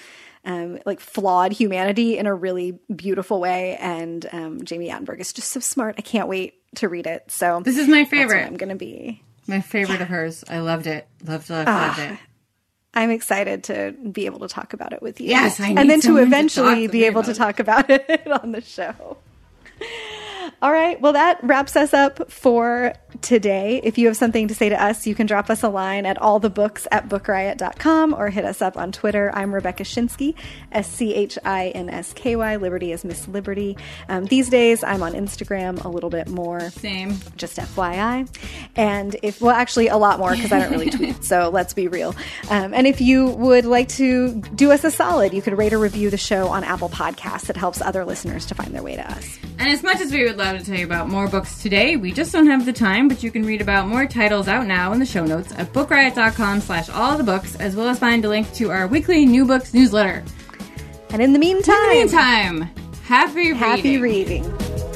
um, 0.45 0.79
like 0.85 0.99
flawed 0.99 1.51
humanity 1.51 2.17
in 2.17 2.25
a 2.25 2.33
really 2.35 2.79
beautiful 2.93 3.39
way. 3.39 3.77
And 3.77 4.27
um, 4.31 4.63
Jami 4.63 4.89
Attenberg 4.89 5.19
is 5.19 5.33
just 5.33 5.51
so 5.51 5.59
smart. 5.59 5.95
I 5.97 6.01
can't 6.01 6.27
wait 6.27 6.55
to 6.75 6.89
read 6.89 7.07
it. 7.07 7.29
So 7.31 7.61
this 7.63 7.77
is 7.77 7.87
my 7.87 8.05
favorite. 8.05 8.45
I'm 8.45 8.57
going 8.57 8.69
to 8.69 8.75
be. 8.75 9.21
My 9.47 9.61
favorite 9.61 10.01
of 10.01 10.07
hers. 10.07 10.43
I 10.49 10.59
loved 10.59 10.87
it. 10.87 11.07
Loved, 11.25 11.49
loved, 11.49 11.67
loved 11.67 11.99
Ah. 11.99 12.11
it. 12.13 12.19
I'm 12.95 13.09
excited 13.09 13.63
to 13.65 13.93
be 14.11 14.25
able 14.27 14.39
to 14.39 14.47
talk 14.47 14.73
about 14.73 14.93
it 14.93 15.01
with 15.01 15.19
you. 15.19 15.27
Yes, 15.29 15.59
I 15.59 15.69
and 15.69 15.89
then 15.89 15.99
to 16.01 16.17
eventually 16.17 16.85
to 16.87 16.91
be 16.91 17.05
able 17.05 17.23
to 17.23 17.33
talk 17.33 17.59
about 17.59 17.89
it 17.89 18.27
on 18.31 18.51
the 18.51 18.61
show. 18.61 19.17
All 20.63 20.71
right. 20.71 20.99
Well, 21.01 21.11
that 21.11 21.43
wraps 21.43 21.75
us 21.75 21.93
up 21.93 22.31
for 22.31 22.93
today. 23.21 23.81
If 23.83 23.97
you 23.97 24.07
have 24.07 24.15
something 24.15 24.47
to 24.47 24.55
say 24.55 24.69
to 24.69 24.81
us, 24.81 25.05
you 25.05 25.13
can 25.13 25.27
drop 25.27 25.49
us 25.49 25.61
a 25.61 25.67
line 25.67 26.05
at 26.05 26.17
allthebooks 26.19 26.87
at 26.89 27.09
bookriot.com 27.09 28.13
or 28.13 28.29
hit 28.29 28.45
us 28.45 28.61
up 28.61 28.77
on 28.77 28.93
Twitter. 28.93 29.29
I'm 29.33 29.53
Rebecca 29.53 29.83
Schinsky, 29.83 30.35
S 30.71 30.89
C 30.89 31.13
H 31.13 31.37
I 31.43 31.67
N 31.75 31.89
S 31.89 32.13
K 32.13 32.37
Y. 32.37 32.55
Liberty 32.55 32.93
is 32.93 33.03
Miss 33.03 33.27
Liberty. 33.27 33.75
Um, 34.07 34.23
these 34.23 34.47
days, 34.49 34.85
I'm 34.85 35.03
on 35.03 35.11
Instagram 35.11 35.83
a 35.83 35.89
little 35.89 36.09
bit 36.09 36.29
more 36.29 36.61
Same. 36.69 37.17
just 37.35 37.57
FYI. 37.57 38.33
And 38.77 39.17
if, 39.21 39.41
well, 39.41 39.53
actually, 39.53 39.89
a 39.89 39.97
lot 39.97 40.17
more 40.17 40.31
because 40.31 40.53
I 40.53 40.59
don't 40.59 40.71
really 40.71 40.89
tweet. 40.89 41.13
So 41.23 41.49
let's 41.49 41.73
be 41.73 41.87
real. 41.89 42.15
Um, 42.49 42.73
and 42.73 42.87
if 42.87 43.01
you 43.01 43.27
would 43.27 43.65
like 43.65 43.89
to 43.89 44.41
do 44.55 44.71
us 44.71 44.83
a 44.83 44.91
solid, 44.91 45.33
you 45.33 45.41
could 45.41 45.57
rate 45.57 45.73
or 45.73 45.79
review 45.79 46.09
the 46.09 46.17
show 46.17 46.47
on 46.47 46.63
Apple 46.63 46.89
Podcasts. 46.89 47.49
It 47.49 47.57
helps 47.57 47.81
other 47.81 48.05
listeners 48.05 48.45
to 48.47 48.55
find 48.55 48.73
their 48.73 48.83
way 48.83 48.95
to 48.95 49.11
us. 49.11 49.39
And 49.57 49.69
as 49.69 49.83
much 49.83 49.99
as 49.99 50.11
we 50.11 50.23
would 50.23 50.37
love 50.37 50.52
to 50.57 50.63
tell 50.63 50.77
you 50.77 50.85
about 50.85 51.09
more 51.09 51.27
books 51.27 51.61
today, 51.61 51.95
we 51.95 52.11
just 52.11 52.31
don't 52.31 52.47
have 52.47 52.65
the 52.65 52.73
time, 52.73 53.07
but 53.07 53.23
you 53.23 53.31
can 53.31 53.45
read 53.45 53.61
about 53.61 53.87
more 53.87 54.05
titles 54.05 54.47
out 54.47 54.65
now 54.67 54.93
in 54.93 54.99
the 54.99 55.05
show 55.05 55.25
notes 55.25 55.51
at 55.57 55.71
bookriot.com 55.73 56.61
slash 56.61 56.89
all 56.89 57.17
the 57.17 57.23
books, 57.23 57.55
as 57.55 57.75
well 57.75 57.87
as 57.87 57.99
find 57.99 58.23
a 58.25 58.29
link 58.29 58.51
to 58.53 58.71
our 58.71 58.87
weekly 58.87 59.25
new 59.25 59.45
books 59.45 59.73
newsletter. 59.73 60.23
And 61.11 61.21
in 61.21 61.33
the 61.33 61.39
meantime, 61.39 61.75
In 61.75 61.89
the 61.89 61.95
meantime, 62.15 62.61
happy 63.03 63.35
reading. 63.51 63.55
happy 63.55 63.97
reading. 63.97 64.92